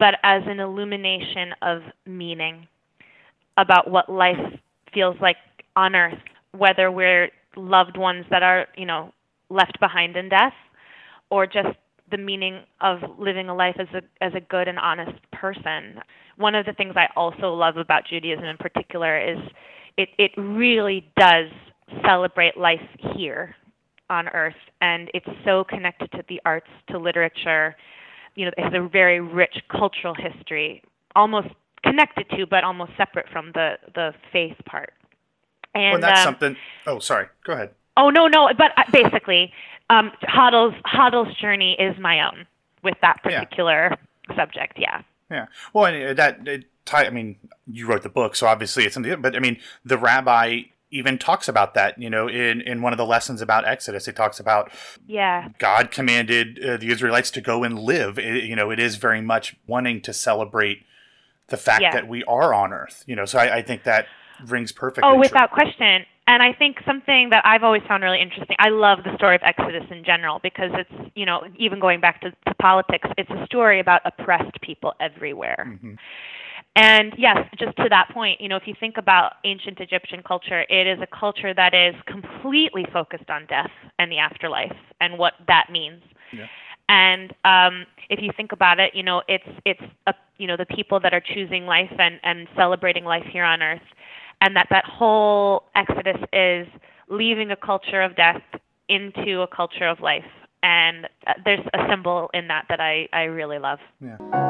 but 0.00 0.14
as 0.24 0.42
an 0.46 0.58
illumination 0.58 1.52
of 1.62 1.82
meaning 2.06 2.66
about 3.58 3.90
what 3.90 4.08
life 4.08 4.58
feels 4.92 5.14
like 5.20 5.36
on 5.76 5.94
earth, 5.94 6.18
whether 6.56 6.90
we're 6.90 7.28
loved 7.54 7.96
ones 7.98 8.24
that 8.30 8.42
are, 8.42 8.66
you 8.76 8.86
know, 8.86 9.12
left 9.50 9.78
behind 9.78 10.16
in 10.16 10.30
death 10.30 10.54
or 11.30 11.46
just 11.46 11.68
the 12.10 12.16
meaning 12.16 12.60
of 12.80 12.98
living 13.18 13.48
a 13.48 13.54
life 13.54 13.76
as 13.78 13.86
a 13.94 14.24
as 14.24 14.32
a 14.34 14.40
good 14.40 14.66
and 14.66 14.78
honest 14.78 15.12
person. 15.32 16.00
One 16.36 16.54
of 16.54 16.64
the 16.66 16.72
things 16.72 16.94
I 16.96 17.06
also 17.14 17.52
love 17.52 17.76
about 17.76 18.02
Judaism 18.08 18.44
in 18.44 18.56
particular 18.56 19.20
is 19.20 19.38
it 19.98 20.08
it 20.18 20.32
really 20.36 21.08
does 21.16 21.50
celebrate 22.04 22.56
life 22.56 22.80
here 23.14 23.54
on 24.08 24.28
earth 24.28 24.54
and 24.80 25.10
it's 25.14 25.26
so 25.44 25.62
connected 25.64 26.10
to 26.12 26.24
the 26.28 26.40
arts, 26.44 26.66
to 26.88 26.98
literature, 26.98 27.76
you 28.40 28.46
know, 28.46 28.52
it 28.56 28.64
has 28.64 28.72
a 28.72 28.88
very 28.88 29.20
rich 29.20 29.56
cultural 29.70 30.14
history, 30.14 30.82
almost 31.14 31.48
connected 31.84 32.26
to, 32.30 32.46
but 32.46 32.64
almost 32.64 32.92
separate 32.96 33.28
from 33.28 33.52
the 33.52 33.74
the 33.94 34.14
faith 34.32 34.56
part. 34.64 34.94
And 35.74 36.00
well, 36.00 36.00
that's 36.00 36.20
um, 36.20 36.24
something. 36.24 36.56
Oh, 36.86 37.00
sorry. 37.00 37.26
Go 37.44 37.52
ahead. 37.52 37.70
Oh 37.98 38.08
no, 38.08 38.28
no, 38.28 38.48
but 38.56 38.70
uh, 38.78 38.84
basically, 38.90 39.52
um, 39.90 40.10
Hodel's 40.22 40.74
Hodel's 40.86 41.36
journey 41.36 41.76
is 41.78 41.98
my 41.98 42.24
own 42.26 42.46
with 42.82 42.94
that 43.02 43.20
Yeah. 43.28 43.40
particular 43.40 43.98
subject. 44.34 44.78
Yeah. 44.78 45.02
Yeah. 45.30 45.46
Well, 45.74 45.84
and 45.84 46.02
uh, 46.02 46.14
that 46.14 46.48
it, 46.48 46.64
tie. 46.86 47.04
I 47.04 47.10
mean, 47.10 47.36
you 47.70 47.86
wrote 47.86 48.04
the 48.04 48.08
book, 48.08 48.36
so 48.36 48.46
obviously 48.46 48.84
it's 48.84 48.94
something. 48.94 49.20
But 49.20 49.36
I 49.36 49.38
mean, 49.40 49.58
the 49.84 49.98
rabbi 49.98 50.62
even 50.90 51.18
talks 51.18 51.48
about 51.48 51.74
that. 51.74 51.98
You 52.00 52.10
know, 52.10 52.28
in 52.28 52.60
in 52.60 52.82
one 52.82 52.92
of 52.92 52.96
the 52.98 53.06
lessons 53.06 53.40
about 53.40 53.66
Exodus, 53.66 54.08
it 54.08 54.16
talks 54.16 54.40
about 54.40 54.70
Yeah. 55.06 55.48
God 55.58 55.90
commanded 55.90 56.62
uh, 56.64 56.76
the 56.76 56.90
Israelites 56.90 57.30
to 57.32 57.40
go 57.40 57.62
and 57.64 57.78
live. 57.78 58.18
It, 58.18 58.44
you 58.44 58.56
know, 58.56 58.70
it 58.70 58.78
is 58.78 58.96
very 58.96 59.20
much 59.20 59.56
wanting 59.66 60.00
to 60.02 60.12
celebrate 60.12 60.84
the 61.48 61.56
fact 61.56 61.82
Yeah. 61.82 61.92
that 61.92 62.08
we 62.08 62.22
are 62.24 62.52
on 62.54 62.72
Earth. 62.72 63.04
You 63.06 63.16
know, 63.16 63.24
so 63.24 63.38
I, 63.38 63.56
I 63.58 63.62
think 63.62 63.84
that 63.84 64.06
rings 64.46 64.72
perfectly. 64.72 65.08
Oh, 65.08 65.12
true. 65.14 65.20
without 65.20 65.50
question. 65.50 66.04
And 66.26 66.44
I 66.44 66.52
think 66.52 66.76
something 66.86 67.30
that 67.30 67.44
I've 67.44 67.64
always 67.64 67.82
found 67.88 68.04
really 68.04 68.20
interesting. 68.20 68.54
I 68.60 68.68
love 68.68 69.00
the 69.02 69.12
story 69.16 69.34
of 69.34 69.42
Exodus 69.44 69.82
in 69.90 70.04
general 70.04 70.38
because 70.40 70.70
it's, 70.74 71.10
you 71.16 71.26
know, 71.26 71.42
even 71.58 71.80
going 71.80 72.00
back 72.00 72.20
to, 72.20 72.30
to 72.30 72.54
politics, 72.62 73.08
it's 73.18 73.30
a 73.30 73.44
story 73.46 73.80
about 73.80 74.00
oppressed 74.04 74.60
people 74.60 74.94
everywhere. 75.00 75.66
Mhm. 75.82 75.96
And 76.76 77.12
yes, 77.18 77.38
just 77.58 77.76
to 77.78 77.88
that 77.90 78.10
point, 78.14 78.40
you 78.40 78.48
know, 78.48 78.56
if 78.56 78.62
you 78.66 78.74
think 78.78 78.96
about 78.96 79.32
ancient 79.44 79.80
Egyptian 79.80 80.22
culture, 80.22 80.64
it 80.68 80.86
is 80.86 80.98
a 81.02 81.06
culture 81.06 81.52
that 81.52 81.74
is 81.74 81.94
completely 82.06 82.86
focused 82.92 83.28
on 83.28 83.46
death 83.46 83.70
and 83.98 84.10
the 84.10 84.18
afterlife 84.18 84.76
and 85.00 85.18
what 85.18 85.34
that 85.48 85.66
means. 85.70 86.02
Yeah. 86.32 86.46
And 86.88 87.32
um, 87.44 87.86
if 88.08 88.20
you 88.22 88.30
think 88.36 88.52
about 88.52 88.78
it, 88.80 88.94
you 88.94 89.02
know, 89.02 89.22
it's 89.28 89.44
it's 89.64 89.82
a, 90.06 90.14
you 90.38 90.46
know 90.46 90.56
the 90.56 90.66
people 90.66 91.00
that 91.00 91.12
are 91.12 91.20
choosing 91.20 91.66
life 91.66 91.92
and 91.98 92.18
and 92.22 92.48
celebrating 92.56 93.04
life 93.04 93.24
here 93.30 93.44
on 93.44 93.62
earth, 93.62 93.82
and 94.40 94.56
that 94.56 94.66
that 94.70 94.84
whole 94.84 95.64
exodus 95.76 96.18
is 96.32 96.66
leaving 97.08 97.50
a 97.52 97.56
culture 97.56 98.02
of 98.02 98.16
death 98.16 98.42
into 98.88 99.42
a 99.42 99.46
culture 99.46 99.86
of 99.86 100.00
life. 100.00 100.24
And 100.62 101.06
uh, 101.26 101.34
there's 101.44 101.64
a 101.74 101.86
symbol 101.88 102.28
in 102.34 102.48
that 102.48 102.66
that 102.68 102.80
I 102.80 103.08
I 103.12 103.22
really 103.22 103.58
love. 103.58 103.78
Yeah. 104.00 104.49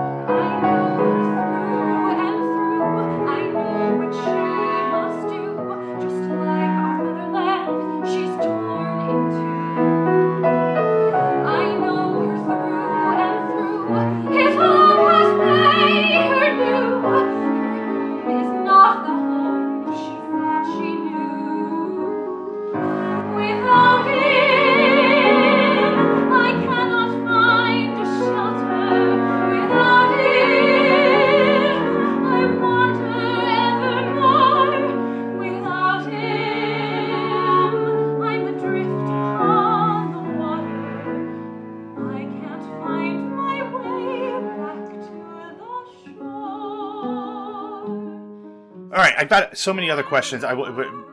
Right, 49.21 49.25
I've 49.25 49.29
got 49.29 49.59
so 49.59 49.73
many 49.73 49.91
other 49.91 50.03
questions. 50.03 50.45
I, 50.45 50.53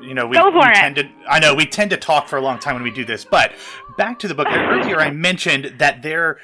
you 0.01 0.13
know, 0.13 0.27
we, 0.27 0.37
Go 0.37 0.51
for 0.51 0.59
we 0.59 0.65
it. 0.65 0.75
tend 0.75 0.95
to. 0.97 1.09
I 1.29 1.39
know 1.39 1.53
we 1.53 1.65
tend 1.65 1.91
to 1.91 1.97
talk 1.97 2.27
for 2.27 2.37
a 2.37 2.41
long 2.41 2.59
time 2.59 2.75
when 2.75 2.83
we 2.83 2.91
do 2.91 3.05
this, 3.05 3.25
but 3.25 3.51
back 3.97 4.19
to 4.19 4.27
the 4.27 4.35
book. 4.35 4.47
Earlier, 4.49 4.99
I 4.99 5.11
mentioned 5.11 5.75
that 5.79 6.01
there, 6.03 6.37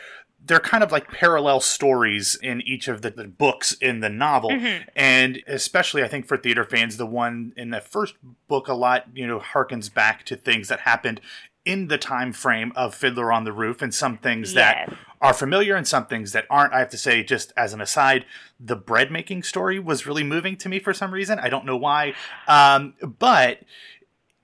they're 0.46 0.60
kind 0.60 0.84
of 0.84 0.92
like 0.92 1.10
parallel 1.10 1.60
stories 1.62 2.38
in 2.42 2.62
each 2.62 2.88
of 2.88 3.02
the, 3.02 3.12
the 3.12 3.28
books 3.28 3.74
in 3.74 4.02
the 4.02 4.10
novel, 4.10 4.50
Mm-hmm. 4.52 4.90
and 4.96 5.40
especially 5.48 6.04
I 6.04 6.08
think 6.08 6.28
for 6.28 6.38
theater 6.38 6.66
fans, 6.66 6.98
the 6.98 7.06
one 7.06 7.54
in 7.56 7.70
the 7.70 7.80
first 7.82 8.16
book 8.48 8.68
a 8.68 8.74
lot, 8.74 9.06
you 9.14 9.26
know, 9.26 9.40
harkens 9.40 9.94
back 9.94 10.26
to 10.26 10.36
things 10.36 10.68
that 10.68 10.82
happened 10.82 11.22
in 11.66 11.88
the 11.88 11.98
time 11.98 12.34
frame 12.34 12.74
of 12.76 12.94
Fiddler 12.94 13.32
on 13.32 13.46
the 13.46 13.54
Roof, 13.54 13.82
and 13.82 13.94
some 13.94 14.18
things 14.18 14.54
that 14.54 14.90
Yes. 14.90 14.98
Are 15.24 15.34
familiar 15.34 15.76
and 15.76 15.88
some 15.88 16.06
things 16.06 16.34
that 16.34 16.46
aren't. 16.50 16.74
I 16.74 16.80
have 16.80 16.90
to 16.90 16.98
say, 16.98 17.24
just 17.24 17.54
as 17.58 17.74
an 17.74 17.82
aside, 17.82 18.26
the 18.60 18.76
bread 18.76 19.10
making 19.10 19.44
story 19.44 19.80
was 19.80 20.06
really 20.06 20.24
moving 20.24 20.58
to 20.58 20.70
me 20.70 20.80
for 20.80 20.94
some 20.94 21.12
reason. 21.14 21.40
I 21.40 21.50
don't 21.50 21.66
know 21.66 21.78
why, 21.78 22.14
um, 22.48 22.94
but 23.02 23.62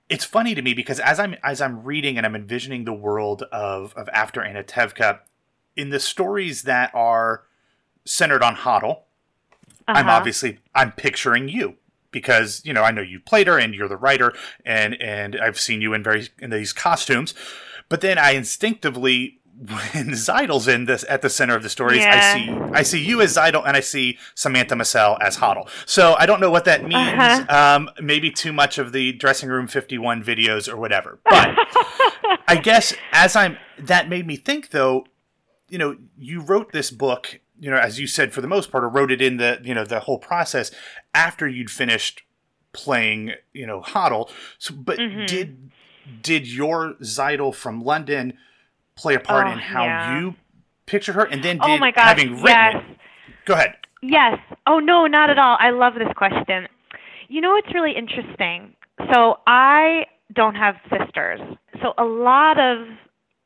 it's 0.08 0.26
funny 0.26 0.56
to 0.56 0.62
me 0.62 0.74
because 0.74 1.00
as 1.02 1.20
I'm 1.20 1.36
as 1.44 1.62
I'm 1.62 1.84
reading 1.84 2.18
and 2.18 2.26
I'm 2.26 2.36
envisioning 2.36 2.86
the 2.86 2.94
world 2.94 3.44
of 3.52 3.94
of 3.96 4.10
after 4.14 4.42
Anatevka, 4.42 5.20
in 5.76 5.90
the 5.90 6.00
stories 6.00 6.64
that 6.64 6.90
are 6.96 7.44
centered 8.06 8.42
on 8.42 8.56
Hodel, 8.56 9.02
I'm 9.88 10.08
Uh-huh. 10.08 10.16
obviously 10.18 10.60
I'm 10.74 10.94
picturing 10.94 11.50
you 11.50 11.76
because 12.12 12.62
you 12.64 12.74
know 12.74 12.84
I 12.84 12.92
know 12.92 13.02
you 13.02 13.20
played 13.20 13.48
her 13.48 13.60
and 13.60 13.76
you're 13.76 13.90
the 13.90 13.98
writer 13.98 14.34
and 14.66 15.00
and 15.02 15.36
I've 15.40 15.60
seen 15.60 15.82
you 15.82 15.94
in 15.94 16.04
very 16.04 16.30
in 16.40 16.50
these 16.52 16.72
costumes, 16.74 17.34
but 17.90 18.00
then 18.02 18.18
I 18.18 18.32
instinctively 18.32 19.36
when 19.60 20.10
Tzeitel's 20.12 20.68
in 20.68 20.86
this 20.86 21.04
at 21.10 21.22
the 21.22 21.30
center 21.30 21.56
of 21.56 21.64
the 21.64 21.70
stories, 21.70 22.06
I 22.06 22.20
see 22.20 22.50
I 22.74 22.82
see 22.82 23.04
you 23.04 23.22
as 23.22 23.36
Tzeitel 23.36 23.64
and 23.68 23.76
I 23.76 23.82
see 23.82 24.18
Samantha 24.36 24.76
Massell 24.76 25.18
as 25.22 25.38
Hodel. 25.38 25.68
So 25.86 26.16
I 26.18 26.26
don't 26.26 26.40
know 26.40 26.50
what 26.52 26.66
that 26.66 26.84
means. 26.88 27.02
Uh-huh. 27.22 27.76
Um, 27.78 27.90
maybe 28.02 28.32
too 28.32 28.54
much 28.54 28.78
of 28.78 28.92
the 28.94 29.12
dressing 29.12 29.50
room 29.50 29.68
51 29.68 30.24
videos 30.24 30.72
or 30.72 30.78
whatever. 30.78 31.20
But 31.30 31.58
I 32.48 32.56
guess 32.62 32.94
as 33.12 33.36
I'm 33.36 33.58
that 33.78 34.08
made 34.08 34.26
me 34.26 34.38
think 34.38 34.70
though, 34.70 35.06
you 35.68 35.78
know, 35.78 35.98
you 36.18 36.40
wrote 36.42 36.72
this 36.72 36.90
book, 36.90 37.42
you 37.60 37.70
know, 37.70 37.78
as 37.78 38.00
you 38.00 38.08
said 38.08 38.32
for 38.32 38.42
the 38.42 38.48
most 38.48 38.72
part, 38.72 38.84
or 38.84 38.90
wrote 38.90 39.12
it 39.12 39.22
in 39.22 39.38
the, 39.38 39.60
you 39.64 39.74
know, 39.74 39.84
the 39.84 40.00
whole 40.02 40.20
process 40.20 40.72
after 41.14 41.48
you'd 41.48 41.70
finished 41.70 42.24
playing, 42.72 43.34
you 43.52 43.68
know, 43.68 43.82
Hodel. 43.82 44.30
So 44.58 44.74
but 44.74 45.00
Mhm. 45.00 45.28
did 45.28 45.72
did 46.22 46.48
your 46.48 46.94
Zeidel 47.02 47.54
from 47.54 47.82
London 47.84 48.38
play 49.02 49.16
a 49.16 49.20
part 49.20 49.48
Oh, 49.48 49.52
in 49.52 49.60
how 49.60 49.84
yeah. 49.84 50.20
you 50.20 50.36
picture 50.86 51.14
her? 51.14 51.26
And 51.26 51.44
then 51.44 51.58
did 51.58 51.66
oh 51.66 51.78
my 51.78 51.92
gosh, 51.92 52.08
having 52.08 52.32
written 52.34 52.46
yes. 52.48 52.76
it 52.76 52.98
go 53.46 53.54
ahead. 53.54 53.76
Yes. 54.02 54.38
Oh 54.68 54.80
no, 54.80 55.08
not 55.08 55.30
at 55.30 55.38
all. 55.38 55.58
I 55.60 55.72
love 55.72 55.94
this 55.96 56.12
question. 56.16 56.68
You 57.28 57.42
know 57.42 57.52
what's 57.52 57.74
really 57.74 57.94
interesting? 57.96 58.74
So 59.14 59.38
I 59.48 60.06
don't 60.34 60.56
have 60.56 60.76
sisters. 60.90 61.40
So 61.82 61.94
a 61.98 62.04
lot 62.06 62.60
of 62.60 62.88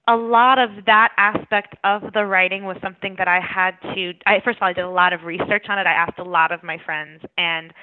a 0.07 0.15
lot 0.17 0.59
of 0.59 0.69
that 0.85 1.11
aspect 1.17 1.75
of 1.85 2.11
the 2.13 2.25
writing 2.25 2.65
was 2.65 2.75
something 2.83 3.15
that 3.17 3.27
I 3.27 3.39
had 3.39 3.71
to 3.95 4.11
I 4.25 4.41
first 4.43 4.57
of 4.57 4.63
all 4.63 4.69
I 4.69 4.73
did 4.73 4.83
a 4.83 4.89
lot 4.89 5.13
of 5.13 5.23
research 5.23 5.65
on 5.69 5.79
it. 5.79 5.87
I 5.87 5.93
asked 5.93 6.19
a 6.19 6.23
lot 6.23 6.51
of 6.51 6.63
my 6.63 6.77
friends 6.85 7.21
and 7.37 7.73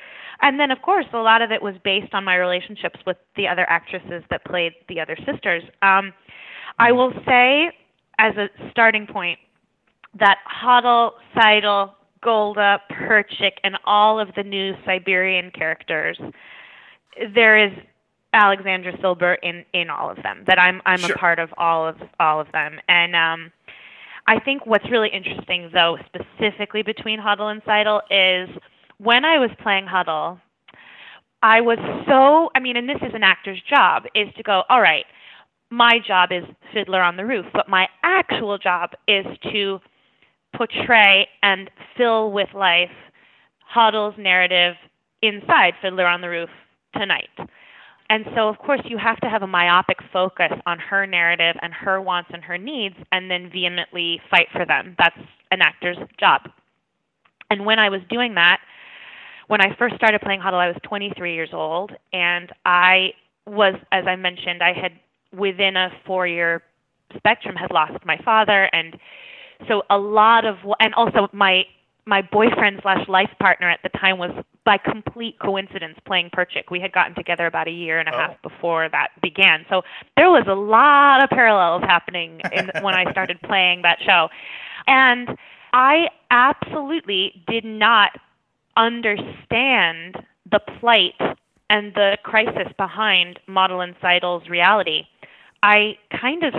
and 0.42 0.58
then 0.60 0.70
of 0.70 0.82
course 0.82 1.06
a 1.12 1.18
lot 1.18 1.42
of 1.42 1.50
it 1.50 1.62
was 1.62 1.74
based 1.82 2.12
on 2.12 2.24
my 2.24 2.36
relationships 2.36 3.00
with 3.06 3.16
the 3.36 3.48
other 3.48 3.66
actresses 3.68 4.22
that 4.30 4.44
played 4.44 4.72
the 4.88 5.00
other 5.00 5.16
sisters. 5.24 5.62
Um 5.82 6.12
I 6.78 6.92
will 6.92 7.12
say 7.26 7.72
as 8.18 8.36
a 8.36 8.48
starting 8.70 9.06
point 9.06 9.38
that 10.18 10.38
Hodel, 10.62 11.12
Tzeitel, 11.36 11.92
Golde, 12.22 12.78
Perchik, 12.90 13.52
and 13.64 13.76
all 13.84 14.18
of 14.20 14.28
the 14.36 14.42
new 14.42 14.74
Siberian 14.84 15.50
characters, 15.50 16.18
there 17.34 17.56
is 17.66 17.72
Alexandra 18.32 18.92
Silber 19.00 19.34
in 19.34 19.64
in 19.72 19.90
all 19.90 20.10
of 20.10 20.16
them. 20.22 20.44
That 20.46 20.58
I'm 20.60 20.80
I'm 20.86 20.98
Sure. 21.00 21.14
a 21.14 21.18
part 21.18 21.38
of 21.38 21.50
all 21.56 21.86
of 21.88 21.96
all 22.20 22.40
of 22.40 22.50
them, 22.52 22.78
and 22.88 23.16
um, 23.16 23.52
I 24.26 24.38
think 24.38 24.66
what's 24.66 24.88
really 24.90 25.08
interesting 25.08 25.70
though, 25.72 25.98
specifically 26.06 26.82
between 26.82 27.18
Hodel 27.18 27.50
and 27.50 27.62
Tzeitel, 27.64 28.02
is 28.10 28.48
when 28.98 29.24
I 29.24 29.38
was 29.38 29.50
playing 29.62 29.86
Hodel, 29.86 30.40
I 31.42 31.60
was 31.60 31.78
so 32.06 32.50
I 32.54 32.60
mean, 32.60 32.76
and 32.76 32.88
this 32.88 33.00
is 33.02 33.14
an 33.14 33.22
actor's 33.24 33.60
job, 33.68 34.04
is 34.14 34.28
to 34.36 34.42
go, 34.42 34.62
all 34.68 34.80
right, 34.80 35.06
my 35.70 35.98
job 36.04 36.30
is 36.32 36.44
Fiddler 36.72 37.00
on 37.02 37.16
the 37.16 37.24
Roof, 37.24 37.46
but 37.52 37.68
my 37.68 37.86
actual 38.02 38.58
job 38.58 38.90
is 39.06 39.24
to 39.52 39.78
portray 40.56 41.28
and 41.42 41.70
fill 41.96 42.32
with 42.32 42.48
life 42.54 42.90
Hodel's 43.74 44.16
narrative 44.18 44.74
inside 45.22 45.74
Fiddler 45.80 46.06
on 46.06 46.20
the 46.20 46.28
Roof 46.28 46.50
tonight. 46.96 47.28
And 48.08 48.24
so, 48.34 48.48
of 48.48 48.58
course, 48.58 48.80
you 48.84 48.98
have 48.98 49.20
to 49.20 49.28
have 49.28 49.42
a 49.42 49.46
myopic 49.46 49.98
focus 50.12 50.50
on 50.66 50.80
her 50.80 51.06
narrative 51.06 51.54
and 51.62 51.72
her 51.72 52.02
wants 52.02 52.30
and 52.32 52.42
her 52.42 52.58
needs, 52.58 52.96
and 53.12 53.30
then 53.30 53.48
vehemently 53.52 54.20
fight 54.28 54.48
for 54.52 54.66
them. 54.66 54.96
That's 54.98 55.16
an 55.52 55.62
actor's 55.62 55.98
job. 56.18 56.50
And 57.50 57.64
when 57.64 57.78
I 57.78 57.88
was 57.88 58.00
doing 58.10 58.34
that, 58.34 58.58
when 59.46 59.60
I 59.60 59.76
first 59.78 59.94
started 59.94 60.20
playing 60.20 60.40
Hodel, 60.40 60.54
I 60.54 60.66
was 60.66 60.76
23 60.82 61.34
years 61.34 61.50
old, 61.52 61.92
and 62.12 62.50
I 62.64 63.12
was, 63.46 63.74
as 63.92 64.04
I 64.08 64.16
mentioned, 64.16 64.60
I 64.60 64.72
had 64.72 64.92
within 65.36 65.76
a 65.76 65.90
four-year 66.06 66.62
spectrum 67.16 67.56
had 67.56 67.70
lost 67.70 68.04
my 68.04 68.18
father, 68.24 68.64
and 68.72 68.98
so 69.68 69.82
a 69.90 69.98
lot 69.98 70.44
of, 70.44 70.56
and 70.80 70.94
also 70.94 71.28
my 71.32 71.64
my 72.06 72.22
boyfriend 72.22 72.80
slash 72.82 73.06
life 73.08 73.30
partner 73.38 73.68
at 73.70 73.78
the 73.82 73.88
time 73.90 74.18
was 74.18 74.30
by 74.64 74.78
complete 74.78 75.38
coincidence 75.38 75.96
playing 76.06 76.30
Perchik. 76.30 76.64
We 76.70 76.80
had 76.80 76.92
gotten 76.92 77.14
together 77.14 77.46
about 77.46 77.68
a 77.68 77.70
year 77.70 78.00
and 78.00 78.08
a 78.08 78.14
Oh. 78.14 78.18
half 78.18 78.42
before 78.42 78.88
that 78.88 79.08
began. 79.22 79.64
So 79.68 79.82
there 80.16 80.30
was 80.30 80.44
a 80.48 80.54
lot 80.54 81.22
of 81.22 81.30
parallels 81.30 81.82
happening 81.82 82.40
in, 82.52 82.70
when 82.82 82.94
I 82.94 83.08
started 83.12 83.40
playing 83.42 83.82
that 83.82 83.98
show. 84.04 84.28
And 84.88 85.36
I 85.72 86.08
absolutely 86.30 87.44
did 87.46 87.64
not 87.64 88.12
understand 88.76 90.16
the 90.50 90.60
plight 90.80 91.14
and 91.68 91.94
the 91.94 92.16
crisis 92.24 92.72
behind 92.76 93.38
Motel 93.46 93.82
and 93.82 93.94
Tzeitel's 94.00 94.48
reality. 94.48 95.02
I 95.62 95.98
kind 96.20 96.42
of 96.42 96.54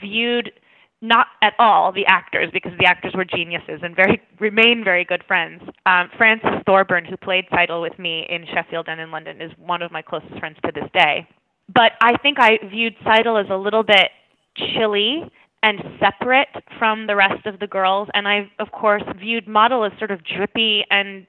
viewed 0.00 0.52
not 1.00 1.26
at 1.42 1.52
all 1.58 1.92
the 1.92 2.06
actors 2.06 2.48
because 2.52 2.72
the 2.78 2.86
actors 2.86 3.12
were 3.14 3.24
geniuses 3.24 3.80
and 3.82 3.94
very 3.94 4.22
remain 4.40 4.82
very 4.82 5.04
good 5.04 5.22
friends. 5.26 5.62
Um, 5.84 6.08
Frances 6.16 6.62
Thorburn, 6.64 7.04
who 7.04 7.16
played 7.16 7.44
Tzeitel 7.52 7.82
with 7.82 7.98
me 7.98 8.26
in 8.28 8.46
Sheffield 8.52 8.88
and 8.88 9.00
in 9.00 9.10
London, 9.10 9.42
is 9.42 9.52
one 9.58 9.82
of 9.82 9.92
my 9.92 10.00
closest 10.00 10.38
friends 10.38 10.56
to 10.64 10.72
this 10.74 10.88
day. 10.94 11.28
But 11.72 11.92
I 12.00 12.16
think 12.18 12.38
I 12.40 12.58
viewed 12.70 12.96
Tzeitel 13.04 13.42
as 13.42 13.50
a 13.50 13.56
little 13.56 13.82
bit 13.82 14.08
chilly 14.56 15.30
and 15.62 15.80
separate 15.98 16.48
from 16.78 17.06
the 17.06 17.16
rest 17.16 17.46
of 17.46 17.58
the 17.58 17.66
girls, 17.66 18.08
and 18.14 18.28
I, 18.28 18.50
of 18.58 18.70
course, 18.70 19.02
viewed 19.18 19.48
Motel 19.48 19.84
as 19.84 19.92
sort 19.98 20.10
of 20.10 20.20
drippy 20.24 20.84
and 20.90 21.26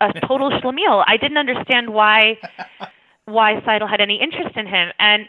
a 0.00 0.12
total 0.26 0.50
schlemiel. 0.62 1.04
I 1.06 1.16
didn't 1.16 1.38
understand 1.38 1.92
why 1.92 2.38
why 3.24 3.54
Tzeitel 3.60 3.88
had 3.88 4.00
any 4.00 4.20
interest 4.20 4.56
in 4.56 4.66
him, 4.66 4.88
and 4.98 5.28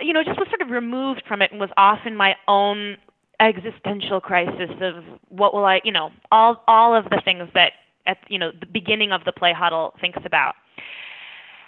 you 0.00 0.12
know, 0.12 0.22
just 0.24 0.38
was 0.38 0.48
sort 0.48 0.62
of 0.62 0.70
removed 0.70 1.22
from 1.26 1.42
it 1.42 1.52
and 1.52 1.60
was 1.60 1.70
off 1.76 2.00
in 2.04 2.16
my 2.16 2.34
own 2.48 2.96
existential 3.40 4.20
crisis 4.20 4.70
of 4.80 5.04
what 5.28 5.54
will 5.54 5.64
I, 5.64 5.80
you 5.84 5.92
know, 5.92 6.10
all 6.30 6.62
all 6.66 6.94
of 6.94 7.04
the 7.04 7.20
things 7.24 7.48
that 7.54 7.72
at 8.06 8.18
you 8.28 8.38
know 8.38 8.50
the 8.58 8.66
beginning 8.66 9.12
of 9.12 9.24
the 9.24 9.32
play 9.32 9.52
Hodel 9.52 9.98
thinks 10.00 10.18
about. 10.24 10.54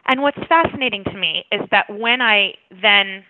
And 0.07 0.23
what's 0.23 0.39
fascinating 0.49 1.05
to 1.05 1.15
me 1.15 1.45
is 1.53 1.61
that 1.71 1.87
when 1.91 2.23
I 2.23 2.55
then 2.83 3.25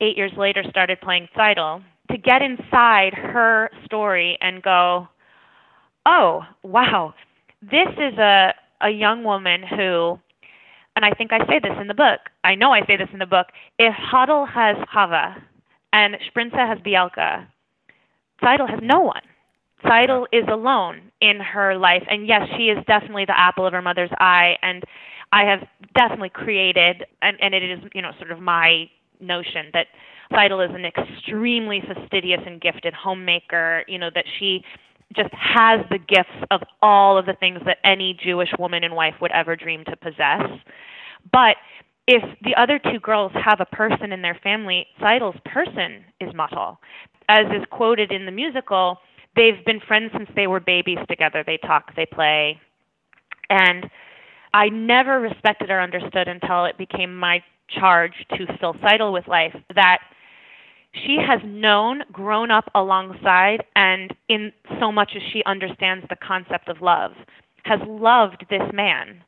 eight 0.00 0.16
years 0.16 0.32
later 0.36 0.64
started 0.68 1.00
playing 1.00 1.28
Tzeitel, 1.36 1.82
to 2.10 2.18
get 2.18 2.42
inside 2.42 3.14
her 3.14 3.70
story 3.84 4.36
and 4.40 4.62
go, 4.62 5.08
oh 6.06 6.42
wow, 6.62 7.14
this 7.62 7.88
is 7.96 8.18
a 8.18 8.54
a 8.80 8.90
young 8.90 9.24
woman 9.24 9.62
who 9.62 10.18
and 10.96 11.04
I 11.04 11.10
think 11.10 11.32
I 11.32 11.38
say 11.46 11.58
this 11.62 11.76
in 11.80 11.88
the 11.88 11.94
book. 11.94 12.20
I 12.44 12.54
know 12.54 12.72
I 12.72 12.84
say 12.86 12.96
this 12.96 13.08
in 13.12 13.18
the 13.18 13.26
book. 13.26 13.48
If 13.78 13.94
Hodel 13.94 14.48
has 14.48 14.76
Chava 14.94 15.40
and 15.92 16.16
Shprintze 16.16 16.54
has 16.54 16.78
Bielke, 16.78 17.46
Tzeitel 18.42 18.68
has 18.68 18.80
no 18.82 19.00
one. 19.00 19.22
Tzeitel 19.84 20.26
is 20.32 20.44
alone 20.48 21.10
in 21.20 21.40
her 21.40 21.76
life, 21.76 22.04
and 22.08 22.26
yes, 22.26 22.48
she 22.56 22.64
is 22.64 22.78
definitely 22.86 23.24
the 23.24 23.38
apple 23.38 23.66
of 23.66 23.72
her 23.72 23.82
mother's 23.82 24.10
eye. 24.18 24.56
And 24.62 24.84
I 25.32 25.44
have 25.44 25.66
definitely 25.94 26.30
created, 26.30 27.04
and, 27.22 27.36
and 27.40 27.54
it 27.54 27.62
is 27.62 27.80
you 27.94 28.02
know 28.02 28.12
sort 28.18 28.30
of 28.30 28.40
my 28.40 28.88
notion 29.20 29.66
that 29.72 29.88
Tzeitel 30.32 30.68
is 30.68 30.74
an 30.74 30.84
extremely 30.84 31.82
fastidious 31.86 32.40
and 32.46 32.60
gifted 32.60 32.94
homemaker. 32.94 33.84
You 33.88 33.98
know 33.98 34.10
that 34.14 34.24
she 34.38 34.64
just 35.16 35.32
has 35.32 35.80
the 35.90 35.98
gifts 35.98 36.44
of 36.50 36.62
all 36.82 37.18
of 37.18 37.26
the 37.26 37.34
things 37.34 37.60
that 37.66 37.78
any 37.84 38.18
Jewish 38.22 38.50
woman 38.58 38.84
and 38.84 38.94
wife 38.94 39.14
would 39.20 39.32
ever 39.32 39.56
dream 39.56 39.84
to 39.84 39.96
possess. 39.96 40.42
But 41.32 41.56
if 42.06 42.22
the 42.42 42.54
other 42.56 42.78
two 42.78 43.00
girls 43.00 43.32
have 43.34 43.60
a 43.60 43.76
person 43.76 44.12
in 44.12 44.22
their 44.22 44.38
family, 44.42 44.86
Tzeitel's 45.00 45.40
person 45.44 46.04
is 46.20 46.34
Motel. 46.34 46.78
As 47.28 47.46
is 47.46 47.64
quoted 47.70 48.12
in 48.12 48.26
the 48.26 48.32
musical, 48.32 48.98
they've 49.36 49.64
been 49.64 49.80
friends 49.80 50.10
since 50.12 50.28
they 50.36 50.46
were 50.46 50.60
babies 50.60 50.98
together. 51.08 51.42
They 51.46 51.56
talk, 51.58 51.94
they 51.96 52.06
play. 52.06 52.60
And 53.48 53.88
I 54.52 54.68
never 54.68 55.20
respected 55.20 55.70
or 55.70 55.80
understood 55.80 56.28
until 56.28 56.64
it 56.66 56.76
became 56.76 57.16
my 57.16 57.42
charge 57.68 58.12
to 58.36 58.46
fill 58.60 58.74
Tzeitel 58.74 59.12
with 59.12 59.26
life 59.26 59.56
that 59.74 59.98
she 60.94 61.16
has 61.16 61.40
known, 61.44 62.02
grown 62.12 62.50
up 62.50 62.70
alongside, 62.74 63.64
and 63.74 64.14
in 64.28 64.52
so 64.80 64.92
much 64.92 65.12
as 65.16 65.22
she 65.32 65.42
understands 65.44 66.06
the 66.08 66.16
concept 66.16 66.68
of 66.68 66.80
love, 66.80 67.12
has 67.64 67.80
loved 67.86 68.46
this 68.48 68.62
man 68.72 69.22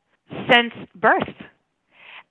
since 0.50 0.72
birth. 0.94 1.34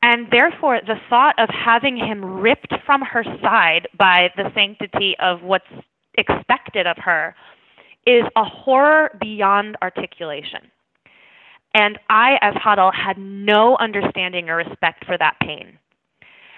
And 0.01 0.27
therefore, 0.31 0.79
the 0.85 0.99
thought 1.09 1.37
of 1.39 1.49
having 1.49 1.97
him 1.97 2.23
ripped 2.23 2.73
from 2.85 3.01
her 3.01 3.23
side 3.41 3.87
by 3.97 4.29
the 4.37 4.51
sanctity 4.53 5.15
of 5.19 5.41
what's 5.41 5.65
expected 6.17 6.85
of 6.87 6.97
her 6.97 7.35
is 8.05 8.23
a 8.35 8.43
horror 8.43 9.17
beyond 9.19 9.77
articulation. 9.81 10.71
And 11.73 11.97
I, 12.09 12.37
as 12.41 12.53
Hodel, 12.53 12.93
had 12.93 13.17
no 13.17 13.75
understanding 13.77 14.49
or 14.49 14.57
respect 14.57 15.05
for 15.05 15.17
that 15.17 15.35
pain. 15.41 15.79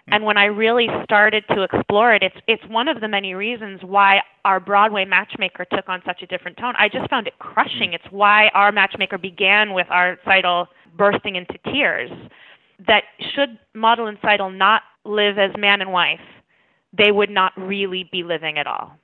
Mm-hmm. 0.07 0.13
And 0.13 0.23
when 0.23 0.37
I 0.37 0.45
really 0.45 0.87
started 1.03 1.43
to 1.49 1.63
explore 1.63 2.13
it, 2.13 2.23
it's 2.23 2.35
it's 2.47 2.63
one 2.69 2.87
of 2.87 3.01
the 3.01 3.09
many 3.09 3.33
reasons 3.33 3.81
why 3.83 4.21
our 4.45 4.59
Broadway 4.59 5.03
matchmaker 5.03 5.65
took 5.65 5.89
on 5.89 6.01
such 6.05 6.21
a 6.21 6.27
different 6.27 6.57
tone. 6.57 6.73
I 6.77 6.87
just 6.87 7.09
found 7.09 7.27
it 7.27 7.37
crushing. 7.39 7.89
Mm-hmm. 7.89 7.95
It's 7.95 8.11
why 8.11 8.47
our 8.53 8.71
matchmaker 8.71 9.17
began 9.17 9.73
with 9.73 9.87
our 9.89 10.17
Tzeitel 10.25 10.67
bursting 10.97 11.35
into 11.35 11.57
tears. 11.65 12.09
That 12.87 13.03
should 13.35 13.59
Motel 13.73 14.07
and 14.07 14.19
Tzeitel 14.21 14.55
not 14.55 14.83
live 15.03 15.37
as 15.37 15.51
man 15.57 15.81
and 15.81 15.91
wife, 15.91 16.21
they 16.97 17.11
would 17.11 17.29
not 17.29 17.51
really 17.57 18.07
be 18.09 18.23
living 18.23 18.57
at 18.57 18.67
all. 18.67 18.97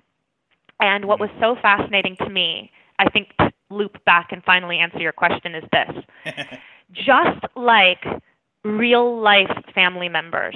And 0.79 1.05
what 1.05 1.19
mm-hmm. 1.19 1.33
was 1.41 1.55
so 1.55 1.61
fascinating 1.61 2.15
to 2.19 2.29
me, 2.29 2.71
I 2.99 3.09
think 3.09 3.29
to 3.39 3.51
loop 3.69 4.03
back 4.05 4.31
and 4.31 4.41
finally 4.43 4.77
answer 4.77 4.99
your 4.99 5.11
question 5.11 5.55
is 5.55 5.63
this. 5.73 6.35
Just 6.93 7.43
like 7.55 8.05
real 8.63 9.19
life 9.19 9.51
family 9.73 10.07
members 10.07 10.55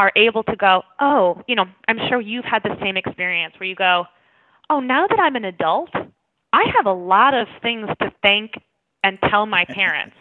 are 0.00 0.12
able 0.16 0.42
to 0.44 0.56
go, 0.56 0.82
oh, 0.98 1.42
you 1.46 1.54
know, 1.54 1.66
I'm 1.86 1.98
sure 2.08 2.22
you've 2.22 2.46
had 2.46 2.62
the 2.62 2.74
same 2.80 2.96
experience 2.96 3.52
where 3.60 3.68
you 3.68 3.74
go, 3.74 4.06
oh, 4.70 4.80
now 4.80 5.06
that 5.06 5.20
I'm 5.20 5.36
an 5.36 5.44
adult, 5.44 5.90
I 6.54 6.64
have 6.74 6.86
a 6.86 6.92
lot 6.92 7.34
of 7.34 7.46
things 7.60 7.86
to 8.00 8.10
thank 8.22 8.52
and 9.04 9.18
tell 9.28 9.44
my 9.44 9.64
parents 9.68 10.16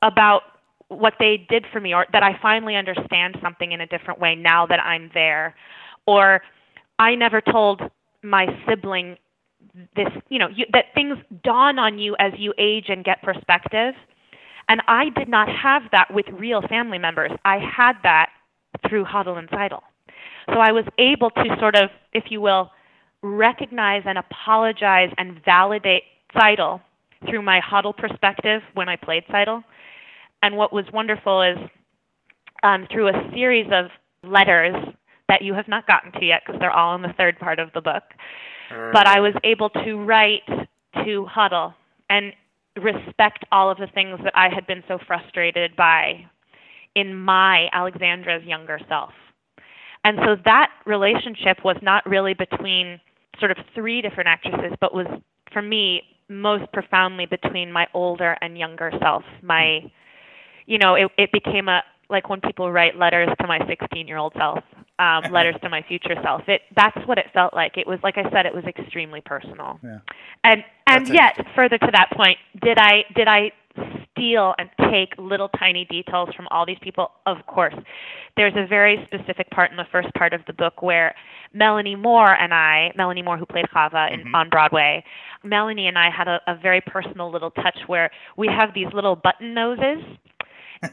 about 0.00 0.42
what 0.88 1.12
they 1.18 1.46
did 1.50 1.66
for 1.70 1.78
me 1.78 1.92
or 1.92 2.06
that 2.14 2.22
I 2.22 2.38
finally 2.40 2.74
understand 2.74 3.36
something 3.42 3.70
in 3.70 3.82
a 3.82 3.86
different 3.86 4.18
way 4.18 4.34
now 4.34 4.64
that 4.66 4.80
I'm 4.80 5.10
there 5.12 5.54
or 6.06 6.40
I 6.98 7.16
never 7.16 7.42
told 7.42 7.82
my 8.22 8.46
sibling 8.66 9.18
this, 9.94 10.08
you 10.30 10.38
know, 10.38 10.48
you, 10.48 10.64
that 10.72 10.86
things 10.94 11.18
dawn 11.44 11.78
on 11.78 11.98
you 11.98 12.16
as 12.18 12.32
you 12.38 12.54
age 12.56 12.86
and 12.88 13.04
get 13.04 13.20
perspective. 13.22 13.94
And 14.70 14.80
I 14.88 15.10
did 15.10 15.28
not 15.28 15.48
have 15.48 15.82
that 15.92 16.06
with 16.10 16.26
real 16.32 16.62
family 16.62 16.98
members. 16.98 17.32
I 17.44 17.58
had 17.58 17.94
that 18.04 18.30
through 18.88 19.04
Hodel 19.04 19.38
and 19.38 19.48
Tzeitel. 19.48 19.82
So 20.52 20.60
I 20.60 20.72
was 20.72 20.84
able 20.98 21.30
to 21.30 21.56
sort 21.58 21.74
of, 21.74 21.90
if 22.12 22.24
you 22.30 22.40
will, 22.40 22.70
recognize 23.22 24.02
and 24.06 24.18
apologize 24.18 25.10
and 25.18 25.42
validate 25.44 26.04
Tzeitel 26.34 26.80
through 27.28 27.42
my 27.42 27.60
Hodel 27.60 27.96
perspective 27.96 28.62
when 28.74 28.88
I 28.88 28.96
played 28.96 29.24
Tzeitel. 29.28 29.64
And 30.42 30.56
what 30.56 30.72
was 30.72 30.84
wonderful 30.92 31.42
is 31.42 31.58
um, 32.62 32.86
through 32.92 33.08
a 33.08 33.30
series 33.32 33.66
of 33.72 33.86
letters 34.22 34.74
that 35.28 35.42
you 35.42 35.54
have 35.54 35.66
not 35.66 35.86
gotten 35.86 36.12
to 36.12 36.24
yet 36.24 36.42
because 36.46 36.60
they're 36.60 36.70
all 36.70 36.94
in 36.94 37.02
the 37.02 37.14
third 37.16 37.38
part 37.38 37.58
of 37.58 37.72
the 37.74 37.80
book. 37.80 38.04
But 38.92 39.06
I 39.06 39.20
was 39.20 39.34
able 39.44 39.70
to 39.70 39.94
write 39.96 40.46
to 41.04 41.26
Hodel 41.34 41.74
and 42.10 42.32
respect 42.76 43.44
all 43.50 43.70
of 43.70 43.78
the 43.78 43.86
things 43.86 44.18
that 44.22 44.36
I 44.36 44.48
had 44.52 44.66
been 44.66 44.82
so 44.86 44.98
frustrated 45.06 45.74
by 45.76 46.26
in 46.96 47.14
my 47.14 47.68
Alexandra's 47.72 48.42
younger 48.44 48.80
self. 48.88 49.12
And 50.02 50.18
so 50.24 50.36
that 50.46 50.70
relationship 50.86 51.58
was 51.62 51.76
not 51.82 52.04
really 52.08 52.32
between 52.32 52.98
sort 53.38 53.50
of 53.50 53.58
three 53.74 54.00
different 54.00 54.28
actresses, 54.28 54.72
but 54.80 54.94
was 54.94 55.06
for 55.52 55.60
me 55.60 56.02
most 56.28 56.72
profoundly 56.72 57.26
between 57.26 57.70
my 57.70 57.86
older 57.92 58.36
and 58.40 58.56
younger 58.58 58.90
self. 58.98 59.24
My, 59.42 59.80
you 60.64 60.78
know, 60.78 60.94
it, 60.94 61.10
it 61.18 61.30
became 61.32 61.68
a 61.68 61.82
like 62.08 62.28
when 62.28 62.40
people 62.40 62.70
write 62.70 62.96
letters 62.96 63.28
to 63.40 63.46
my 63.48 63.58
16 63.66 64.06
year 64.06 64.16
old 64.16 64.32
self, 64.38 64.62
um, 64.98 65.24
letters 65.32 65.56
to 65.62 65.68
my 65.68 65.82
future 65.86 66.14
self. 66.22 66.42
It 66.48 66.62
that's 66.74 66.96
what 67.06 67.18
it 67.18 67.26
felt 67.34 67.52
like. 67.52 67.76
It 67.76 67.86
was 67.86 67.98
like 68.02 68.16
I 68.16 68.30
said, 68.30 68.46
it 68.46 68.54
was 68.54 68.64
extremely 68.64 69.20
personal. 69.20 69.78
Yeah. 69.82 69.98
And 70.44 70.64
and 70.86 71.06
That's 71.06 71.36
yet, 71.36 71.46
further 71.54 71.78
to 71.78 71.90
that 71.92 72.10
point, 72.16 72.38
did 72.62 72.78
I 72.78 73.04
did 73.14 73.28
I 73.28 73.52
steal 74.12 74.54
and 74.58 74.68
take 74.90 75.12
little 75.18 75.48
tiny 75.50 75.84
details 75.84 76.28
from 76.34 76.46
all 76.50 76.64
these 76.66 76.78
people? 76.80 77.10
Of 77.26 77.38
course. 77.46 77.74
There's 78.36 78.54
a 78.56 78.66
very 78.66 79.04
specific 79.06 79.50
part 79.50 79.70
in 79.70 79.76
the 79.76 79.86
first 79.90 80.12
part 80.14 80.32
of 80.32 80.40
the 80.46 80.52
book 80.52 80.82
where 80.82 81.14
Melanie 81.52 81.96
Moore 81.96 82.32
and 82.34 82.52
I, 82.52 82.92
Melanie 82.96 83.22
Moore 83.22 83.36
who 83.38 83.46
played 83.46 83.66
Chava 83.74 84.12
in, 84.12 84.20
Mhm. 84.24 84.34
on 84.34 84.50
Broadway, 84.50 85.04
Melanie 85.42 85.86
and 85.88 85.98
I 85.98 86.10
had 86.10 86.28
a, 86.28 86.40
a 86.46 86.54
very 86.56 86.80
personal 86.80 87.30
little 87.30 87.50
touch 87.50 87.78
where 87.86 88.10
we 88.36 88.48
have 88.48 88.74
these 88.74 88.92
little 88.92 89.16
button 89.16 89.54
noses. 89.54 90.02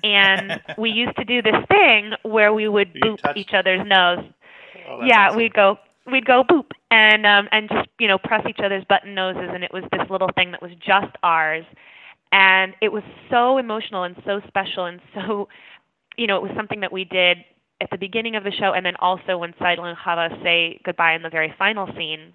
and 0.03 0.61
we 0.77 0.89
used 0.89 1.15
to 1.17 1.25
do 1.25 1.41
this 1.41 1.55
thing 1.67 2.11
where 2.23 2.53
we 2.53 2.67
would 2.67 2.91
You 2.93 3.01
boop 3.01 3.17
touched- 3.21 3.37
each 3.37 3.53
other's 3.53 3.85
nose. 3.85 4.19
Oh, 4.87 5.01
yeah, 5.05 5.27
awesome. 5.27 5.37
we'd 5.37 5.53
go 5.53 5.77
we'd 6.11 6.25
go 6.25 6.43
boop 6.43 6.65
and 6.91 7.25
um 7.25 7.47
and 7.53 7.69
just 7.69 7.87
you 7.99 8.07
know 8.09 8.17
press 8.17 8.45
each 8.49 8.59
other's 8.63 8.83
button 8.85 9.15
noses 9.15 9.49
and 9.53 9.63
it 9.63 9.71
was 9.71 9.83
this 9.91 10.09
little 10.09 10.29
thing 10.35 10.51
that 10.51 10.61
was 10.61 10.71
just 10.85 11.15
ours 11.23 11.63
and 12.33 12.73
it 12.81 12.91
was 12.91 13.03
so 13.29 13.59
emotional 13.59 14.03
and 14.03 14.15
so 14.25 14.41
special 14.47 14.85
and 14.85 14.99
so 15.13 15.47
you 16.17 16.27
know 16.27 16.35
it 16.35 16.41
was 16.41 16.51
something 16.57 16.81
that 16.81 16.91
we 16.91 17.05
did 17.05 17.37
at 17.79 17.89
the 17.91 17.97
beginning 17.97 18.35
of 18.35 18.43
the 18.43 18.51
show 18.51 18.73
and 18.73 18.85
then 18.85 18.95
also 18.99 19.37
when 19.37 19.53
Tzeitel 19.53 19.85
and 19.85 19.97
Chava 19.97 20.43
say 20.43 20.79
goodbye 20.83 21.13
in 21.13 21.21
the 21.21 21.29
very 21.29 21.53
final 21.57 21.87
scene. 21.95 22.33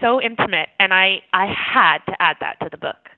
So 0.00 0.20
intimate. 0.20 0.68
And 0.78 0.92
I 0.94 1.22
I 1.32 1.46
had 1.46 1.98
to 2.06 2.14
add 2.20 2.36
that 2.40 2.58
to 2.60 2.68
the 2.70 2.78
book. 2.78 3.08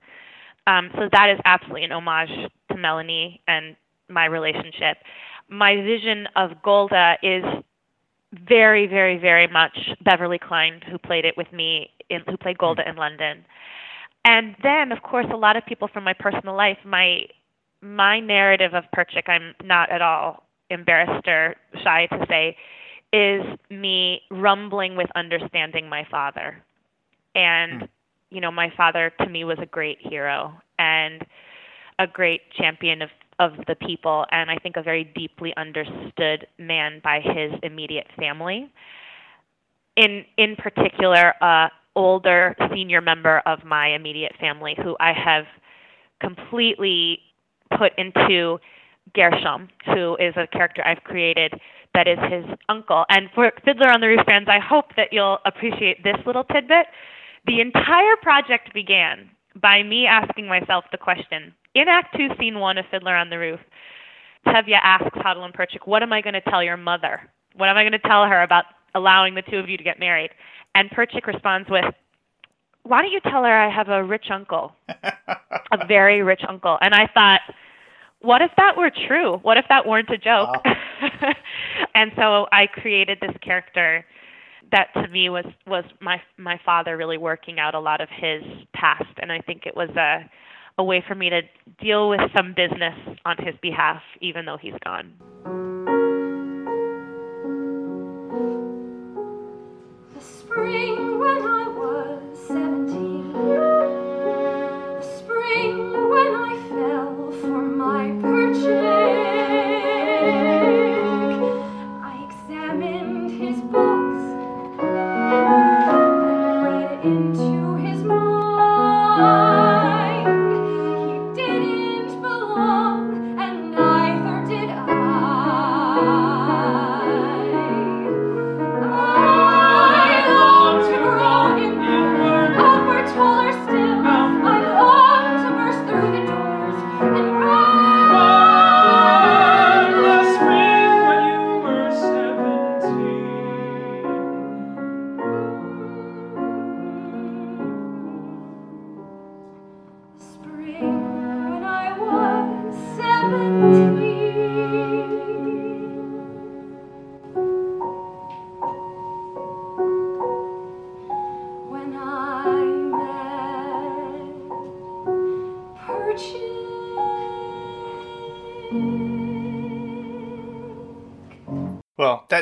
Um 0.66 0.90
so 0.94 1.08
that 1.12 1.30
is 1.30 1.38
absolutely 1.44 1.84
an 1.84 1.92
homage 1.92 2.30
to 2.70 2.76
Melanie 2.76 3.40
and 3.46 3.76
my 4.08 4.26
relationship. 4.26 4.98
My 5.48 5.76
vision 5.76 6.26
of 6.34 6.62
Golde 6.62 7.16
is 7.22 7.44
very, 8.48 8.86
very, 8.86 9.18
very 9.18 9.46
much 9.46 9.78
Beverly 10.04 10.38
Klein, 10.38 10.80
who 10.90 10.98
played 10.98 11.24
it 11.24 11.36
with 11.36 11.52
me, 11.52 11.90
in, 12.10 12.22
who 12.28 12.36
played 12.36 12.58
Golde 12.58 12.80
in 12.84 12.96
London. 12.96 13.44
And 14.26 14.56
then, 14.62 14.92
of 14.92 15.02
course, 15.02 15.26
a 15.32 15.36
lot 15.38 15.56
of 15.56 15.66
people 15.66 15.88
from 15.88 16.04
my 16.04 16.14
personal 16.14 16.56
life, 16.56 16.78
my 16.84 17.26
my 17.82 18.20
narrative 18.20 18.74
of 18.74 18.84
Perchik, 18.96 19.28
I'm 19.28 19.54
not 19.64 19.90
at 19.92 20.02
all 20.02 20.44
embarrassed 20.70 21.28
or 21.28 21.56
shy 21.84 22.06
to 22.08 22.26
say, 22.28 22.56
is 23.12 23.42
me 23.70 24.22
rumbling 24.30 24.96
with 24.96 25.08
understanding 25.16 25.88
my 25.88 26.04
father. 26.10 26.62
And, 27.34 27.82
Mm. 27.82 27.88
you 28.30 28.40
know, 28.40 28.50
my 28.52 28.70
father 28.76 29.12
to 29.20 29.28
me 29.28 29.44
was 29.44 29.58
a 29.60 29.66
great 29.66 29.98
hero 30.00 30.60
and 30.78 31.24
a 31.98 32.06
great 32.06 32.50
champion 32.52 33.02
of 33.02 33.10
of 33.38 33.52
the 33.68 33.74
people 33.76 34.26
and 34.32 34.50
I 34.50 34.56
think 34.58 34.76
a 34.76 34.82
very 34.82 35.04
deeply 35.04 35.54
understood 35.56 36.46
man 36.58 37.00
by 37.04 37.20
his 37.20 37.52
immediate 37.62 38.08
family. 38.16 38.70
In 39.96 40.24
in 40.36 40.56
particular, 40.56 41.34
a 41.40 41.70
older 41.96 42.54
senior 42.72 43.00
member 43.00 43.42
of 43.46 43.64
my 43.64 43.88
immediate 43.88 44.32
family 44.38 44.76
who 44.82 44.96
I 45.00 45.12
have 45.12 45.46
completely 46.20 47.18
put 47.76 47.92
into 47.98 48.58
Gershom, 49.14 49.68
who 49.86 50.16
is 50.16 50.34
a 50.36 50.46
character 50.46 50.82
I've 50.86 51.02
created 51.02 51.54
that 51.94 52.06
is 52.06 52.18
his 52.30 52.44
uncle. 52.68 53.06
And 53.08 53.28
for 53.34 53.50
Fiddler 53.64 53.88
on 53.88 54.00
the 54.00 54.08
Roof 54.08 54.20
fans, 54.26 54.48
I 54.48 54.58
hope 54.58 54.94
that 54.96 55.12
you'll 55.12 55.38
appreciate 55.46 56.04
this 56.04 56.16
little 56.26 56.44
tidbit. 56.44 56.86
The 57.46 57.60
entire 57.60 58.16
project 58.22 58.74
began 58.74 59.30
by 59.60 59.82
me 59.82 60.06
asking 60.06 60.46
myself 60.46 60.84
the 60.92 60.98
question 60.98 61.54
in 61.74 61.88
Act 61.88 62.14
Two, 62.14 62.28
Scene 62.38 62.58
One 62.58 62.76
of 62.76 62.84
Fiddler 62.90 63.16
on 63.16 63.30
the 63.30 63.38
Roof. 63.38 63.60
Tevye 64.46 64.78
asks 64.82 65.16
Hodel 65.16 65.44
and 65.44 65.54
Perchik, 65.54 65.86
"What 65.86 66.02
am 66.02 66.12
I 66.12 66.20
going 66.20 66.34
to 66.34 66.40
tell 66.42 66.62
your 66.62 66.76
mother? 66.76 67.30
What 67.54 67.68
am 67.70 67.76
I 67.76 67.82
going 67.82 67.92
to 67.92 67.98
tell 67.98 68.26
her 68.26 68.42
about 68.42 68.66
allowing 68.94 69.34
the 69.34 69.42
two 69.42 69.58
of 69.58 69.68
you 69.68 69.78
to 69.78 69.84
get 69.84 69.98
married?" 69.98 70.30
And 70.76 70.90
Perchik 70.90 71.26
responds 71.26 71.68
with, 71.70 71.86
"Why 72.82 73.02
don't 73.02 73.10
you 73.10 73.20
tell 73.20 73.42
her 73.42 73.58
I 73.58 73.74
have 73.74 73.88
a 73.88 74.04
rich 74.04 74.26
uncle, 74.30 74.72
a 74.88 75.86
very 75.88 76.22
rich 76.22 76.42
uncle?" 76.48 76.78
And 76.80 76.94
I 76.94 77.08
thought, 77.12 77.40
what 78.20 78.42
if 78.42 78.50
that 78.56 78.76
were 78.76 78.90
true? 79.08 79.38
What 79.38 79.56
if 79.56 79.64
that 79.68 79.86
weren't 79.86 80.10
a 80.10 80.18
joke? 80.18 80.64
and 81.94 82.12
so 82.16 82.46
I 82.52 82.66
created 82.66 83.18
this 83.20 83.36
character 83.42 84.04
that 84.72 84.88
to 84.94 85.08
me 85.08 85.28
was 85.28 85.44
was 85.66 85.84
my 86.00 86.20
my 86.36 86.58
father 86.64 86.96
really 86.96 87.18
working 87.18 87.58
out 87.58 87.74
a 87.74 87.80
lot 87.80 88.00
of 88.00 88.08
his 88.10 88.42
past 88.74 89.14
and 89.18 89.30
I 89.30 89.40
think 89.40 89.64
it 89.64 89.76
was 89.76 89.90
a 89.90 90.28
a 90.78 90.84
way 90.84 91.04
for 91.06 91.14
me 91.14 91.30
to 91.30 91.42
deal 91.80 92.08
with 92.08 92.20
some 92.36 92.52
business 92.54 92.98
on 93.24 93.36
his 93.38 93.54
behalf 93.62 94.02
even 94.20 94.44
though 94.44 94.58
he's 94.60 94.74
gone. 94.84 95.12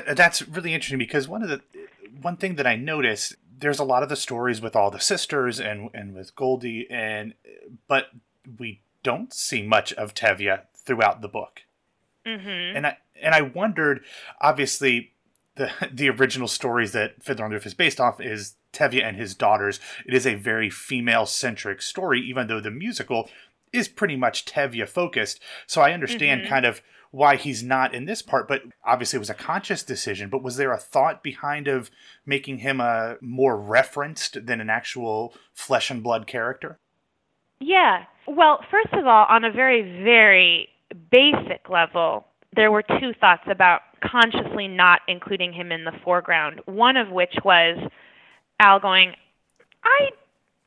That 0.07 0.17
that's 0.17 0.47
really 0.49 0.75
interesting 0.75 0.99
because 0.99 1.29
one 1.29 1.43
of 1.43 1.49
the 1.49 1.61
one 2.21 2.37
thing 2.37 2.57
that 2.57 2.67
I 2.67 2.77
noticed 2.77 3.37
there's 3.59 3.79
a 3.79 3.85
lot 3.85 4.03
of 4.03 4.09
the 4.09 4.17
stories 4.17 4.61
with 4.61 4.75
all 4.77 4.91
the 4.91 5.01
sisters 5.01 5.61
and 5.61 5.91
and 5.95 6.15
with 6.15 6.35
Goldie 6.37 6.87
and 6.91 7.35
but 7.89 8.09
we 8.59 8.81
don't 9.03 9.33
see 9.33 9.63
much 9.63 9.93
of 9.95 10.15
Tevye 10.15 10.61
throughout 10.75 11.21
the 11.21 11.29
book. 11.29 11.63
Mhm. 12.27 12.77
And 12.77 12.87
I 12.87 12.99
and 13.21 13.35
I 13.35 13.43
wondered 13.43 14.03
obviously 14.41 15.13
the 15.57 15.71
the 15.93 16.09
original 16.11 16.49
stories 16.49 16.93
that 16.93 17.23
Fiddler 17.23 17.45
on 17.45 17.51
the 17.51 17.57
Roof 17.57 17.67
is 17.67 17.75
based 17.75 18.01
off 18.01 18.21
is 18.21 18.55
Tevye 18.73 19.03
and 19.05 19.17
his 19.17 19.35
daughters. 19.35 19.79
It 20.07 20.15
is 20.15 20.27
a 20.27 20.35
very 20.35 20.71
female 20.71 21.27
centric 21.27 21.81
story 21.83 22.21
even 22.21 22.47
though 22.49 22.61
the 22.61 22.71
musical 22.71 23.31
is 23.73 23.89
pretty 23.89 24.17
much 24.17 24.45
Tevye 24.45 24.89
focused. 24.89 25.41
So 25.67 25.81
I 25.81 25.93
understand 25.93 26.43
Mhm. 26.43 26.49
kind 26.49 26.65
of 26.67 26.81
why 27.15 27.37
he's 27.37 27.63
not 27.63 27.95
in 27.95 28.07
this 28.07 28.23
part, 28.23 28.49
but 28.49 28.63
obviously 28.85 29.17
it 29.17 29.21
was 29.21 29.31
a 29.31 29.35
conscious 29.35 29.85
decision. 29.85 30.29
But 30.29 30.43
was 30.43 30.57
there 30.57 30.73
a 30.73 30.79
thought 30.79 31.23
behind 31.23 31.69
of 31.69 31.89
making 32.27 32.59
him 32.59 32.81
a 32.81 33.19
more 33.21 33.57
referenced 33.57 34.47
than 34.47 34.61
an 34.61 34.69
actual 34.69 35.33
flesh 35.53 35.93
and 35.93 36.03
blood 36.03 36.27
character? 36.27 36.81
Yeah. 37.61 38.03
Well, 38.27 38.65
first 38.69 38.93
of 38.93 39.07
all, 39.07 39.27
on 39.29 39.45
a 39.45 39.53
very, 39.53 40.03
very 40.03 40.69
basic 41.13 41.71
level, 41.71 42.27
there 42.57 42.73
were 42.73 42.83
two 42.83 43.13
thoughts 43.21 43.45
about 43.49 43.83
consciously 44.03 44.67
not 44.67 45.01
including 45.07 45.53
him 45.53 45.71
in 45.71 45.85
the 45.85 45.93
foreground. 46.03 46.63
One 46.67 46.97
of 46.97 47.11
which 47.11 47.35
was 47.45 47.79
Al 48.59 48.81
going, 48.81 49.13
I 49.85 50.09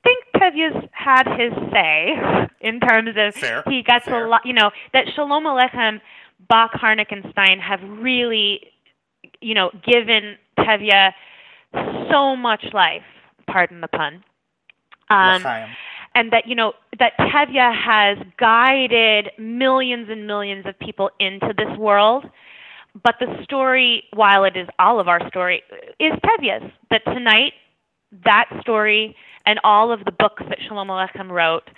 think 0.02 0.24
Tevye's 0.38 0.88
had 0.94 1.28
his 1.38 1.52
say 1.74 2.14
in 2.62 2.80
terms 2.80 3.10
of 3.18 3.36
Fair, 3.36 3.64
he 3.68 3.84
gets 3.84 4.06
fair. 4.06 4.26
a 4.26 4.30
lot, 4.30 4.46
you 4.46 4.54
know, 4.54 4.72
that 4.94 5.08
Shalom 5.14 5.44
Aleichem, 5.44 6.00
Bock, 6.50 6.72
Harnick, 6.74 7.12
and 7.12 7.26
Stein 7.32 7.60
have 7.60 7.80
really, 7.84 8.72
you 9.42 9.54
know, 9.54 9.72
given 9.86 10.38
Tevye 10.60 11.12
so 12.10 12.36
much 12.36 12.66
life, 12.74 13.04
pardon 13.48 13.82
the 13.82 13.88
pun. 13.88 14.24
Um, 15.10 15.42
and 16.16 16.32
that 16.32 16.48
you 16.48 16.56
know 16.56 16.74
that 17.00 17.14
Tevye 17.20 17.74
has 17.76 18.18
guided 18.38 19.32
millions 19.38 20.10
and 20.10 20.28
millions 20.28 20.66
of 20.66 20.78
people 20.80 21.12
into 21.20 21.54
this 21.58 21.78
world. 21.78 22.26
But 23.04 23.16
the 23.20 23.44
story, 23.44 24.04
while 24.14 24.44
it 24.44 24.58
is 24.58 24.68
all 24.80 25.00
of 25.00 25.08
our 25.08 25.28
story, 25.30 25.62
is 26.00 26.14
Tevye's. 26.14 26.72
That 26.90 27.04
tonight, 27.06 27.54
that 28.26 28.50
story 28.62 29.16
and 29.46 29.60
all 29.64 29.92
of 29.92 30.04
the 30.06 30.12
books 30.12 30.44
that 30.50 30.58
Shalom 30.68 30.88
Aleichem 30.88 31.30
wrote 31.30 31.70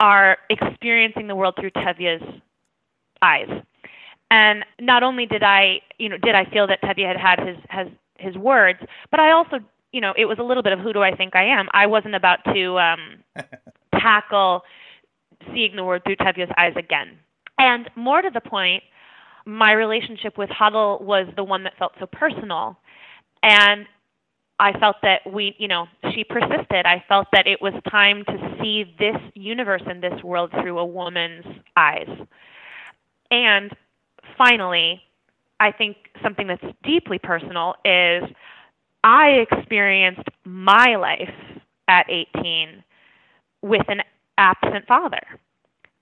are 0.00 0.38
experiencing 0.50 1.26
the 1.26 1.34
world 1.34 1.54
through 1.58 1.70
Tevye's 1.70 2.22
eyes. 3.20 3.48
And 4.30 4.64
not 4.80 5.02
only 5.02 5.26
did 5.26 5.42
I, 5.42 5.80
you 5.98 6.08
know, 6.08 6.18
did 6.18 6.34
I 6.34 6.44
feel 6.46 6.66
that 6.66 6.82
Tevye 6.82 7.06
had 7.06 7.16
had 7.16 7.46
his 7.46 7.56
has 7.68 7.88
his 8.18 8.36
words, 8.36 8.78
but 9.10 9.20
I 9.20 9.32
also, 9.32 9.58
you 9.92 10.00
know, 10.00 10.14
it 10.16 10.24
was 10.24 10.38
a 10.38 10.42
little 10.42 10.62
bit 10.62 10.72
of 10.72 10.80
who 10.80 10.92
do 10.92 11.02
I 11.02 11.14
think 11.14 11.36
I 11.36 11.44
am. 11.44 11.68
I 11.72 11.86
wasn't 11.86 12.14
about 12.14 12.38
to 12.52 12.78
um, 12.78 13.24
tackle 13.94 14.62
seeing 15.52 15.76
the 15.76 15.84
world 15.84 16.02
through 16.04 16.16
Tevye's 16.16 16.52
eyes 16.56 16.74
again. 16.76 17.18
And 17.58 17.88
more 17.96 18.22
to 18.22 18.30
the 18.30 18.40
point, 18.40 18.82
my 19.46 19.72
relationship 19.72 20.38
with 20.38 20.50
Hodel 20.50 21.00
was 21.00 21.26
the 21.36 21.44
one 21.44 21.64
that 21.64 21.76
felt 21.78 21.92
so 22.00 22.06
personal. 22.06 22.78
And 23.42 23.86
I 24.58 24.78
felt 24.78 24.96
that 25.02 25.20
we, 25.30 25.54
you 25.58 25.68
know, 25.68 25.86
she 26.12 26.24
persisted. 26.24 26.86
I 26.86 27.04
felt 27.08 27.26
that 27.32 27.46
it 27.46 27.60
was 27.60 27.74
time 27.90 28.24
to 28.26 28.56
see 28.60 28.94
this 28.98 29.16
universe 29.34 29.82
and 29.86 30.02
this 30.02 30.22
world 30.22 30.50
through 30.52 30.78
a 30.78 30.86
woman's 30.86 31.44
eyes. 31.76 32.08
And 33.30 33.72
finally, 34.36 35.02
I 35.60 35.72
think 35.72 35.96
something 36.22 36.46
that's 36.46 36.64
deeply 36.82 37.18
personal 37.18 37.74
is 37.84 38.24
I 39.02 39.46
experienced 39.50 40.28
my 40.44 40.96
life 40.96 41.34
at 41.88 42.06
18 42.08 42.82
with 43.62 43.88
an 43.88 44.00
absent 44.38 44.86
father, 44.86 45.22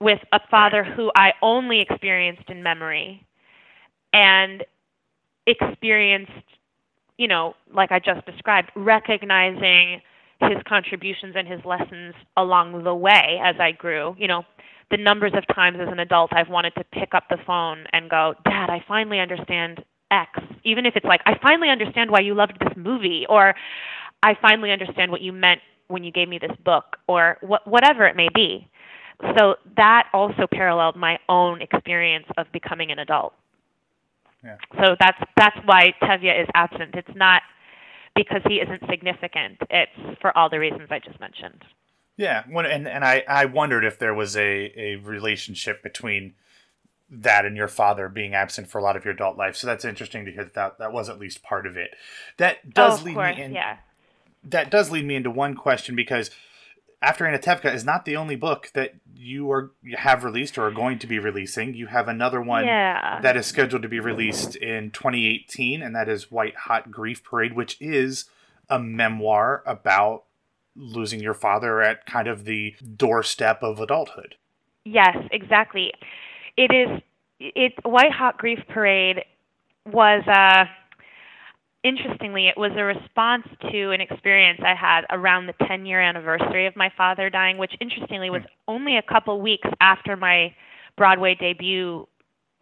with 0.00 0.20
a 0.32 0.40
father 0.50 0.84
who 0.84 1.10
I 1.16 1.32
only 1.42 1.80
experienced 1.80 2.48
in 2.48 2.62
memory 2.62 3.24
and 4.12 4.64
experienced, 5.46 6.32
you 7.18 7.28
know, 7.28 7.54
like 7.74 7.92
I 7.92 7.98
just 7.98 8.24
described, 8.26 8.70
recognizing 8.74 10.00
his 10.40 10.58
contributions 10.66 11.34
and 11.36 11.46
his 11.46 11.64
lessons 11.64 12.14
along 12.36 12.84
the 12.84 12.94
way 12.94 13.40
as 13.42 13.56
I 13.60 13.72
grew. 13.72 14.16
You 14.18 14.28
know, 14.28 14.44
the 14.92 14.98
numbers 14.98 15.32
of 15.34 15.42
times 15.52 15.78
as 15.80 15.88
an 15.90 15.98
adult 15.98 16.32
I've 16.32 16.50
wanted 16.50 16.74
to 16.76 16.84
pick 16.92 17.14
up 17.14 17.24
the 17.30 17.38
phone 17.46 17.86
and 17.92 18.08
go, 18.08 18.34
Dad, 18.44 18.70
I 18.70 18.84
finally 18.86 19.18
understand 19.18 19.82
X. 20.10 20.30
Even 20.64 20.86
if 20.86 20.94
it's 20.94 21.06
like, 21.06 21.22
I 21.26 21.32
finally 21.42 21.70
understand 21.70 22.10
why 22.10 22.20
you 22.20 22.34
loved 22.34 22.58
this 22.60 22.76
movie, 22.76 23.26
or 23.28 23.54
I 24.22 24.34
finally 24.40 24.70
understand 24.70 25.10
what 25.10 25.22
you 25.22 25.32
meant 25.32 25.60
when 25.88 26.04
you 26.04 26.12
gave 26.12 26.28
me 26.28 26.38
this 26.38 26.56
book, 26.64 26.96
or 27.08 27.38
wh- 27.40 27.66
whatever 27.66 28.06
it 28.06 28.16
may 28.16 28.28
be. 28.34 28.68
So 29.38 29.56
that 29.76 30.08
also 30.12 30.46
paralleled 30.50 30.96
my 30.96 31.18
own 31.28 31.62
experience 31.62 32.26
of 32.36 32.46
becoming 32.52 32.90
an 32.90 32.98
adult. 32.98 33.32
Yeah. 34.44 34.56
So 34.80 34.96
that's 34.98 35.18
that's 35.36 35.56
why 35.64 35.94
Tevye 36.02 36.42
is 36.42 36.48
absent. 36.54 36.94
It's 36.94 37.16
not 37.16 37.42
because 38.14 38.42
he 38.46 38.56
isn't 38.56 38.82
significant. 38.90 39.58
It's 39.70 40.20
for 40.20 40.36
all 40.36 40.50
the 40.50 40.58
reasons 40.58 40.88
I 40.90 40.98
just 40.98 41.18
mentioned. 41.20 41.62
Yeah, 42.16 42.44
when, 42.48 42.66
and 42.66 42.86
and 42.86 43.04
I 43.04 43.24
I 43.28 43.46
wondered 43.46 43.84
if 43.84 43.98
there 43.98 44.14
was 44.14 44.36
a 44.36 44.72
a 44.76 44.96
relationship 44.96 45.82
between 45.82 46.34
that 47.10 47.44
and 47.44 47.56
your 47.56 47.68
father 47.68 48.08
being 48.08 48.34
absent 48.34 48.68
for 48.68 48.78
a 48.78 48.82
lot 48.82 48.96
of 48.96 49.04
your 49.04 49.12
adult 49.12 49.36
life. 49.36 49.54
So 49.56 49.66
that's 49.66 49.84
interesting 49.84 50.24
to 50.24 50.32
hear 50.32 50.44
that 50.44 50.54
that, 50.54 50.78
that 50.78 50.92
was 50.92 51.08
at 51.10 51.18
least 51.18 51.42
part 51.42 51.66
of 51.66 51.76
it. 51.76 51.90
That 52.38 52.58
oh, 52.64 52.70
does 52.72 53.02
oh, 53.02 53.04
lead 53.04 53.14
course, 53.14 53.36
me 53.36 53.42
in, 53.42 53.52
yeah. 53.52 53.76
that 54.44 54.70
does 54.70 54.90
lead 54.90 55.04
me 55.04 55.16
into 55.16 55.30
one 55.30 55.54
question 55.54 55.94
because 55.94 56.30
after 57.02 57.24
Anatevka 57.24 57.74
is 57.74 57.84
not 57.84 58.04
the 58.04 58.16
only 58.16 58.36
book 58.36 58.70
that 58.74 58.94
you 59.14 59.50
are 59.50 59.72
you 59.82 59.96
have 59.96 60.24
released 60.24 60.56
or 60.56 60.66
are 60.66 60.70
going 60.70 60.98
to 61.00 61.06
be 61.06 61.18
releasing. 61.18 61.74
You 61.74 61.86
have 61.88 62.08
another 62.08 62.40
one 62.40 62.64
Yeah. 62.64 63.20
that 63.20 63.36
is 63.36 63.46
scheduled 63.46 63.82
to 63.82 63.88
be 63.88 64.00
released 64.00 64.56
in 64.56 64.90
2018, 64.90 65.82
and 65.82 65.94
that 65.94 66.08
is 66.08 66.30
White 66.30 66.56
Hot 66.56 66.90
Grief 66.90 67.22
Parade, 67.22 67.54
which 67.54 67.76
is 67.80 68.26
a 68.70 68.78
memoir 68.78 69.62
about 69.66 70.24
losing 70.76 71.20
your 71.20 71.34
father 71.34 71.80
at 71.80 72.06
kind 72.06 72.28
of 72.28 72.44
the 72.44 72.74
doorstep 72.96 73.62
of 73.62 73.80
adulthood. 73.80 74.36
Yes, 74.84 75.16
exactly. 75.30 75.92
It 76.56 76.72
is. 76.72 77.02
It 77.38 77.72
White 77.84 78.12
Hot 78.12 78.38
Grief 78.38 78.60
Parade 78.68 79.24
was 79.86 80.22
uh, 80.28 80.64
interestingly 81.84 82.46
it 82.46 82.56
was 82.56 82.72
a 82.76 82.84
response 82.84 83.46
to 83.70 83.90
an 83.90 84.00
experience 84.00 84.60
I 84.64 84.74
had 84.74 85.02
around 85.10 85.46
the 85.46 85.54
10 85.66 85.86
year 85.86 86.00
anniversary 86.00 86.66
of 86.66 86.76
my 86.76 86.90
father 86.96 87.30
dying, 87.30 87.58
which 87.58 87.72
interestingly 87.80 88.30
was 88.30 88.42
only 88.68 88.96
a 88.96 89.02
couple 89.02 89.40
weeks 89.40 89.68
after 89.80 90.16
my 90.16 90.54
Broadway 90.96 91.34
debut 91.34 92.06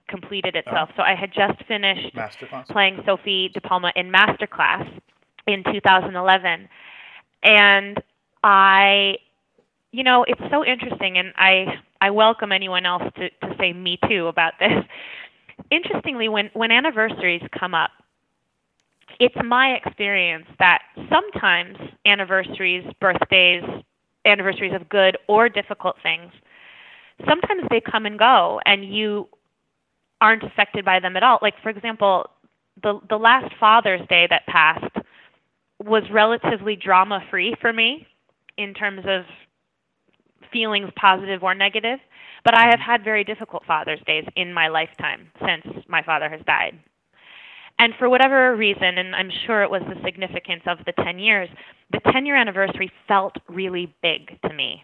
completed 0.08 0.56
itself. 0.56 0.90
So 0.96 1.02
I 1.02 1.14
had 1.14 1.32
just 1.32 1.64
finished 1.66 2.16
playing 2.70 3.02
Sophie 3.06 3.50
De 3.52 3.60
Palma 3.60 3.92
in 3.94 4.10
Masterclass 4.10 4.88
in 5.46 5.62
2011. 5.64 6.68
And 7.42 8.02
I, 8.44 9.16
you 9.92 10.04
know, 10.04 10.24
it's 10.24 10.40
so 10.50 10.64
interesting, 10.64 11.18
and 11.18 11.32
I, 11.36 11.78
I 12.00 12.10
welcome 12.10 12.52
anyone 12.52 12.86
else 12.86 13.02
to, 13.16 13.30
to 13.30 13.56
say 13.58 13.72
me 13.72 13.98
too 14.08 14.26
about 14.26 14.54
this. 14.58 14.84
Interestingly, 15.70 16.28
when, 16.28 16.50
when 16.54 16.70
anniversaries 16.70 17.42
come 17.58 17.74
up, 17.74 17.90
it's 19.18 19.36
my 19.44 19.72
experience 19.74 20.46
that 20.58 20.82
sometimes 21.10 21.76
anniversaries, 22.06 22.84
birthdays, 23.00 23.62
anniversaries 24.24 24.72
of 24.74 24.88
good 24.88 25.16
or 25.26 25.48
difficult 25.48 25.96
things, 26.02 26.32
sometimes 27.26 27.62
they 27.70 27.80
come 27.80 28.06
and 28.06 28.18
go, 28.18 28.60
and 28.64 28.84
you 28.84 29.28
aren't 30.20 30.42
affected 30.42 30.84
by 30.84 31.00
them 31.00 31.16
at 31.16 31.22
all. 31.22 31.38
Like, 31.42 31.54
for 31.62 31.68
example, 31.68 32.30
the 32.82 32.98
the 33.08 33.18
last 33.18 33.54
Father's 33.58 34.06
Day 34.08 34.26
that 34.30 34.46
passed 34.46 34.89
was 35.84 36.02
relatively 36.12 36.76
drama 36.76 37.20
free 37.30 37.54
for 37.60 37.72
me 37.72 38.06
in 38.56 38.74
terms 38.74 39.02
of 39.06 39.22
feelings 40.52 40.90
positive 40.96 41.42
or 41.42 41.54
negative 41.54 41.98
but 42.44 42.56
i 42.56 42.66
have 42.68 42.80
had 42.80 43.04
very 43.04 43.24
difficult 43.24 43.64
father's 43.66 44.00
days 44.06 44.24
in 44.36 44.52
my 44.52 44.68
lifetime 44.68 45.30
since 45.40 45.84
my 45.88 46.02
father 46.02 46.28
has 46.28 46.40
died 46.46 46.78
and 47.78 47.94
for 47.98 48.08
whatever 48.08 48.56
reason 48.56 48.98
and 48.98 49.14
i'm 49.14 49.30
sure 49.46 49.62
it 49.62 49.70
was 49.70 49.82
the 49.88 50.00
significance 50.04 50.62
of 50.66 50.78
the 50.86 50.92
10 51.04 51.18
years 51.18 51.48
the 51.92 52.00
10 52.12 52.26
year 52.26 52.36
anniversary 52.36 52.90
felt 53.06 53.36
really 53.48 53.94
big 54.02 54.40
to 54.42 54.52
me 54.52 54.82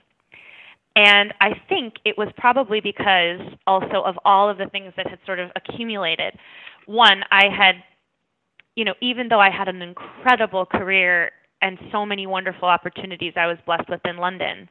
and 0.97 1.35
I 1.43 1.51
think 1.69 1.97
it 2.07 2.17
was 2.17 2.29
probably 2.39 2.81
because 2.81 3.39
also 3.67 4.03
of 4.05 4.19
all 4.25 4.49
of 4.49 4.57
the 4.57 4.67
things 4.67 4.95
that 4.97 5.07
had 5.07 5.19
sort 5.27 5.39
of 5.39 5.51
accumulated. 5.55 6.33
One, 6.87 7.21
I 7.31 7.45
had, 7.55 7.75
you 8.77 8.85
know, 8.85 8.95
even 9.01 9.29
though 9.29 9.41
I 9.41 9.51
had 9.51 9.69
an 9.69 9.83
incredible 9.83 10.67
career 10.67 11.33
and 11.63 11.79
so 11.91 12.07
many 12.07 12.27
wonderful 12.27 12.69
opportunities 12.69 13.33
I 13.35 13.47
was 13.47 13.57
blessed 13.67 13.89
with 13.89 14.01
in 14.05 14.19
London, 14.19 14.69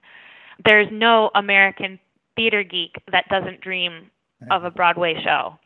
there's 0.64 0.88
no 0.92 1.32
American 1.36 2.00
theater 2.36 2.64
geek 2.64 2.96
that 3.12 3.26
doesn't 3.30 3.62
dream 3.62 4.10
of 4.52 4.64
a 4.64 4.72
Broadway 4.72 5.16
show. 5.24 5.58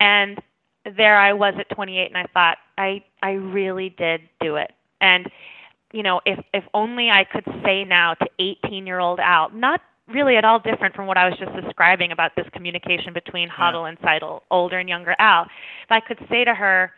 And 0.00 0.40
there 0.96 1.18
I 1.18 1.32
was 1.32 1.54
at 1.58 1.74
28 1.74 2.06
and 2.06 2.16
I 2.16 2.26
thought 2.32 2.58
I 2.78 3.04
I 3.22 3.32
really 3.32 3.90
did 3.90 4.22
do 4.40 4.56
it. 4.56 4.72
And 5.00 5.30
you 5.92 6.02
know, 6.02 6.20
if 6.26 6.38
if 6.52 6.64
only 6.74 7.10
I 7.10 7.24
could 7.24 7.44
say 7.64 7.84
now 7.84 8.14
to 8.14 8.26
18-year-old 8.40 9.20
Al, 9.20 9.50
not 9.50 9.80
really 10.08 10.36
at 10.36 10.44
all 10.44 10.58
different 10.58 10.94
from 10.94 11.06
what 11.06 11.16
I 11.16 11.28
was 11.28 11.38
just 11.38 11.52
describing 11.54 12.12
about 12.12 12.32
this 12.36 12.46
communication 12.52 13.12
between 13.14 13.48
Hodel 13.48 13.88
and 13.88 13.98
Tzeitel, 14.00 14.40
older 14.50 14.78
and 14.78 14.88
younger 14.88 15.14
Al. 15.18 15.44
If 15.44 15.90
I 15.90 16.00
could 16.00 16.18
say 16.28 16.44
to 16.44 16.54
her, 16.54 16.92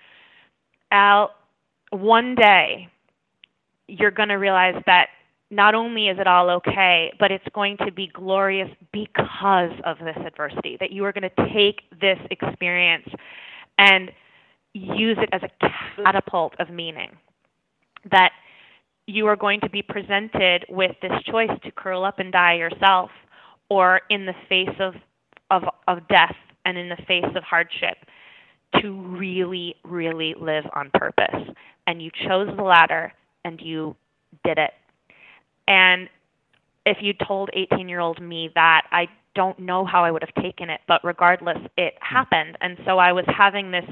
Al, 0.90 1.30
one 1.90 2.34
day 2.34 2.88
you're 3.88 4.10
going 4.10 4.28
to 4.28 4.36
realize 4.36 4.80
that 4.86 5.08
not 5.50 5.74
only 5.74 6.08
is 6.08 6.18
it 6.18 6.26
all 6.26 6.50
okay, 6.50 7.12
but 7.20 7.30
it's 7.30 7.46
going 7.54 7.76
to 7.78 7.92
be 7.92 8.08
glorious 8.08 8.68
because 8.92 9.70
of 9.84 9.98
this 9.98 10.16
adversity. 10.26 10.76
That 10.80 10.90
you 10.90 11.04
are 11.04 11.12
going 11.12 11.30
to 11.30 11.52
take 11.54 11.82
this 12.00 12.18
experience 12.30 13.06
and 13.78 14.10
use 14.74 15.16
it 15.20 15.28
as 15.32 15.42
a 15.42 15.70
catapult 16.04 16.54
of 16.58 16.70
meaning. 16.70 17.10
That 18.10 18.32
you 19.06 19.26
are 19.28 19.36
going 19.36 19.60
to 19.60 19.70
be 19.70 19.82
presented 19.82 20.66
with 20.68 20.96
this 21.00 21.12
choice 21.30 21.50
to 21.62 21.70
curl 21.70 22.04
up 22.04 22.18
and 22.18 22.32
die 22.32 22.54
yourself 22.54 23.10
or 23.68 24.00
in 24.10 24.26
the 24.26 24.34
face 24.48 24.76
of 24.80 24.94
of 25.50 25.62
of 25.86 26.06
death 26.08 26.34
and 26.64 26.76
in 26.76 26.88
the 26.88 26.96
face 27.06 27.24
of 27.36 27.42
hardship 27.44 27.98
to 28.82 28.92
really 28.92 29.74
really 29.84 30.34
live 30.40 30.64
on 30.74 30.90
purpose. 30.94 31.34
And 31.86 32.02
you 32.02 32.10
chose 32.26 32.48
the 32.56 32.62
latter 32.62 33.12
and 33.44 33.60
you 33.60 33.96
did 34.44 34.58
it. 34.58 34.72
And 35.68 36.08
if 36.84 36.98
you 37.00 37.12
told 37.26 37.50
18 37.52 37.88
year 37.88 38.00
old 38.00 38.20
me 38.20 38.50
that 38.54 38.82
i 38.92 39.06
don't 39.34 39.58
know 39.58 39.84
how 39.84 40.04
i 40.04 40.10
would 40.10 40.22
have 40.22 40.42
taken 40.42 40.70
it 40.70 40.80
but 40.88 41.00
regardless 41.04 41.58
it 41.76 41.94
mm. 41.94 41.98
happened. 42.00 42.56
And 42.60 42.78
so 42.84 42.98
i 42.98 43.12
was 43.12 43.24
having 43.26 43.70
this 43.70 43.84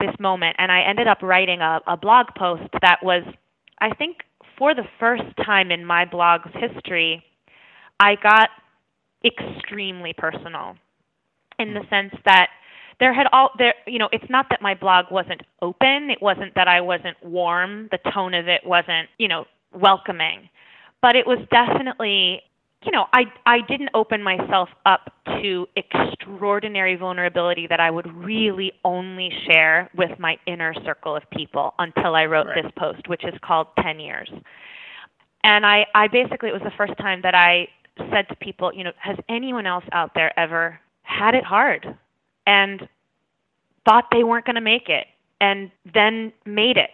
this 0.00 0.14
moment 0.20 0.56
and 0.58 0.70
i 0.70 0.82
ended 0.82 1.08
up 1.08 1.22
writing 1.22 1.60
a, 1.60 1.80
a 1.86 1.96
blog 1.96 2.26
post 2.36 2.68
that 2.82 2.98
was 3.02 3.22
i 3.80 3.94
think 3.94 4.18
for 4.58 4.74
the 4.74 4.84
first 4.98 5.22
time 5.44 5.70
in 5.70 5.84
my 5.84 6.04
blog's 6.04 6.50
history, 6.52 7.22
I 8.00 8.16
got 8.20 8.50
extremely 9.24 10.12
personal. 10.16 10.74
In 11.58 11.74
the 11.74 11.80
mm. 11.80 11.90
sense 11.90 12.20
that 12.24 12.48
there 13.00 13.12
had 13.12 13.26
all 13.32 13.50
there 13.58 13.74
you 13.86 13.98
know 13.98 14.08
it's 14.12 14.28
not 14.28 14.46
that 14.50 14.60
my 14.62 14.74
blog 14.74 15.06
wasn't 15.10 15.42
open. 15.62 16.10
It 16.10 16.20
wasn't 16.22 16.54
that 16.54 16.68
i 16.68 16.80
wasn't 16.80 17.16
warm. 17.22 17.88
The 17.90 17.98
tone 18.12 18.34
of 18.34 18.48
it 18.48 18.62
wasn't 18.64 19.08
you 19.18 19.28
know 19.28 19.46
welcoming. 19.72 20.48
But 21.00 21.14
it 21.16 21.26
was 21.26 21.38
definitely 21.50 22.42
you 22.82 22.92
know 22.92 23.06
i 23.12 23.24
i 23.46 23.60
didn't 23.62 23.90
open 23.94 24.22
myself 24.22 24.68
up 24.86 25.12
to 25.26 25.66
extraordinary 25.76 26.94
vulnerability 26.96 27.66
that 27.66 27.80
i 27.80 27.90
would 27.90 28.06
really 28.14 28.72
only 28.84 29.30
share 29.46 29.90
with 29.96 30.16
my 30.18 30.38
inner 30.46 30.72
circle 30.84 31.14
of 31.16 31.22
people 31.30 31.74
until 31.78 32.14
i 32.14 32.24
wrote 32.24 32.46
Right. 32.46 32.62
this 32.62 32.72
post 32.76 33.08
which 33.08 33.24
is 33.24 33.34
called 33.42 33.68
10 33.82 34.00
years. 34.00 34.30
And 35.44 35.66
i 35.66 35.86
i 35.94 36.06
basically 36.08 36.48
it 36.50 36.52
was 36.52 36.62
the 36.62 36.72
first 36.76 36.96
time 36.98 37.20
that 37.22 37.34
i 37.34 37.68
said 38.12 38.28
to 38.28 38.36
people 38.36 38.72
you 38.72 38.84
know 38.84 38.92
has 38.98 39.16
anyone 39.28 39.66
else 39.66 39.84
out 39.92 40.14
there 40.14 40.36
ever 40.38 40.78
had 41.02 41.34
it 41.34 41.44
hard 41.44 41.96
and 42.48 42.88
thought 43.84 44.06
they 44.10 44.24
weren't 44.24 44.44
going 44.44 44.56
to 44.56 44.60
make 44.60 44.88
it 44.88 45.06
and 45.40 45.70
then 45.94 46.32
made 46.44 46.76
it 46.76 46.90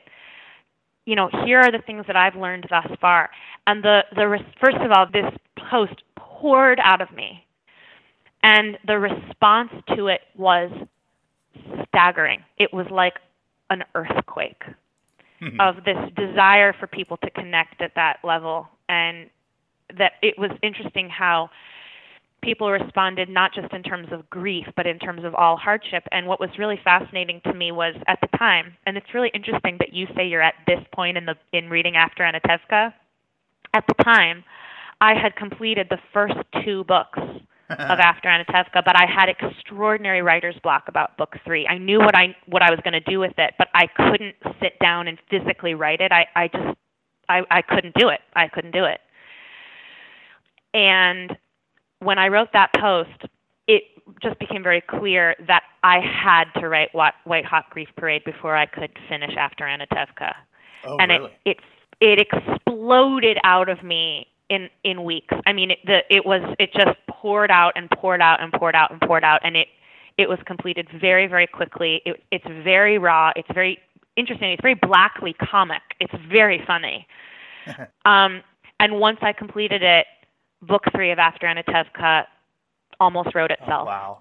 you 1.06 1.16
know, 1.16 1.28
here 1.44 1.60
are 1.60 1.70
the 1.70 1.82
things 1.84 2.04
that 2.06 2.16
I've 2.16 2.36
learned 2.36 2.66
thus 2.70 2.86
far. 3.00 3.30
And 3.66 3.82
the 3.82 4.04
the 4.14 4.38
first 4.60 4.76
of 4.78 4.90
all, 4.90 5.06
this 5.12 5.32
post 5.70 6.02
poured 6.16 6.80
out 6.82 7.00
of 7.00 7.12
me, 7.12 7.44
and 8.42 8.78
the 8.86 8.98
response 8.98 9.70
to 9.96 10.08
it 10.08 10.22
was 10.36 10.70
staggering. 11.88 12.42
It 12.58 12.72
was 12.72 12.86
like 12.90 13.14
an 13.70 13.84
earthquake 13.94 14.62
mm-hmm. 15.42 15.60
of 15.60 15.84
this 15.84 15.96
desire 16.16 16.72
for 16.72 16.86
people 16.86 17.16
to 17.18 17.30
connect 17.30 17.80
at 17.80 17.94
that 17.96 18.18
level, 18.24 18.68
and 18.88 19.28
that 19.98 20.12
it 20.22 20.38
was 20.38 20.50
interesting 20.62 21.10
how 21.10 21.50
people 22.44 22.70
responded 22.70 23.28
not 23.28 23.54
just 23.54 23.72
in 23.72 23.82
terms 23.82 24.08
of 24.12 24.28
grief, 24.30 24.66
but 24.76 24.86
in 24.86 24.98
terms 24.98 25.24
of 25.24 25.34
all 25.34 25.56
hardship. 25.56 26.04
And 26.12 26.26
what 26.26 26.38
was 26.38 26.50
really 26.58 26.78
fascinating 26.84 27.40
to 27.44 27.54
me 27.54 27.72
was 27.72 27.94
at 28.06 28.18
the 28.20 28.28
time, 28.38 28.76
and 28.86 28.96
it's 28.96 29.14
really 29.14 29.30
interesting 29.34 29.76
that 29.80 29.92
you 29.92 30.06
say 30.14 30.26
you're 30.26 30.42
at 30.42 30.54
this 30.66 30.80
point 30.92 31.16
in 31.16 31.24
the 31.26 31.34
in 31.52 31.70
reading 31.70 31.96
After 31.96 32.22
Anatevka. 32.22 32.92
At 33.72 33.84
the 33.88 34.04
time, 34.04 34.44
I 35.00 35.14
had 35.14 35.34
completed 35.34 35.88
the 35.90 35.98
first 36.12 36.36
two 36.64 36.84
books 36.84 37.18
of 37.70 37.98
After 37.98 38.28
Anatevka, 38.28 38.84
but 38.84 38.94
I 38.94 39.06
had 39.06 39.28
extraordinary 39.28 40.22
writer's 40.22 40.56
block 40.62 40.84
about 40.86 41.16
book 41.16 41.36
three. 41.44 41.66
I 41.66 41.78
knew 41.78 41.98
what 41.98 42.16
I 42.16 42.36
what 42.46 42.62
I 42.62 42.70
was 42.70 42.80
going 42.84 42.92
to 42.92 43.00
do 43.00 43.18
with 43.18 43.34
it, 43.38 43.54
but 43.58 43.68
I 43.74 43.86
couldn't 43.86 44.36
sit 44.60 44.78
down 44.80 45.08
and 45.08 45.18
physically 45.30 45.74
write 45.74 46.00
it. 46.00 46.12
I 46.12 46.26
I 46.36 46.48
just 46.48 46.78
I 47.28 47.40
I 47.50 47.62
couldn't 47.62 47.94
do 47.94 48.08
it. 48.08 48.20
I 48.36 48.48
couldn't 48.48 48.72
do 48.72 48.84
it. 48.84 49.00
And 50.74 51.36
when 52.04 52.18
I 52.18 52.28
wrote 52.28 52.48
that 52.52 52.70
post, 52.78 53.30
it 53.66 53.84
just 54.22 54.38
became 54.38 54.62
very 54.62 54.80
clear 54.80 55.34
that 55.46 55.62
I 55.82 56.00
had 56.00 56.44
to 56.60 56.68
write 56.68 56.94
White 56.94 57.44
Hot 57.44 57.70
Grief 57.70 57.88
Parade 57.96 58.24
before 58.24 58.56
I 58.56 58.66
could 58.66 58.90
finish 59.08 59.32
after 59.38 59.64
Anatevka. 59.64 60.34
Oh, 60.86 60.98
and 60.98 61.10
really? 61.10 61.30
it, 61.44 61.58
it 62.00 62.18
it 62.18 62.18
exploded 62.20 63.38
out 63.44 63.68
of 63.68 63.82
me 63.82 64.26
in 64.50 64.68
in 64.82 65.04
weeks. 65.04 65.34
I 65.46 65.52
mean, 65.52 65.70
it, 65.72 65.78
the 65.86 66.00
it 66.10 66.26
was 66.26 66.42
it 66.58 66.72
just 66.72 66.98
poured 67.08 67.50
out 67.50 67.72
and 67.76 67.90
poured 67.90 68.20
out 68.20 68.42
and 68.42 68.52
poured 68.52 68.74
out 68.74 68.90
and 68.90 69.00
poured 69.00 69.24
out, 69.24 69.40
and 69.44 69.56
it 69.56 69.68
it 70.18 70.28
was 70.28 70.38
completed 70.46 70.88
very 71.00 71.26
very 71.26 71.46
quickly. 71.46 72.02
It, 72.04 72.22
it's 72.30 72.46
very 72.62 72.98
raw. 72.98 73.32
It's 73.36 73.48
very 73.54 73.78
interesting. 74.16 74.52
It's 74.52 74.62
very 74.62 74.74
blackly 74.74 75.34
comic. 75.34 75.82
It's 76.00 76.14
very 76.30 76.62
funny. 76.66 77.06
um, 78.04 78.42
and 78.80 79.00
once 79.00 79.18
I 79.22 79.32
completed 79.32 79.82
it, 79.82 80.06
book 80.66 80.82
three 80.94 81.10
of 81.10 81.18
After 81.18 81.46
Anatevka 81.46 82.24
almost 83.00 83.34
wrote 83.34 83.50
Oh, 83.50 83.62
itself. 83.62 83.86
wow. 83.86 84.18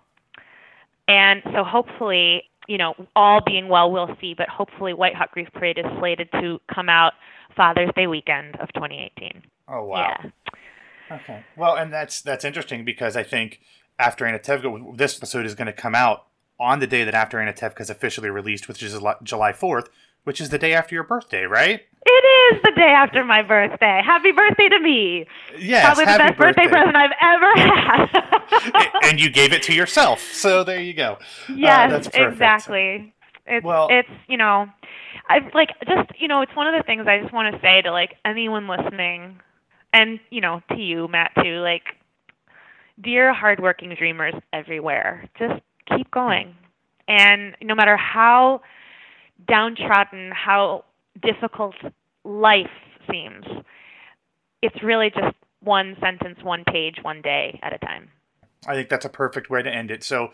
And 1.07 1.41
so 1.53 1.63
hopefully, 1.63 2.43
you 2.67 2.77
know, 2.77 2.93
all 3.15 3.41
being 3.45 3.67
well, 3.67 3.91
we'll 3.91 4.15
see. 4.21 4.33
But 4.33 4.49
hopefully, 4.49 4.93
White 4.93 5.15
Hot 5.15 5.31
Grief 5.31 5.49
Parade 5.53 5.77
is 5.77 5.85
slated 5.99 6.29
to 6.33 6.59
come 6.73 6.89
out 6.89 7.13
Father's 7.55 7.89
Day 7.95 8.07
weekend 8.07 8.55
of 8.57 8.71
2018. 8.73 9.43
Oh 9.67 9.83
wow. 9.85 10.15
Yeah. 10.21 11.15
Okay. 11.17 11.43
Well, 11.57 11.75
and 11.75 11.91
that's 11.91 12.21
that's 12.21 12.45
interesting 12.45 12.85
because 12.85 13.15
I 13.15 13.23
think 13.23 13.59
after 13.99 14.25
Anatevka, 14.25 14.97
this 14.97 15.17
episode 15.17 15.45
is 15.45 15.55
going 15.55 15.67
to 15.67 15.73
come 15.73 15.93
out 15.95 16.25
on 16.59 16.79
the 16.79 16.87
day 16.87 17.03
that 17.03 17.13
After 17.13 17.37
Anatevka 17.37 17.81
is 17.81 17.89
officially 17.89 18.29
released, 18.29 18.67
which 18.67 18.81
is 18.81 18.93
July- 18.93 19.15
July 19.23 19.51
fourth, 19.53 19.89
which 20.23 20.39
is 20.39 20.49
the 20.49 20.57
day 20.57 20.73
after 20.73 20.95
your 20.95 21.03
birthday, 21.03 21.43
right? 21.43 21.81
It 22.05 22.55
is 22.55 22.61
the 22.63 22.71
day 22.75 22.89
after 22.89 23.23
my 23.23 23.41
birthday. 23.41 24.01
Happy 24.03 24.31
birthday 24.31 24.67
to 24.69 24.79
me. 24.79 25.25
Yes. 25.57 25.85
Probably 25.85 26.05
the 26.05 26.17
best 26.17 26.37
birthday 26.37 26.67
present 26.67 26.95
I've 26.95 27.11
ever 27.21 27.53
had. 27.55 28.89
and 29.03 29.19
you 29.21 29.29
gave 29.29 29.53
it 29.53 29.63
to 29.63 29.73
yourself, 29.73 30.19
so 30.21 30.63
there 30.63 30.81
you 30.81 30.93
go. 30.93 31.17
Uh, 31.49 31.53
yes, 31.55 31.91
that's 31.91 32.07
exactly. 32.15 33.13
It's 33.45 33.63
Well- 33.63 33.87
it's 33.89 34.09
you 34.27 34.37
know, 34.37 34.67
I 35.29 35.39
like 35.53 35.69
just 35.87 36.09
you 36.19 36.27
know 36.27 36.41
it's 36.41 36.55
one 36.55 36.67
of 36.67 36.73
the 36.77 36.83
things 36.83 37.07
I 37.07 37.19
just 37.19 37.33
want 37.33 37.53
to 37.55 37.61
say 37.61 37.81
to 37.81 37.91
like 37.91 38.15
anyone 38.25 38.67
listening, 38.67 39.39
and 39.93 40.19
you 40.29 40.41
know 40.41 40.61
to 40.69 40.75
you 40.77 41.07
Matt 41.07 41.31
too. 41.41 41.59
Like, 41.59 41.83
dear 43.01 43.33
hardworking 43.33 43.95
dreamers 43.97 44.33
everywhere, 44.51 45.29
just 45.39 45.61
keep 45.95 46.09
going, 46.11 46.55
and 47.07 47.55
no 47.61 47.75
matter 47.75 47.95
how 47.97 48.61
downtrodden, 49.47 50.31
how 50.31 50.85
difficult 51.21 51.75
life 52.23 52.67
seems, 53.09 53.45
it's 54.61 54.81
really 54.83 55.09
just 55.09 55.35
one 55.61 55.95
sentence, 56.01 56.39
one 56.43 56.63
page, 56.65 56.97
one 57.01 57.21
day 57.21 57.59
at 57.63 57.73
a 57.73 57.77
time. 57.79 58.09
I 58.67 58.75
think 58.75 58.89
that's 58.89 59.05
a 59.05 59.09
perfect 59.09 59.49
way 59.49 59.61
to 59.61 59.69
end 59.69 59.91
it. 59.91 60.03
So, 60.03 60.31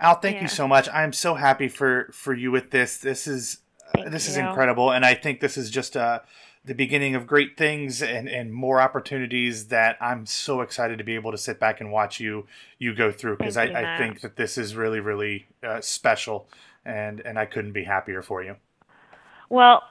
Al, 0.00 0.16
thank 0.16 0.36
Yeah. 0.36 0.42
you 0.42 0.48
so 0.48 0.66
much. 0.68 0.88
I'm 0.92 1.12
so 1.12 1.34
happy 1.34 1.68
for 1.68 2.10
for 2.12 2.34
you 2.34 2.50
with 2.50 2.70
this. 2.70 2.98
This 2.98 3.26
is 3.26 3.60
this 4.10 4.28
is 4.28 4.36
incredible, 4.36 4.90
and 4.90 5.04
I 5.04 5.14
think 5.14 5.40
this 5.40 5.56
is 5.56 5.70
just 5.70 5.96
uh, 5.96 6.20
the 6.64 6.74
beginning 6.74 7.14
of 7.14 7.26
great 7.26 7.56
things 7.56 8.02
and, 8.02 8.28
and 8.28 8.52
more 8.52 8.80
opportunities 8.80 9.68
that 9.68 9.96
I'm 10.00 10.26
so 10.26 10.60
excited 10.60 10.98
to 10.98 11.04
be 11.04 11.14
able 11.14 11.30
to 11.30 11.38
sit 11.38 11.60
back 11.60 11.80
and 11.80 11.92
watch 11.92 12.18
you 12.20 12.46
you 12.78 12.94
go 12.94 13.12
through 13.12 13.36
because 13.36 13.56
I, 13.56 13.64
I 13.64 13.98
think 13.98 14.20
that 14.20 14.36
this 14.36 14.58
is 14.58 14.74
really 14.74 15.00
really 15.00 15.46
uh, 15.62 15.80
special, 15.80 16.48
and 16.84 17.20
and 17.20 17.38
I 17.38 17.46
couldn't 17.46 17.72
be 17.72 17.84
happier 17.84 18.22
for 18.22 18.42
you. 18.42 18.56
Well, 19.48 19.82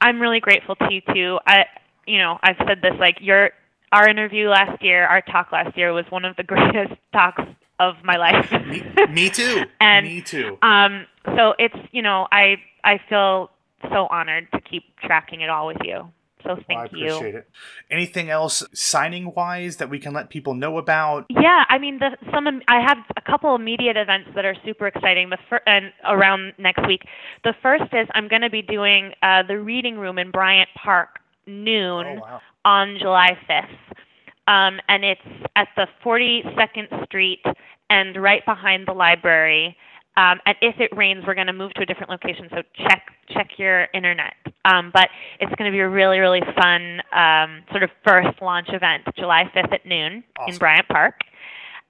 I'm 0.00 0.20
really 0.20 0.40
grateful 0.40 0.76
to 0.76 0.92
you 0.92 1.00
too. 1.14 1.38
I, 1.46 1.66
you 2.06 2.18
know, 2.18 2.38
I've 2.42 2.56
said 2.66 2.80
this 2.82 2.94
like 2.98 3.16
your 3.20 3.50
our 3.92 4.08
interview 4.08 4.48
last 4.48 4.82
year, 4.82 5.06
our 5.06 5.22
talk 5.22 5.52
last 5.52 5.76
year 5.76 5.92
was 5.92 6.04
one 6.10 6.24
of 6.24 6.36
the 6.36 6.42
greatest 6.52 6.94
talks 7.12 7.42
of 7.78 7.94
my 8.04 8.16
life. 8.16 8.50
Me, 8.66 8.82
me 9.10 9.30
too. 9.30 9.64
And, 9.80 10.06
me 10.06 10.20
too. 10.20 10.58
um, 10.62 11.06
so 11.36 11.54
it's 11.58 11.76
you 11.92 12.02
know, 12.02 12.26
I 12.32 12.56
I 12.84 13.00
feel 13.08 13.50
so 13.90 14.06
honored 14.10 14.48
to 14.52 14.60
keep 14.60 14.84
tracking 15.00 15.40
it 15.42 15.50
all 15.50 15.66
with 15.66 15.78
you. 15.84 16.10
So 16.42 16.56
thank 16.68 16.68
Well, 16.68 16.78
I 16.92 16.96
you. 16.96 17.06
appreciate 17.06 17.34
it. 17.34 17.50
Anything 17.90 18.30
else 18.30 18.62
signing 18.72 19.32
wise 19.34 19.78
that 19.78 19.88
we 19.90 19.98
can 19.98 20.12
let 20.12 20.28
people 20.30 20.54
know 20.54 20.78
about? 20.78 21.26
Yeah, 21.30 21.64
I 21.68 21.78
mean, 21.78 21.98
the, 21.98 22.16
some 22.32 22.46
I 22.68 22.80
have 22.80 22.98
a 23.16 23.20
couple 23.20 23.54
immediate 23.54 23.96
events 23.96 24.30
that 24.34 24.44
are 24.44 24.54
super 24.64 24.86
exciting. 24.86 25.30
The 25.30 25.38
fir- 25.48 25.62
and 25.66 25.92
around 26.06 26.52
next 26.58 26.86
week, 26.86 27.02
the 27.42 27.54
first 27.62 27.84
is 27.92 28.06
I'm 28.14 28.28
going 28.28 28.42
to 28.42 28.50
be 28.50 28.62
doing 28.62 29.12
uh, 29.22 29.42
the 29.48 29.58
reading 29.58 29.98
room 29.98 30.18
in 30.18 30.30
Bryant 30.30 30.68
Park 30.76 31.18
noon 31.46 32.06
Oh, 32.06 32.20
wow. 32.20 32.40
on 32.64 32.96
July 33.00 33.36
5th, 33.48 34.52
um, 34.52 34.78
and 34.88 35.04
it's 35.04 35.20
at 35.56 35.68
the 35.76 35.86
42nd 36.04 37.04
Street 37.06 37.40
and 37.88 38.16
right 38.20 38.44
behind 38.44 38.86
the 38.86 38.92
library. 38.92 39.76
Um, 40.16 40.40
and 40.46 40.56
if 40.62 40.80
it 40.80 40.96
rains, 40.96 41.24
we're 41.26 41.34
going 41.34 41.46
to 41.48 41.52
move 41.52 41.74
to 41.74 41.82
a 41.82 41.86
different 41.86 42.10
location. 42.10 42.48
So 42.50 42.62
check 42.74 43.02
check 43.28 43.50
your 43.58 43.88
internet. 43.92 44.34
Um, 44.64 44.90
but 44.92 45.08
it's 45.40 45.54
going 45.56 45.70
to 45.70 45.74
be 45.74 45.80
a 45.80 45.88
really 45.88 46.18
really 46.18 46.40
fun 46.60 47.02
um, 47.12 47.62
sort 47.70 47.82
of 47.82 47.90
first 48.04 48.40
launch 48.40 48.68
event, 48.70 49.04
July 49.16 49.44
5th 49.54 49.72
at 49.72 49.86
noon 49.86 50.24
in 50.48 50.56
Bryant 50.58 50.88
Park, 50.88 51.20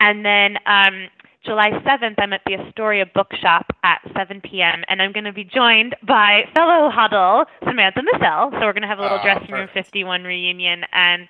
and 0.01 0.24
then 0.24 0.57
um, 0.66 1.09
July 1.45 1.70
7th 1.70 2.14
I'm 2.18 2.33
at 2.33 2.41
the 2.45 2.55
Astoria 2.55 3.07
Bookshop 3.07 3.66
at 3.85 4.01
7 4.16 4.41
p.m. 4.41 4.83
and 4.89 5.01
I'm 5.01 5.12
going 5.12 5.24
to 5.24 5.33
be 5.33 5.45
joined 5.45 5.95
by 6.07 6.43
fellow 6.55 6.91
Hodel 6.91 7.47
Samantha 7.64 8.03
Massell. 8.03 8.51
So 8.53 8.61
we're 8.66 8.72
going 8.72 8.83
to 8.83 8.89
have 8.89 8.99
a 8.99 9.03
little 9.03 9.18
Ah, 9.18 9.22
dressing 9.22 9.55
room 9.55 9.68
51 9.72 10.24
reunion 10.24 10.83
and 10.93 11.29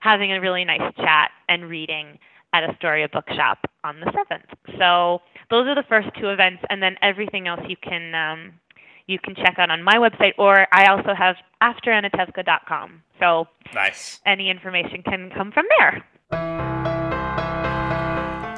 having 0.00 0.32
a 0.32 0.40
really 0.40 0.64
nice 0.64 0.94
chat 0.96 1.30
and 1.48 1.68
reading 1.68 2.18
at 2.52 2.62
Astoria 2.62 3.08
Bookshop 3.12 3.58
on 3.82 3.98
the 4.00 4.06
7th. 4.06 4.78
So 4.78 5.20
those 5.50 5.66
are 5.66 5.74
the 5.74 5.84
first 5.88 6.08
two 6.20 6.28
events, 6.28 6.62
and 6.70 6.82
then 6.82 6.96
everything 7.02 7.46
else 7.48 7.60
you 7.68 7.76
can 7.76 8.14
um, 8.14 8.52
you 9.06 9.18
can 9.18 9.34
check 9.34 9.54
out 9.58 9.70
on 9.70 9.82
my 9.82 9.94
website, 9.96 10.32
or 10.38 10.66
I 10.72 10.86
also 10.86 11.14
have 11.16 11.36
afteranatevka.com. 11.62 13.02
So 13.20 13.46
Nice. 13.74 14.20
any 14.26 14.50
information 14.50 15.02
can 15.02 15.30
come 15.30 15.52
from 15.52 15.64
there. 15.78 16.04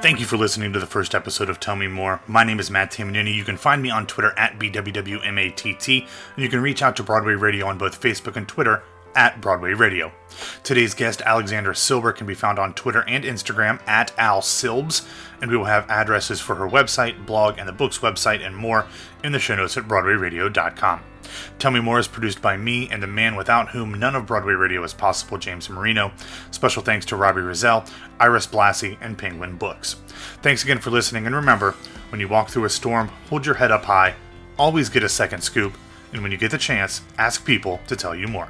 Thank 0.01 0.20
you 0.20 0.26
for 0.26 0.36
listening 0.36 0.72
to 0.74 0.78
the 0.78 0.86
first 0.86 1.12
episode 1.12 1.51
of 1.51 1.59
Tell 1.59 1.74
Me 1.74 1.89
More. 1.89 2.20
My 2.28 2.45
name 2.45 2.61
is 2.61 2.70
Matt 2.70 2.93
Tamanini. 2.93 3.34
You 3.34 3.43
can 3.45 3.57
find 3.57 3.82
me 3.82 3.91
on 3.91 4.07
Twitter 4.07 4.32
at 4.39 4.57
BWWMATT, 4.59 6.01
and 6.36 6.43
you 6.45 6.49
can 6.49 6.61
reach 6.62 6.82
out 6.82 6.95
to 6.97 7.03
Broadway 7.03 7.34
Radio 7.34 7.66
on 7.66 7.78
both 7.78 8.01
Facebook 8.01 8.36
and 8.36 8.47
Twitter 8.47 8.82
at 9.19 9.41
Broadway 9.41 9.75
Radio. 9.75 10.12
Today's 10.62 10.95
guest, 10.95 11.21
Alexandra 11.23 11.75
Silber, 11.75 12.12
can 12.12 12.25
be 12.25 12.35
found 12.35 12.61
on 12.61 12.73
Twitter 12.73 13.03
and 13.09 13.25
Instagram 13.25 13.81
at 13.87 14.16
Al 14.16 14.41
Silbs, 14.41 15.05
and 15.43 15.51
we 15.51 15.57
will 15.57 15.64
have 15.64 15.91
addresses 15.91 16.41
for 16.41 16.55
her 16.55 16.69
website, 16.69 17.27
blog, 17.27 17.59
and 17.59 17.69
the 17.69 17.73
book's 17.73 17.99
website, 17.99 18.47
and 18.47 18.57
more 18.57 18.87
in 19.25 19.33
the 19.33 19.41
show 19.41 19.57
notes 19.57 19.77
at 19.77 19.89
BroadwayRadio.com. 19.89 21.01
Tell 21.59 21.73
Me 21.73 21.81
More 21.81 21.99
is 21.99 22.07
produced 22.07 22.41
by 22.41 22.57
me 22.57 22.89
and 22.91 23.03
the 23.03 23.09
man 23.09 23.35
without 23.35 23.71
whom 23.71 23.93
none 23.93 24.14
of 24.14 24.25
Broadway 24.25 24.55
Radio 24.55 24.83
is 24.85 24.95
possible, 24.95 25.37
James 25.37 25.69
Marino. 25.69 26.12
Special 26.53 26.83
thanks 26.83 27.05
to 27.07 27.16
Robbie 27.16 27.43
Rozelle, 27.43 27.85
Iris 28.21 28.47
Blassie, 28.47 28.97
and 29.01 29.19
Penguin 29.19 29.57
Books. 29.57 29.97
Thanks 30.43 30.62
again 30.62 30.79
for 30.79 30.91
listening, 30.91 31.27
and 31.27 31.35
remember, 31.35 31.75
when 32.11 32.21
you 32.21 32.29
walk 32.29 32.51
through 32.51 32.64
a 32.66 32.71
storm, 32.71 33.09
hold 33.29 33.45
your 33.45 33.57
head 33.57 33.73
up 33.73 33.85
high, 33.85 34.14
always 34.57 34.89
get 34.89 35.03
a 35.03 35.09
second 35.09 35.41
scoop, 35.43 35.77
and 36.12 36.23
when 36.23 36.31
you 36.31 36.39
get 36.39 36.53
the 36.53 36.57
chance, 36.57 37.03
ask 37.19 37.45
people 37.45 37.81
to 37.89 37.97
tell 37.97 38.14
you 38.14 38.29
more. 38.29 38.49